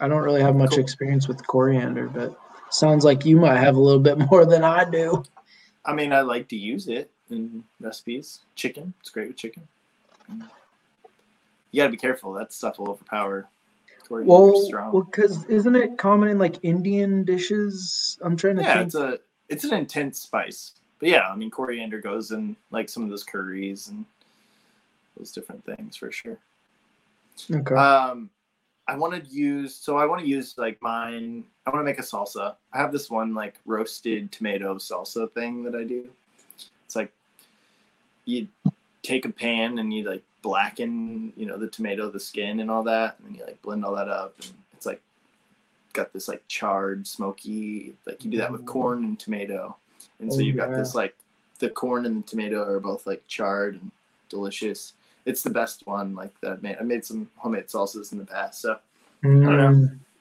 [0.00, 0.80] I don't really have much Cool.
[0.80, 2.36] experience with coriander, but
[2.70, 5.22] sounds like you might have a little bit more than I do.
[5.84, 8.40] I mean, I like to use it in recipes.
[8.56, 9.66] Chicken, it's great with chicken.
[11.70, 12.32] You gotta be careful.
[12.32, 13.48] That stuff will overpower.
[14.10, 14.92] Well, strong.
[14.92, 18.18] well, because isn't it common in like Indian dishes?
[18.22, 18.68] I'm trying to think.
[18.68, 18.86] yeah, think.
[18.86, 19.18] it's a
[19.48, 20.72] it's an intense spice.
[20.98, 24.04] But yeah, I mean, coriander goes in like some of those curries and
[25.16, 26.38] those different things for sure.
[27.50, 27.74] okay.
[27.74, 28.30] Um,
[28.88, 31.44] I want to use so I want to use like mine.
[31.66, 32.56] I want to make a salsa.
[32.72, 36.08] I have this one like roasted tomato salsa thing that I do.
[36.86, 37.12] It's like
[38.24, 38.48] you
[39.02, 42.82] take a pan and you like blacken, you know, the tomato, the skin, and all
[42.84, 45.02] that, and then you like blend all that up, and it's like
[45.98, 47.94] got this like charred, smoky.
[48.06, 48.66] Like you do that with Mm.
[48.66, 49.76] corn and tomato,
[50.20, 50.76] and so Oh, you've got yeah.
[50.78, 51.16] this like
[51.58, 53.90] the corn and the tomato are both like charred and
[54.28, 54.94] delicious.
[55.26, 56.76] It's the best one like that made.
[56.80, 58.78] I made some homemade salsas in the past, so
[59.24, 59.42] Mm,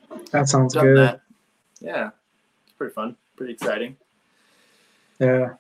[0.09, 0.17] know.
[0.31, 0.97] that sounds good.
[0.97, 1.21] that.
[1.79, 2.09] Yeah,
[2.65, 3.15] it's pretty fun.
[3.35, 3.95] pretty exciting.
[5.19, 5.53] Yeah.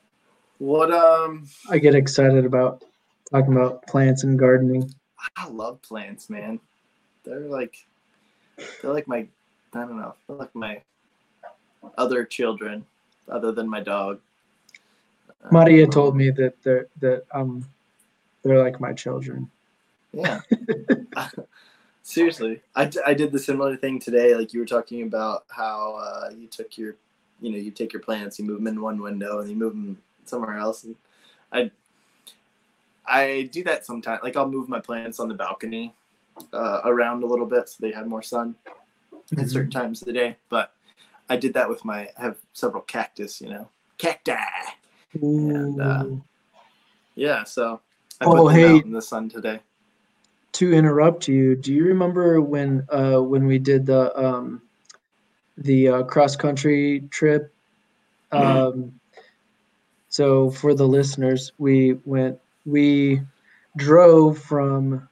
[0.57, 2.83] What um I get excited about
[3.31, 4.91] talking about plants and gardening.
[5.35, 6.59] I love plants, man.
[7.23, 7.85] They're like
[8.81, 9.27] they're like my
[9.73, 10.81] I don't know, like my
[11.97, 12.85] other children
[13.29, 14.19] other than my dog.
[15.51, 17.65] Maria told me that they're that um
[18.43, 19.49] they're like my children.
[20.13, 20.41] Yeah.
[22.03, 24.33] Seriously, I, I did the similar thing today.
[24.33, 26.95] Like you were talking about how uh, you took your,
[27.41, 29.73] you know, you take your plants, you move them in one window, and you move
[29.73, 30.85] them somewhere else.
[30.85, 30.95] And
[31.51, 31.69] I,
[33.05, 34.21] I do that sometimes.
[34.23, 35.93] Like I'll move my plants on the balcony
[36.53, 38.55] uh, around a little bit so they have more sun
[39.31, 39.41] Mm-hmm.
[39.41, 40.37] at certain times of the day.
[40.49, 40.73] But
[41.29, 42.09] I did that with my.
[42.17, 44.35] I have several cactus, you know, cacti.
[45.13, 46.05] And, uh,
[47.15, 47.81] Yeah, so
[48.21, 48.77] I Oh, put them hey.
[48.77, 49.59] out in the sun today.
[50.53, 54.61] to interrupt you, do you remember when uh when we did the um
[55.57, 57.53] the uh, cross country trip?
[58.31, 58.99] Um
[60.09, 63.21] so for the listeners, we went we
[63.75, 65.07] drove from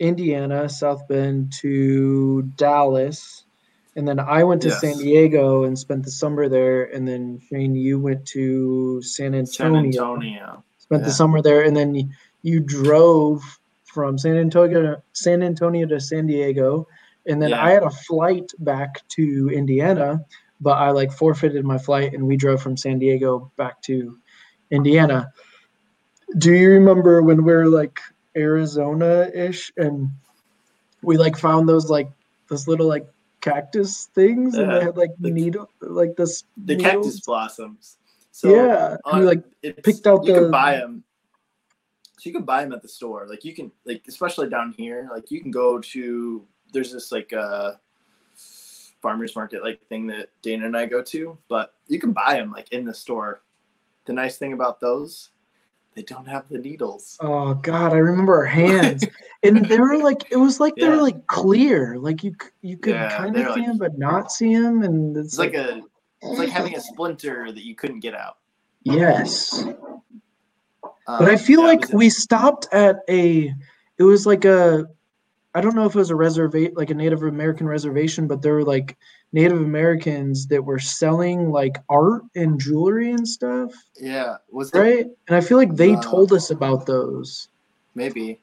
[0.00, 3.44] Indiana, South Bend to Dallas,
[3.96, 4.80] and then I went to Yes.
[4.80, 9.74] San Diego and spent the summer there, and then Shane, you went to San San
[9.74, 10.64] Antonio Antonio.
[10.78, 11.06] spent Yeah.
[11.08, 12.08] the summer there, and then you,
[12.42, 13.42] you drove
[13.84, 16.86] from San Antonio San Antonio to San Diego,
[17.26, 17.64] and then Yeah.
[17.64, 20.24] I had a flight back to Indiana,
[20.60, 24.16] but I like forfeited my flight, and we drove from San Diego back to
[24.70, 25.32] Indiana.
[26.36, 27.98] Do you remember when we were like
[28.36, 30.10] Arizona ish, and
[31.02, 32.08] we like found those like
[32.48, 33.06] those little like
[33.40, 37.06] cactus things, and they had like The- needle like this The needles?
[37.06, 37.96] cactus blossoms.
[38.32, 41.04] So yeah, on- we like it picked out you the- can buy them.
[42.18, 43.26] So you can buy them at the store.
[43.28, 45.08] Like you can like especially down here.
[45.12, 47.72] Like you can go to there's this like uh
[49.00, 52.50] farmers market like thing that Dana and I go to, but you can buy them
[52.50, 53.42] like in the store.
[54.06, 55.30] The nice thing about those,
[55.98, 57.18] they don't have the needles.
[57.20, 59.04] Oh God, I remember our hands,
[59.42, 62.94] and they were like it was like they were like clear, like you you could
[62.94, 65.82] Yeah, kind of see like- them but not see them, and it's, It's like a
[66.22, 68.36] it's like having a splinter that you couldn't get out.
[68.84, 69.64] yes.
[69.64, 73.52] Um, But I feel yeah, like we stopped at a.
[73.98, 74.86] It was like a.
[75.58, 78.54] I don't know if it was a reservation, like a Native American reservation, but there
[78.54, 78.96] were like
[79.32, 85.06] Native Americans that were selling like art and jewelry and stuff, yeah, was it right?
[85.26, 86.00] And I feel like they Wow.
[86.00, 87.48] told us about those.
[87.96, 88.40] Maybe.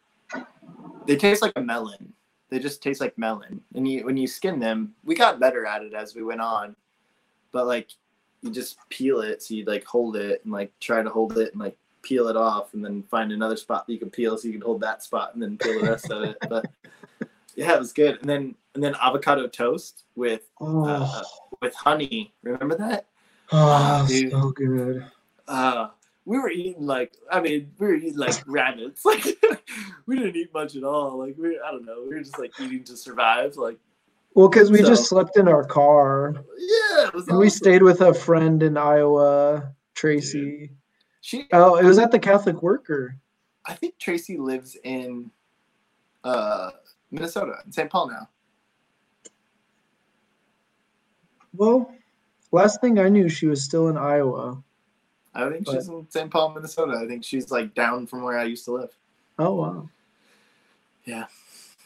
[1.07, 2.11] They taste like a melon.
[2.49, 3.61] They just taste like melon.
[3.75, 6.75] And you when you skin them, we got better at it as we went on.
[7.53, 7.91] But like
[8.41, 11.53] you just peel it, so you like hold it and like try to hold it
[11.53, 14.47] and like peel it off and then find another spot that you can peel so
[14.47, 16.37] you can hold that spot and then peel the rest of it.
[16.49, 16.69] But
[17.55, 18.19] yeah, it was good.
[18.21, 21.23] And then and then avocado toast with Oh, uh,
[21.61, 22.33] with honey.
[22.43, 23.07] Remember that?
[23.51, 24.31] oh dude.
[24.31, 25.05] so good.
[25.47, 25.89] uh
[26.25, 29.23] we were eating like I mean we were eating like rabbits like
[30.07, 32.51] we didn't eat much at all like we I don't know we were just like
[32.59, 33.77] eating to survive like
[34.33, 36.33] Well, because we just slept in our car.
[36.57, 40.71] yeah it was And we stayed with a friend in Iowa, Tracy.
[41.21, 43.15] she Oh, it was at the Catholic Worker.
[43.67, 45.29] I think Tracy lives in
[46.23, 46.71] uh
[47.15, 47.89] Minnesota in St.
[47.89, 48.29] Paul now
[51.55, 51.93] Well,
[52.51, 54.61] last thing I knew, she was still in Iowa.
[55.33, 56.29] I think she's in St.
[56.29, 58.95] Paul Minnesota I think she's like down from where I used to live
[59.39, 59.89] Oh wow.
[61.05, 61.25] Yeah.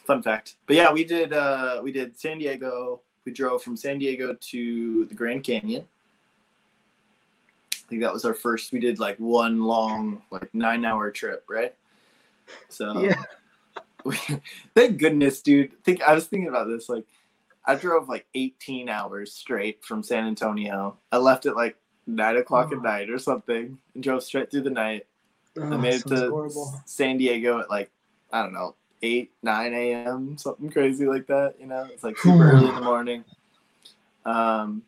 [0.06, 3.99] Fun fact but yeah we did uh we did San Diego we drove from San
[3.99, 5.85] Diego to the Grand Canyon
[7.89, 8.72] I think that was our first.
[8.72, 11.73] We did like one long, like nine hour trip, right?
[12.68, 13.23] So Yeah.
[14.76, 15.72] thank goodness, dude.
[15.84, 16.90] Think I was thinking about this.
[16.90, 17.06] Like,
[17.66, 20.98] I drove like 18 hours straight from San Antonio.
[21.12, 21.76] I left at like
[22.08, 22.78] nine o'clock Oh.
[22.78, 25.06] at night or something, and drove straight through the night.
[25.58, 26.74] I Oh, made it to horrible.
[26.86, 27.92] San Diego at like
[28.32, 30.38] I don't know eight, nine a.m.
[30.38, 31.56] something crazy like that.
[31.60, 33.24] You know, it's like super early in the morning.
[34.26, 34.84] Um,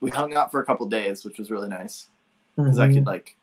[0.00, 2.08] we hung out for a couple days, which was really nice
[2.56, 2.94] because I Mhm.
[2.94, 3.36] could like,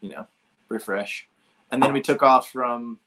[0.00, 0.26] you know,
[0.68, 1.26] refresh.
[1.70, 2.98] And then we took off from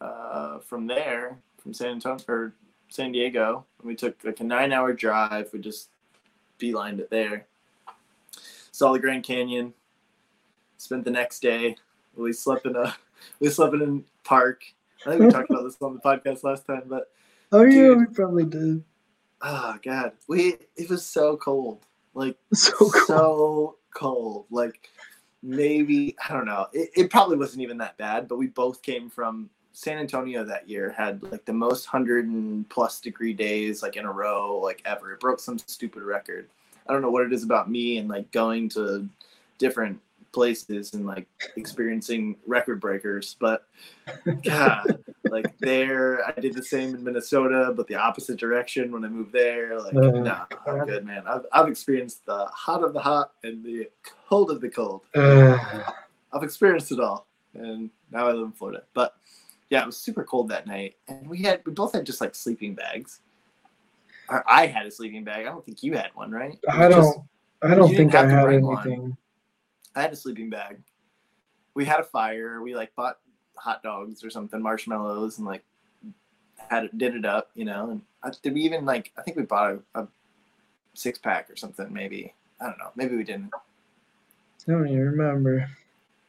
[0.00, 2.54] uh, from there, from San Antonio or
[2.88, 5.50] San Diego, and we took like a nine-hour drive.
[5.52, 5.88] We just
[6.58, 7.46] beelined it there.
[8.72, 9.74] Saw the Grand Canyon.
[10.78, 11.76] Spent the next day.
[12.16, 12.96] We slept in a
[13.40, 14.62] we slept in a park.
[15.06, 17.10] I think we talked about this on the podcast last time, but
[17.52, 17.98] Oh yeah, Dude.
[17.98, 18.82] we probably did.
[19.42, 21.84] oh god, we it was so cold.
[22.14, 22.90] Like So cool.
[23.06, 24.46] so cold.
[24.50, 24.88] Like
[25.42, 26.66] maybe I don't know.
[26.72, 30.68] It, it probably wasn't even that bad, but we both came from San Antonio that
[30.68, 30.90] year.
[30.90, 35.12] Had like the most hundred and plus degree days like in a row like ever.
[35.12, 36.48] It broke some stupid record.
[36.88, 39.08] I don't know what it is about me and like going to
[39.58, 40.00] different
[40.32, 41.26] places and like
[41.56, 43.66] experiencing record breakers, but
[44.44, 49.08] God, like there, I did the same in Minnesota, but the opposite direction when I
[49.08, 49.80] moved there.
[49.80, 51.24] Like, Uh, nah, I'm good, man.
[51.26, 53.88] I've, I've experienced the hot of the hot and the
[54.28, 55.02] cold of the cold.
[55.14, 55.58] Uh,
[56.32, 58.82] I've experienced it all, and now I live in Florida.
[58.94, 59.16] But
[59.70, 62.34] yeah, it was super cold that night, and we had we both had just like
[62.34, 63.20] sleeping bags.
[64.28, 65.46] Or I had a sleeping bag.
[65.46, 66.58] I don't think you had one, right?
[66.68, 67.02] I don't.
[67.02, 67.18] just-
[67.62, 68.86] I don't think I had bring one.
[68.86, 69.16] anything.
[69.94, 70.80] I had a sleeping bag.
[71.74, 72.62] We had a fire.
[72.62, 73.18] We like bought
[73.56, 75.62] hot dogs or something, marshmallows, and like
[76.56, 77.90] had it did it up, you know.
[77.90, 79.12] And I, did we even like?
[79.18, 80.08] I think we bought a, a
[80.94, 81.92] six pack or something.
[81.92, 82.90] Maybe I don't know.
[82.96, 83.50] Maybe we didn't.
[83.54, 85.68] I don't even remember.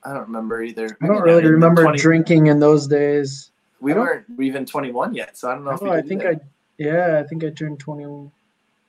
[0.03, 0.97] I don't remember either.
[1.01, 3.51] I don't really remember 20 drinking in those days.
[3.79, 6.25] We weren't even 21 yet, so I don't know if we Oh, I think.
[6.25, 6.39] I.
[6.77, 8.31] Yeah, I think I turned 21.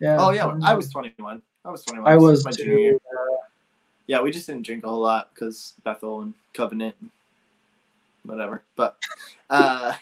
[0.01, 0.17] Yeah.
[0.19, 1.43] Oh yeah, I was 21.
[1.65, 2.11] I was 21.
[2.11, 2.93] I was my junior year.
[2.93, 3.39] too.
[4.07, 7.11] Yeah, we just didn't drink a whole lot because Bethel and Covenant, and
[8.25, 8.63] whatever.
[8.75, 8.99] But
[9.51, 9.95] uh,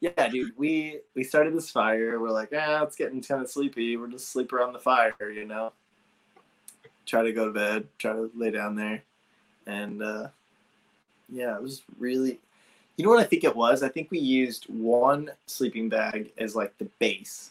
[0.00, 2.20] yeah, dude, we we started this fire.
[2.20, 3.96] We're like, ah, it's getting kind of sleepy.
[3.96, 5.72] We're just sleep around the fire, you know.
[7.04, 7.88] Try to go to bed.
[7.98, 9.02] Try to lay down there,
[9.66, 10.28] and uh,
[11.32, 12.38] yeah, it was really.
[12.96, 13.82] You know what I think it was?
[13.82, 17.50] I think we used one sleeping bag as like the base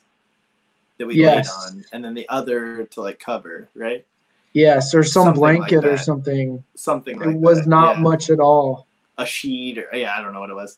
[0.98, 1.50] that we Yes.
[1.50, 4.06] laid on, and then the other to like cover, right?
[4.54, 6.64] Yes, or some Something like blanket or something.
[6.76, 8.02] Something like it was that, not yeah.
[8.04, 8.86] much at all.
[9.18, 10.78] a sheet or yeah, I don't know what it was,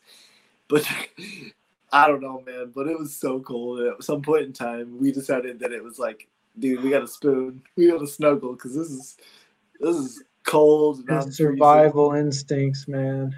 [0.68, 0.88] but
[1.92, 2.72] I don't know, man.
[2.74, 3.80] But it was so cold.
[3.80, 6.26] At some point in time, we decided that it was like,
[6.58, 9.16] dude, we got to spoon, we got to snuggle because this is
[9.80, 11.00] this is cold.
[11.00, 11.56] And, I'm It's freezing.
[11.56, 13.34] survival instincts, man.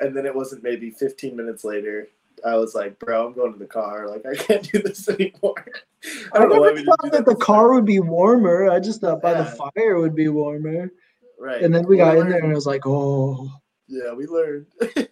[0.00, 2.08] And then it wasn't maybe 15 minutes later.
[2.44, 4.08] I was like, bro, I'm going to the car.
[4.08, 5.54] Like, I can't do this anymore.
[5.64, 7.74] I I don't know never we thought that the car time.
[7.76, 8.68] would be warmer.
[8.68, 10.90] I just thought by the fire would be warmer.
[11.38, 11.62] right.
[11.62, 13.50] And then we got in there and it was like, oh,
[13.86, 14.66] Yeah, we learned.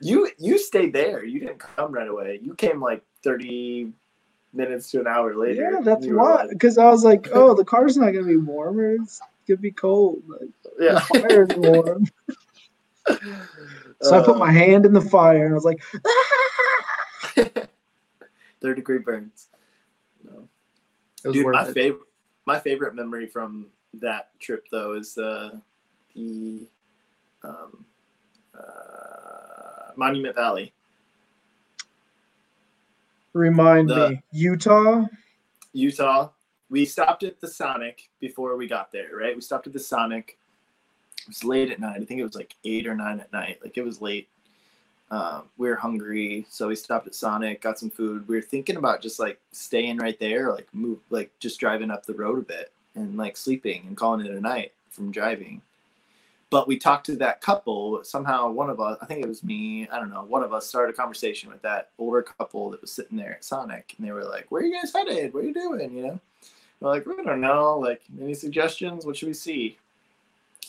[0.00, 1.24] you you stayed there.
[1.24, 2.38] You didn't come right away.
[2.42, 3.92] You came like thirty
[4.52, 5.70] minutes to an hour later.
[5.72, 6.34] yeah, that's were why.
[6.36, 8.94] like- Because I was like, oh, the car's not gonna be warmer.
[8.94, 9.20] It's
[9.50, 10.22] gonna be cold.
[10.28, 10.48] Like,
[10.78, 10.94] yeah.
[11.12, 12.06] The fire's warm.
[14.02, 15.82] So I put Uh, my hand in the fire and I was like,
[18.60, 19.48] third degree burns.
[20.24, 20.48] No.
[21.24, 21.74] it was Dude, my it.
[21.74, 22.06] favorite
[22.46, 25.50] my favorite memory from that trip though is uh,
[26.14, 26.66] the
[27.44, 27.84] um,
[28.58, 30.72] uh, Monument Valley.
[33.32, 35.04] Remind the- me, Utah.
[35.72, 36.30] Utah.
[36.70, 39.34] We stopped at the Sonic before we got there, right?
[39.34, 40.38] We stopped at the Sonic.
[41.22, 42.00] It was late at night.
[42.00, 43.58] I think it was like eight or nine at night.
[43.62, 44.28] Like it was late.
[45.10, 48.28] Um, we were hungry, so we stopped at Sonic, got some food.
[48.28, 52.06] We were thinking about just like staying right there, like move, like just driving up
[52.06, 55.62] the road a bit and like sleeping and calling it a night from driving.
[56.48, 58.02] But we talked to that couple.
[58.04, 60.66] Somehow, one of us, I think it was me, I don't know, one of us
[60.66, 64.12] started a conversation with that older couple that was sitting there at Sonic, and they
[64.12, 65.34] were like, "Where are you guys headed?
[65.34, 66.20] What are you doing?" You know,
[66.80, 67.78] we're like, "We don't know.
[67.78, 69.04] Like, any suggestions?
[69.06, 69.78] What should we see?"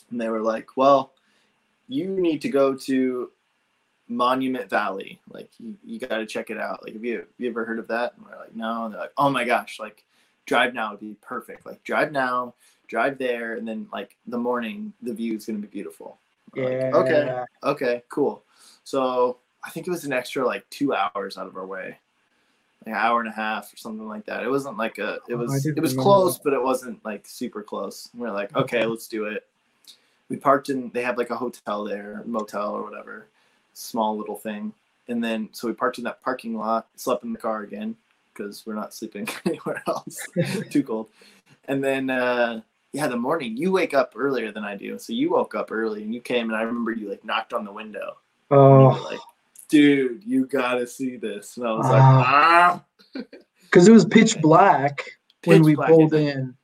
[0.09, 1.13] And they were like, "Well,
[1.87, 3.31] you need to go to
[4.07, 5.19] Monument Valley.
[5.29, 6.83] Like, you, you got to check it out.
[6.83, 9.01] Like, have you have you ever heard of that?" And we're like, "No." And they're
[9.01, 9.79] like, "Oh my gosh!
[9.79, 10.03] Like,
[10.45, 11.65] drive now would be perfect.
[11.65, 12.53] Like, drive now."
[12.87, 16.19] Drive there, and then like the morning, the view is gonna be beautiful.
[16.53, 16.83] We're Yeah.
[16.87, 18.43] like, okay okay, cool.
[18.83, 21.99] So I think it was an extra like two hours out of our way,
[22.85, 24.43] an hour and a half or something like that.
[24.43, 26.43] It wasn't like a, it Oh, was, it was close, that.
[26.43, 28.09] but it wasn't like super close.
[28.13, 29.47] And we're like, okay, let's do it.
[30.29, 33.27] We parked in, they have like a hotel there, motel or whatever,
[33.73, 34.73] small little thing.
[35.07, 37.95] And then, so we parked in that parking lot, slept in the car again
[38.33, 40.17] because we're not sleeping anywhere else.
[40.69, 41.09] Too cold.
[41.67, 42.61] And then, uh,
[42.93, 44.97] yeah, the morning you wake up earlier than I do.
[44.97, 47.63] So you woke up early and you came and I remember you like knocked on
[47.65, 48.17] the window.
[48.49, 49.19] And you were Oh, like,
[49.71, 51.57] dude, you gotta see this.
[51.57, 52.83] And I was like, Ah.
[53.15, 53.23] ah.
[53.63, 56.55] because it was pitch black when we black, pulled in.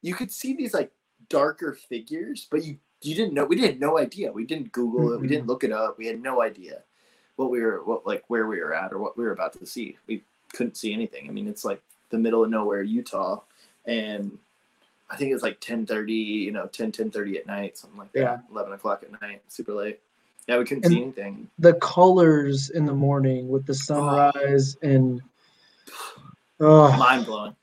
[0.00, 0.90] You could see these like
[1.28, 3.44] darker figures, but you you didn't know.
[3.44, 4.32] We didn't no idea.
[4.32, 5.20] We didn't Google it.
[5.20, 5.98] We didn't look it up.
[5.98, 6.82] We had no idea
[7.36, 9.66] what we were, what like where we were at or what we were about to
[9.66, 9.98] see.
[10.06, 10.24] We
[10.54, 11.28] couldn't see anything.
[11.28, 13.40] I mean, it's like the middle of nowhere, Utah,
[13.84, 14.38] and
[15.10, 17.98] I think it was like ten thirty, you know, 10, 10 30 at night, something
[17.98, 18.20] like that.
[18.20, 18.38] Yeah.
[18.50, 20.00] Eleven o'clock at night, super late.
[20.46, 21.50] Yeah, we couldn't And- see anything.
[21.58, 25.22] The colors in the morning with the sunrise and
[26.60, 27.56] oh, mind blowing.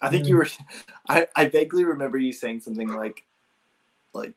[0.00, 0.48] I think you were.
[1.08, 3.24] I, I vaguely remember you saying something like,
[4.12, 4.34] like,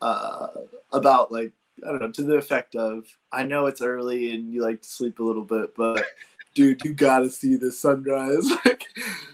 [0.00, 0.48] uh,
[0.92, 1.52] about like
[1.86, 4.88] I don't know to the effect of I know it's early and you like to
[4.88, 6.04] sleep a little bit, but
[6.54, 8.50] dude, you gotta see this sunrise.
[8.64, 8.84] like,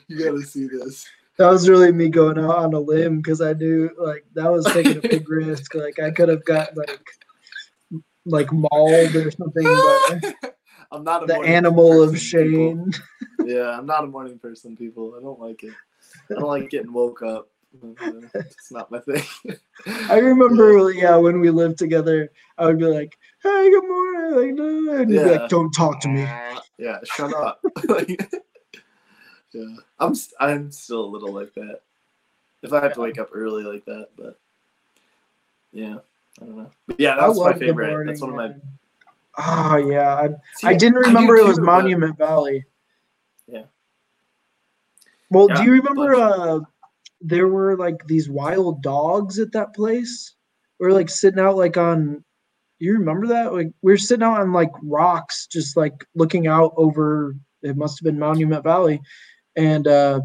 [0.08, 1.06] you gotta see this.
[1.36, 4.64] that was really me going out on a limb because I knew like that was
[4.66, 5.74] taking a big risk.
[5.74, 7.00] Like I could have got like
[8.26, 9.64] like mauled or something.
[9.64, 10.54] But
[10.92, 12.52] I'm not a the animal of shame.
[12.52, 12.88] people.
[13.44, 15.14] Yeah, I'm not a morning person, people.
[15.18, 15.74] I don't like it.
[16.30, 17.48] I don't like getting woke up.
[18.34, 19.22] It's not my thing.
[20.08, 24.54] I remember, yeah, when we lived together, I would be like, "Hey, good morning," like,
[24.54, 25.36] no, and you'd be Yeah.
[25.36, 26.22] like, "Don't talk to me."
[26.78, 27.60] Yeah, shut up.
[27.86, 28.32] Like,
[29.52, 31.80] yeah, I'm I'm still a little like that.
[32.62, 34.38] If I have to wake up early like that, but
[35.72, 35.98] yeah,
[36.40, 36.70] I don't know.
[36.86, 37.88] But yeah, that was my favorite.
[37.90, 38.54] morning, That's one of my.
[39.38, 42.64] Oh yeah, I, See, I didn't do remember it too, was but- Monument Valley.
[43.46, 43.64] Yeah.
[45.30, 46.40] Well, Yeah, do you remember bunch.
[46.40, 46.60] uh
[47.20, 50.34] there were like these wild dogs at that place?
[50.78, 52.24] We were like sitting out like on
[52.78, 53.52] you remember that?
[53.54, 57.98] Like we were sitting out on like rocks, just like looking out over it must
[57.98, 59.00] have been Monument Valley.
[59.56, 60.20] And uh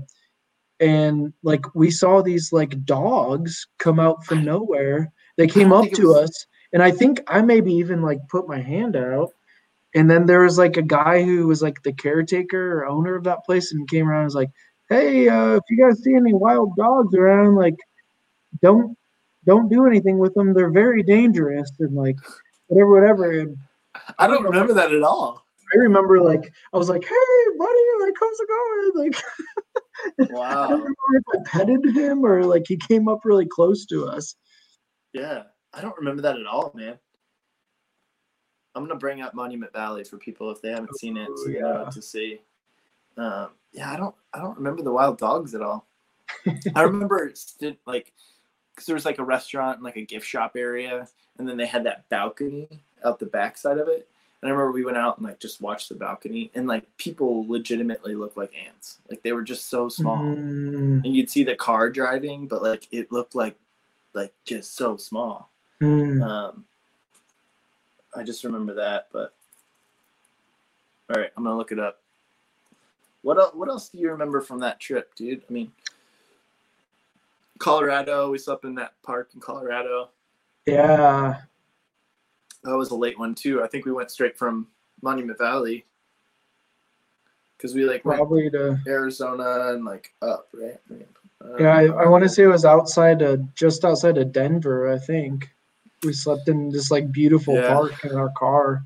[0.79, 5.11] and like we saw these like dogs come out from nowhere.
[5.39, 8.59] They came up to was- us and I think I maybe even like put my
[8.61, 9.31] hand out.
[9.95, 13.23] And then there was like a guy who was like the caretaker or owner of
[13.23, 14.51] that place and came around and was like,
[14.89, 17.75] Hey, uh, if you guys see any wild dogs around, like
[18.61, 18.95] don't
[19.45, 20.53] don't do anything with them.
[20.53, 22.17] They're very dangerous and like
[22.67, 23.39] whatever, whatever.
[23.39, 23.57] And
[24.19, 25.43] I don't remember that at all.
[25.73, 28.91] I remember like I was like, Hey buddy, like how's it going?
[29.05, 29.23] Like
[30.19, 30.67] I don't Wow.
[30.69, 34.35] remember if I petted him or like he came up really close to us.
[35.13, 36.97] Yeah, I don't remember that at all, man.
[38.75, 41.59] I'm gonna bring up Monument Valley for people if they haven't seen it, so they
[41.59, 42.39] know what to see.
[43.17, 45.85] Um, yeah, I don't, I don't remember the wild dogs at all.
[46.75, 48.13] I remember it stood like,
[48.73, 51.07] because there was like a restaurant and like a gift shop area,
[51.37, 52.69] and then they had that balcony
[53.03, 54.07] out the backside of it.
[54.41, 57.45] And I remember we went out and like just watched the balcony, and like people
[57.49, 58.99] legitimately looked like ants.
[59.09, 62.87] Like they were just so small, Mm, and you'd see the car driving, but like
[62.91, 63.57] it looked like,
[64.13, 65.51] like just so small.
[65.81, 66.21] mm.
[66.23, 66.65] Um,
[68.15, 69.33] I just remember that, but
[71.09, 72.01] all right, I'm gonna look it up.
[73.21, 73.53] What else?
[73.53, 75.43] What else do you remember from that trip, dude?
[75.49, 75.71] I mean,
[77.59, 78.31] Colorado.
[78.31, 80.09] We slept in that park in Colorado.
[80.65, 81.41] Yeah.
[82.63, 83.63] That was a late one too.
[83.63, 84.67] I think we went straight from
[85.01, 85.85] Monument Valley
[87.57, 90.79] because we like went Probably to Arizona and like up, right?
[91.59, 94.97] Yeah, I, I want to say it was outside of just outside of Denver, I
[94.97, 95.49] think.
[96.03, 97.67] We slept in this like beautiful Yeah.
[97.67, 98.83] park in our car.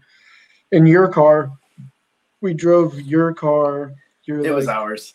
[0.71, 1.51] In your car.
[2.41, 3.93] We drove your car.
[4.25, 5.13] Your It was ours.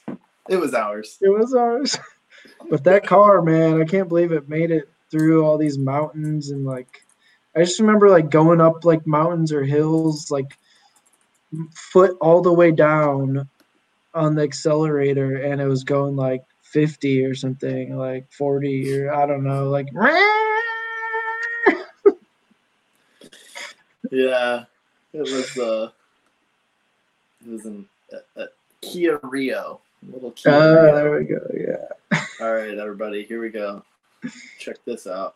[0.49, 1.19] It was ours.
[1.21, 1.99] It was ours.
[2.71, 6.65] But that car, man, I can't believe it made it through all these mountains and
[6.65, 7.05] like
[7.57, 10.57] I just remember like going up like mountains or hills like
[11.75, 13.49] foot all the way down
[14.15, 16.43] on the accelerator and it was going like
[16.73, 19.89] 50 or something, like 40 or I don't know, like
[24.11, 24.65] Yeah,
[25.13, 25.59] it was.
[25.59, 25.91] uh
[27.45, 28.47] It was in a, a
[28.81, 29.81] Kia Rio,
[30.13, 30.53] little Kia.
[30.53, 30.95] uh, Rio.
[30.95, 31.41] there we go.
[31.55, 32.21] Yeah.
[32.41, 33.85] All right, everybody, here we go.
[34.59, 35.35] Check this out.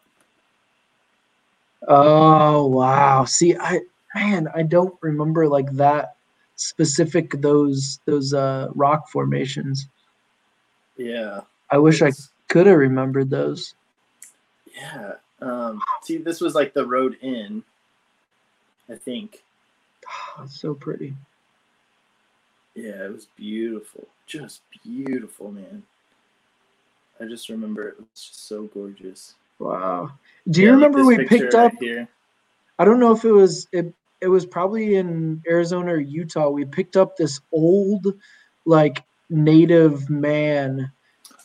[1.89, 3.25] Oh wow.
[3.25, 3.81] See, I
[4.15, 6.17] man, I don't remember like that
[6.57, 9.89] specific those those uh rock formations.
[10.97, 11.41] Yeah.
[11.71, 12.13] I wish I
[12.49, 13.75] could have remembered those.
[14.77, 15.15] Yeah.
[15.41, 17.63] Um, see, this was like the road in.
[18.91, 19.43] I think.
[20.39, 21.15] Oh, so pretty.
[22.75, 24.09] Yeah, it was beautiful.
[24.27, 25.83] Just beautiful, man.
[27.21, 29.35] I just remember it was just so gorgeous.
[29.59, 30.13] Wow.
[30.51, 31.73] Do you Yeah, remember we picked right up?
[31.79, 32.09] here?
[32.79, 33.93] I don't know if it was it.
[34.23, 36.49] It was probably in Arizona or Utah.
[36.49, 38.07] We picked up this old,
[38.65, 40.93] like native man.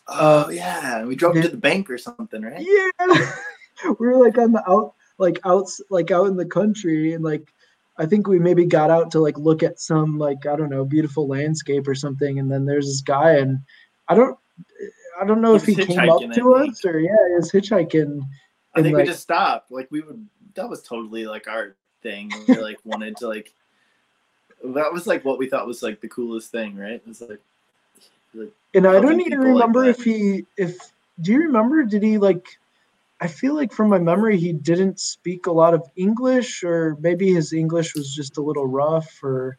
[0.08, 2.66] Oh Uh, yeah, we drove to the bank or something, right?
[2.66, 3.32] Yeah,
[4.00, 7.54] we were like on the out, like outs, like out in the country, and like
[7.98, 10.86] I think we maybe got out to like look at some like I don't know
[10.86, 13.60] beautiful landscape or something, and then there's this guy, and
[14.08, 14.38] I don't,
[15.20, 18.22] I don't know if he came up to us or yeah, he was hitchhiking.
[18.22, 19.72] I And, think like- we just stopped.
[19.72, 20.26] Like we would.
[20.56, 22.32] That was totally like our thing.
[22.48, 23.52] We like wanted to like.
[24.64, 26.94] That was like what we thought was like the coolest thing, right?
[26.94, 27.40] It was like,
[28.38, 30.78] like And I don't even people like remember if he if
[31.22, 32.46] do you remember did he like
[33.20, 37.34] I feel like from my memory he didn't speak a lot of English or maybe
[37.34, 39.58] his English was just a little rough or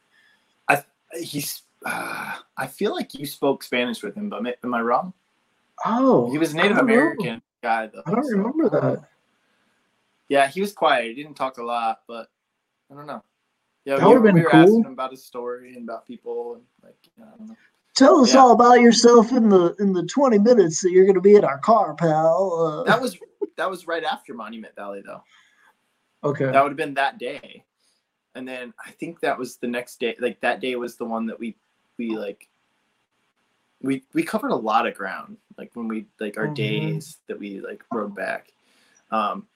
[0.69, 0.83] I
[1.19, 1.63] he's.
[1.87, 5.13] Uh, I feel like you spoke Spanish with him, but ma- am I wrong?
[5.87, 6.93] oh He was a I Native don't know.
[6.93, 8.03] American guy, though.
[8.05, 9.09] I don't so- remember that.
[10.29, 11.17] Yeah, he was quiet.
[11.17, 12.29] He didn't talk a lot, but
[12.91, 13.23] I don't know.
[13.85, 14.61] Yeah, That we, would've been we were cool.
[14.61, 17.57] asking him about his story and about people, and like, you know, I don't know.
[17.99, 18.41] Tell us Yeah.
[18.41, 21.45] all about yourself in the in the 20 minutes that you're going to be in
[21.45, 22.53] our car, pal.
[22.55, 23.19] Uh, That was
[23.57, 25.25] that was right after Monument Valley though.
[26.23, 26.45] okay.
[26.45, 27.65] That would have been that day.
[28.37, 30.15] And then I think that was the next day.
[30.21, 31.57] Like that day was the one that we
[31.97, 32.49] we like
[33.83, 35.37] we we covered a lot of ground.
[35.57, 36.55] Like when we like our Mhm.
[36.55, 38.53] days that we like rode back.
[39.11, 39.49] Um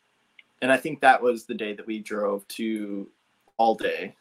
[0.62, 3.08] and I think that was the day that we drove to
[3.56, 4.16] all day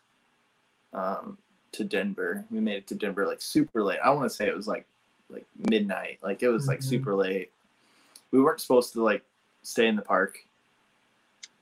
[0.94, 1.40] um
[1.74, 2.46] to Denver.
[2.52, 4.00] We made it to Denver like super late.
[4.04, 4.86] I want to say it was like
[5.30, 6.20] like midnight.
[6.22, 6.84] Like it was like Mhm.
[6.84, 7.52] super late.
[8.32, 9.24] We weren't supposed to like
[9.64, 10.38] stay in the park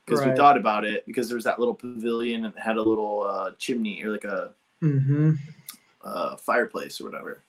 [0.05, 2.81] because we thought about it because there was that little pavilion and it had a
[2.81, 5.33] little uh, chimney or like a hmm
[6.03, 7.41] uh, fireplace or whatever.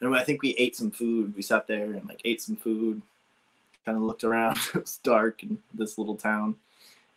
[0.00, 1.34] And I think we ate some food.
[1.34, 3.00] We sat there and like ate some food,
[3.86, 4.58] kind of looked around.
[4.74, 6.56] it was dark in this little town.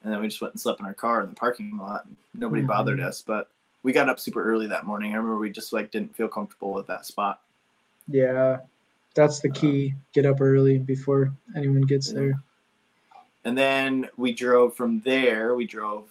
[0.04, 2.08] And then we just went and slept in our car in the parking lot.
[2.34, 2.68] Nobody Mhm.
[2.68, 3.50] bothered us, but
[3.84, 5.14] we got up super early that morning.
[5.14, 7.42] I remember we just like didn't feel comfortable with that spot.
[8.08, 8.58] Yeah.
[9.16, 9.92] That's the key.
[9.94, 12.20] Um, Get up early before anyone gets Yeah.
[12.20, 12.44] there.
[13.46, 15.56] And then we drove from there.
[15.56, 16.10] We drove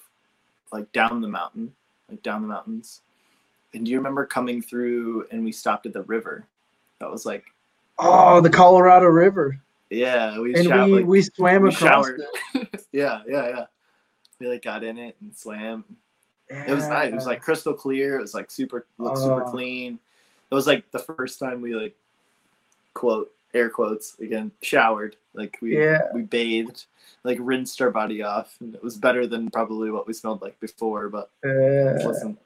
[0.72, 1.72] like down the mountain,
[2.10, 3.02] like down the mountains.
[3.74, 6.46] And do you remember coming through and we stopped at the river?
[7.00, 7.44] That was like,
[7.98, 9.58] Oh, the Colorado River.
[9.90, 12.06] yeah, we And shot, we, like, we swam we across
[12.92, 13.64] yeah, yeah, yeah.
[14.38, 15.84] We like got in it and swam.
[16.50, 17.12] It was nice.
[17.12, 18.18] It was like crystal clear.
[18.18, 19.50] It was like super, looked super Oh.
[19.50, 19.98] clean.
[20.50, 21.94] It was like the first time we like,
[22.94, 25.16] quote air quotes again, showered.
[25.34, 26.08] Like we Yeah.
[26.14, 26.84] we bathed,
[27.24, 30.58] like rinsed our body off, and it was better than probably what we smelled like
[30.60, 31.08] before.
[31.08, 32.38] But it Uh, wasn't.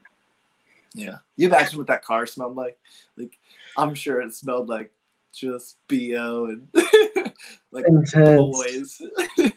[0.94, 2.78] Yeah, you imagine what that car smelled like.
[3.16, 3.38] Like
[3.78, 4.90] I'm sure it smelled like
[5.32, 6.68] just bo and
[7.70, 8.12] like intense.
[8.40, 9.00] boys.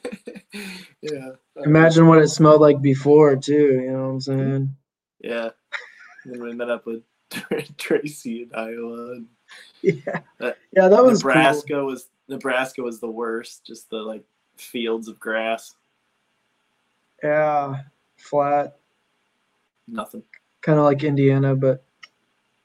[1.01, 1.29] yeah.
[1.63, 3.81] Imagine what it smelled like before too.
[3.83, 4.75] You know what I'm saying?
[5.21, 5.49] Yeah.
[6.23, 7.03] And then we met up with
[7.77, 9.21] Tracy in Iowa.
[9.81, 10.21] Yeah.
[10.41, 13.63] Uh, Yeah, that was Nebraska was Nebraska was the worst.
[13.63, 14.23] Just the like
[14.57, 15.75] fields of grass,
[17.23, 17.81] Yeah,
[18.17, 18.77] flat,
[19.87, 20.23] nothing
[20.61, 21.83] kind of like Indiana, but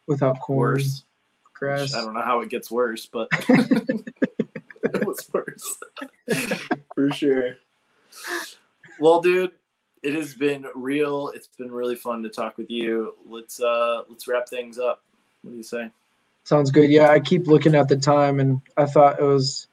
[0.06, 1.04] without corn, worse.
[1.52, 1.94] grass.
[1.94, 5.76] I don't know how it gets worse, but it was worse
[6.94, 7.56] for sure.
[8.98, 9.52] Well, dude,
[10.02, 11.28] it has been real.
[11.34, 13.14] It's been really fun to talk with you.
[13.26, 15.02] Let's uh let's wrap things up.
[15.42, 15.90] What do you say?
[16.44, 16.90] Sounds good.
[16.90, 19.68] Yeah, I keep looking at the time, and I thought it was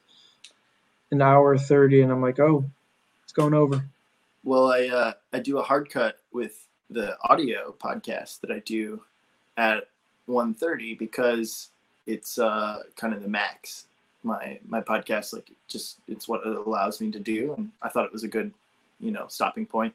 [1.10, 2.64] an hour thirty, and I'm like, oh,
[3.24, 3.84] it's going over.
[4.44, 9.02] Well, I uh, I do a hard cut with the audio podcast that I do
[9.56, 9.88] at
[10.28, 11.68] 1.30 because
[12.06, 13.87] it's uh, kind of the max.
[14.28, 18.04] My my podcast like just it's what it allows me to do, and I thought
[18.04, 18.52] it was a good
[19.00, 19.94] you know stopping point.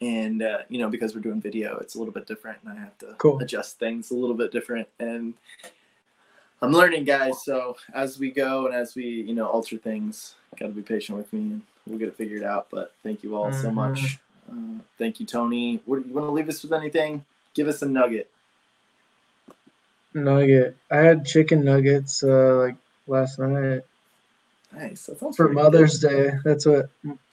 [0.00, 2.80] And uh, you know because we're doing video, it's a little bit different, and I
[2.80, 3.38] have to Cool.
[3.40, 4.88] adjust things a little bit different.
[4.98, 5.34] And
[6.62, 7.44] I'm learning, guys.
[7.44, 11.18] So as we go and as we you know alter things, got to be patient
[11.18, 12.68] with me, and we'll get it figured out.
[12.70, 13.74] But thank you all so Mhm.
[13.74, 14.18] much.
[14.50, 15.82] Uh, thank you, Tony.
[15.84, 17.26] What, you want to leave us with anything?
[17.52, 18.30] Give us a nugget.
[20.14, 20.76] Nugget.
[20.90, 22.76] I had chicken nuggets uh, like
[23.06, 23.82] last night
[24.72, 25.06] Nice.
[25.06, 25.62] That for pretty good.
[25.62, 26.32] Mother's Day.
[26.44, 26.90] That's what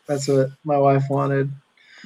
[0.08, 1.52] that's what my wife wanted.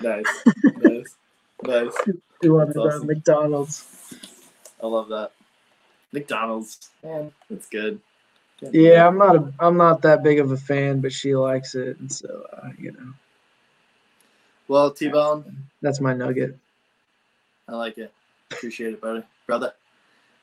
[0.02, 0.26] Nice,
[0.78, 1.16] nice,
[1.64, 1.94] nice.
[2.42, 3.08] She wanted That's awesome.
[3.08, 4.14] McDonald's.
[4.82, 5.32] I love that.
[6.12, 8.00] McDonald's, man, that's good.
[8.60, 9.08] Can't Yeah.
[9.08, 12.12] I'm not a I'm not that big of a fan, but she likes it, and
[12.12, 13.14] so uh, you know
[14.68, 16.58] Well, T Bone, that's my nugget.
[17.68, 18.14] I like it.
[18.52, 19.74] Appreciate it, buddy, brother.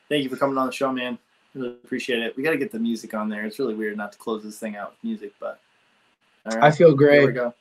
[0.08, 1.18] Thank you for coming on the show, man.
[1.54, 2.36] Really appreciate it.
[2.36, 3.44] We got to get the music on there.
[3.44, 5.60] It's really weird not to close this thing out with music, but
[6.46, 7.20] all I feel great.
[7.20, 7.54] Here we go.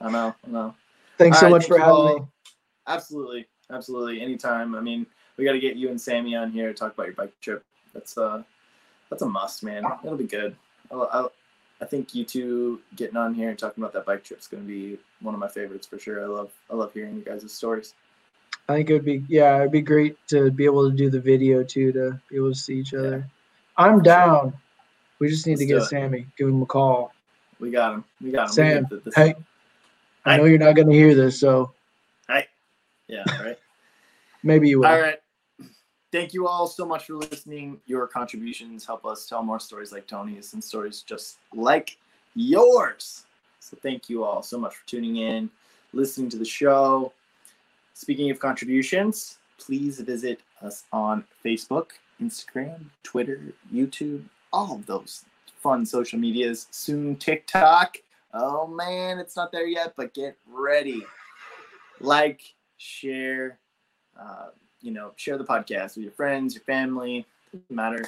[0.00, 0.74] I know, I know.
[1.18, 2.18] Thanks so All right, much for thank you having all.
[2.18, 2.26] me.
[2.88, 4.20] Absolutely, absolutely.
[4.20, 4.74] Anytime.
[4.74, 5.06] I mean,
[5.36, 7.64] we got to get you and Sammy on here to talk about your bike trip.
[7.94, 8.42] That's uh,
[9.08, 9.84] that's a must, man.
[10.04, 10.56] It'll be good.
[10.90, 11.32] I'll, I'll,
[11.80, 14.62] I think you two getting on here and talking about that bike trip is going
[14.62, 16.22] to be one of my favorites for sure.
[16.22, 17.94] I love, I love hearing you guys' stories.
[18.72, 21.20] I think it would be yeah, it'd be great to be able to do the
[21.20, 23.28] video too to be able to see each other.
[23.76, 24.02] I'm sure.
[24.02, 24.54] down.
[25.18, 25.82] We just need Let's to get.
[25.84, 27.12] Sammy, give him a call.
[27.60, 28.04] We got him.
[28.20, 28.52] We got him.
[28.52, 29.34] Sam, got this- hey,
[30.24, 31.72] I know you're not going to hear this, so
[33.08, 33.24] Yeah.
[33.42, 33.58] Right.
[34.42, 34.86] maybe you will.
[34.86, 35.18] All right.
[36.10, 37.80] Thank you all so much for listening.
[37.86, 41.96] Your contributions help us tell more stories like Tony's and stories just like
[42.34, 43.24] yours.
[43.60, 45.50] So thank you all so much for tuning in,
[45.92, 47.12] listening to the show.
[47.94, 51.90] Speaking of contributions, please visit us on Facebook,
[52.20, 53.40] Instagram, Twitter,
[53.72, 55.24] YouTube, all of those
[55.62, 56.66] fun social medias.
[56.70, 57.96] Soon TikTok.
[58.34, 61.02] Oh man, it's not there yet, but get ready.
[62.00, 62.40] Like,
[62.78, 63.58] share,
[64.18, 64.48] uh,
[64.80, 68.04] you know, share the podcast with your friends, your family, doesn't matter.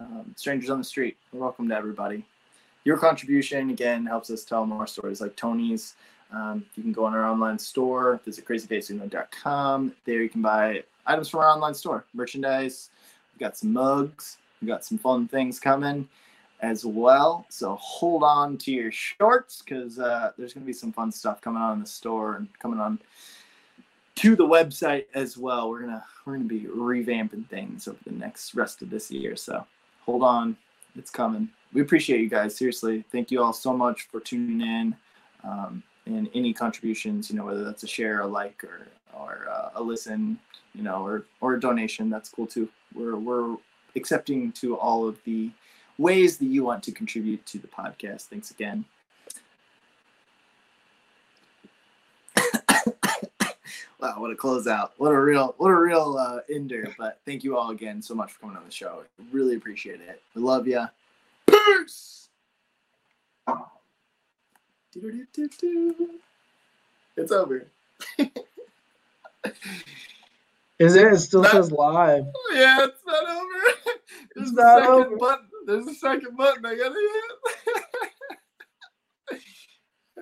[0.00, 1.16] Um, strangers on the street.
[1.32, 2.24] Welcome to everybody.
[2.84, 5.94] Your contribution again helps us tell more stories like Tony's.
[6.32, 9.92] Um, you can go on our online store, visit crazyfaceuno.com.
[10.04, 12.90] There you can buy items from our online store, merchandise.
[13.32, 14.36] We've got some mugs.
[14.60, 16.08] We've got some fun things coming
[16.60, 17.46] as well.
[17.48, 21.40] So hold on to your shorts because uh, there's going to be some fun stuff
[21.40, 22.98] coming on in the store and coming on
[24.16, 25.70] to the website as well.
[25.70, 29.36] We're gonna we're gonna be revamping things over the next rest of this year.
[29.36, 29.64] So
[30.04, 30.56] hold on,
[30.96, 31.48] it's coming.
[31.72, 32.56] We appreciate you guys.
[32.56, 34.96] Seriously, thank you all so much for tuning in.
[35.44, 39.70] Um, and any contributions, you know, whether that's a share, a like, or or uh,
[39.74, 40.38] a listen,
[40.74, 42.68] you know, or or a donation, that's cool too.
[42.94, 43.56] We're we're
[43.94, 45.50] accepting to all of the
[45.98, 48.22] ways that you want to contribute to the podcast.
[48.22, 48.84] Thanks again.
[54.00, 54.90] wow, what a closeout!
[54.96, 56.94] What a real, what a real uh, ender.
[56.98, 59.02] But thank you all again so much for coming on the show.
[59.30, 60.22] Really appreciate it.
[60.34, 60.86] We love you.
[61.46, 62.28] Peace.
[67.16, 67.66] It's over.
[70.78, 71.12] Is it?
[71.12, 72.24] It still says live.
[72.54, 73.94] Yeah, it's not over.
[74.34, 75.16] There's It's a not second over.
[75.16, 75.46] button.
[75.66, 78.10] There's a second button I gotta hit.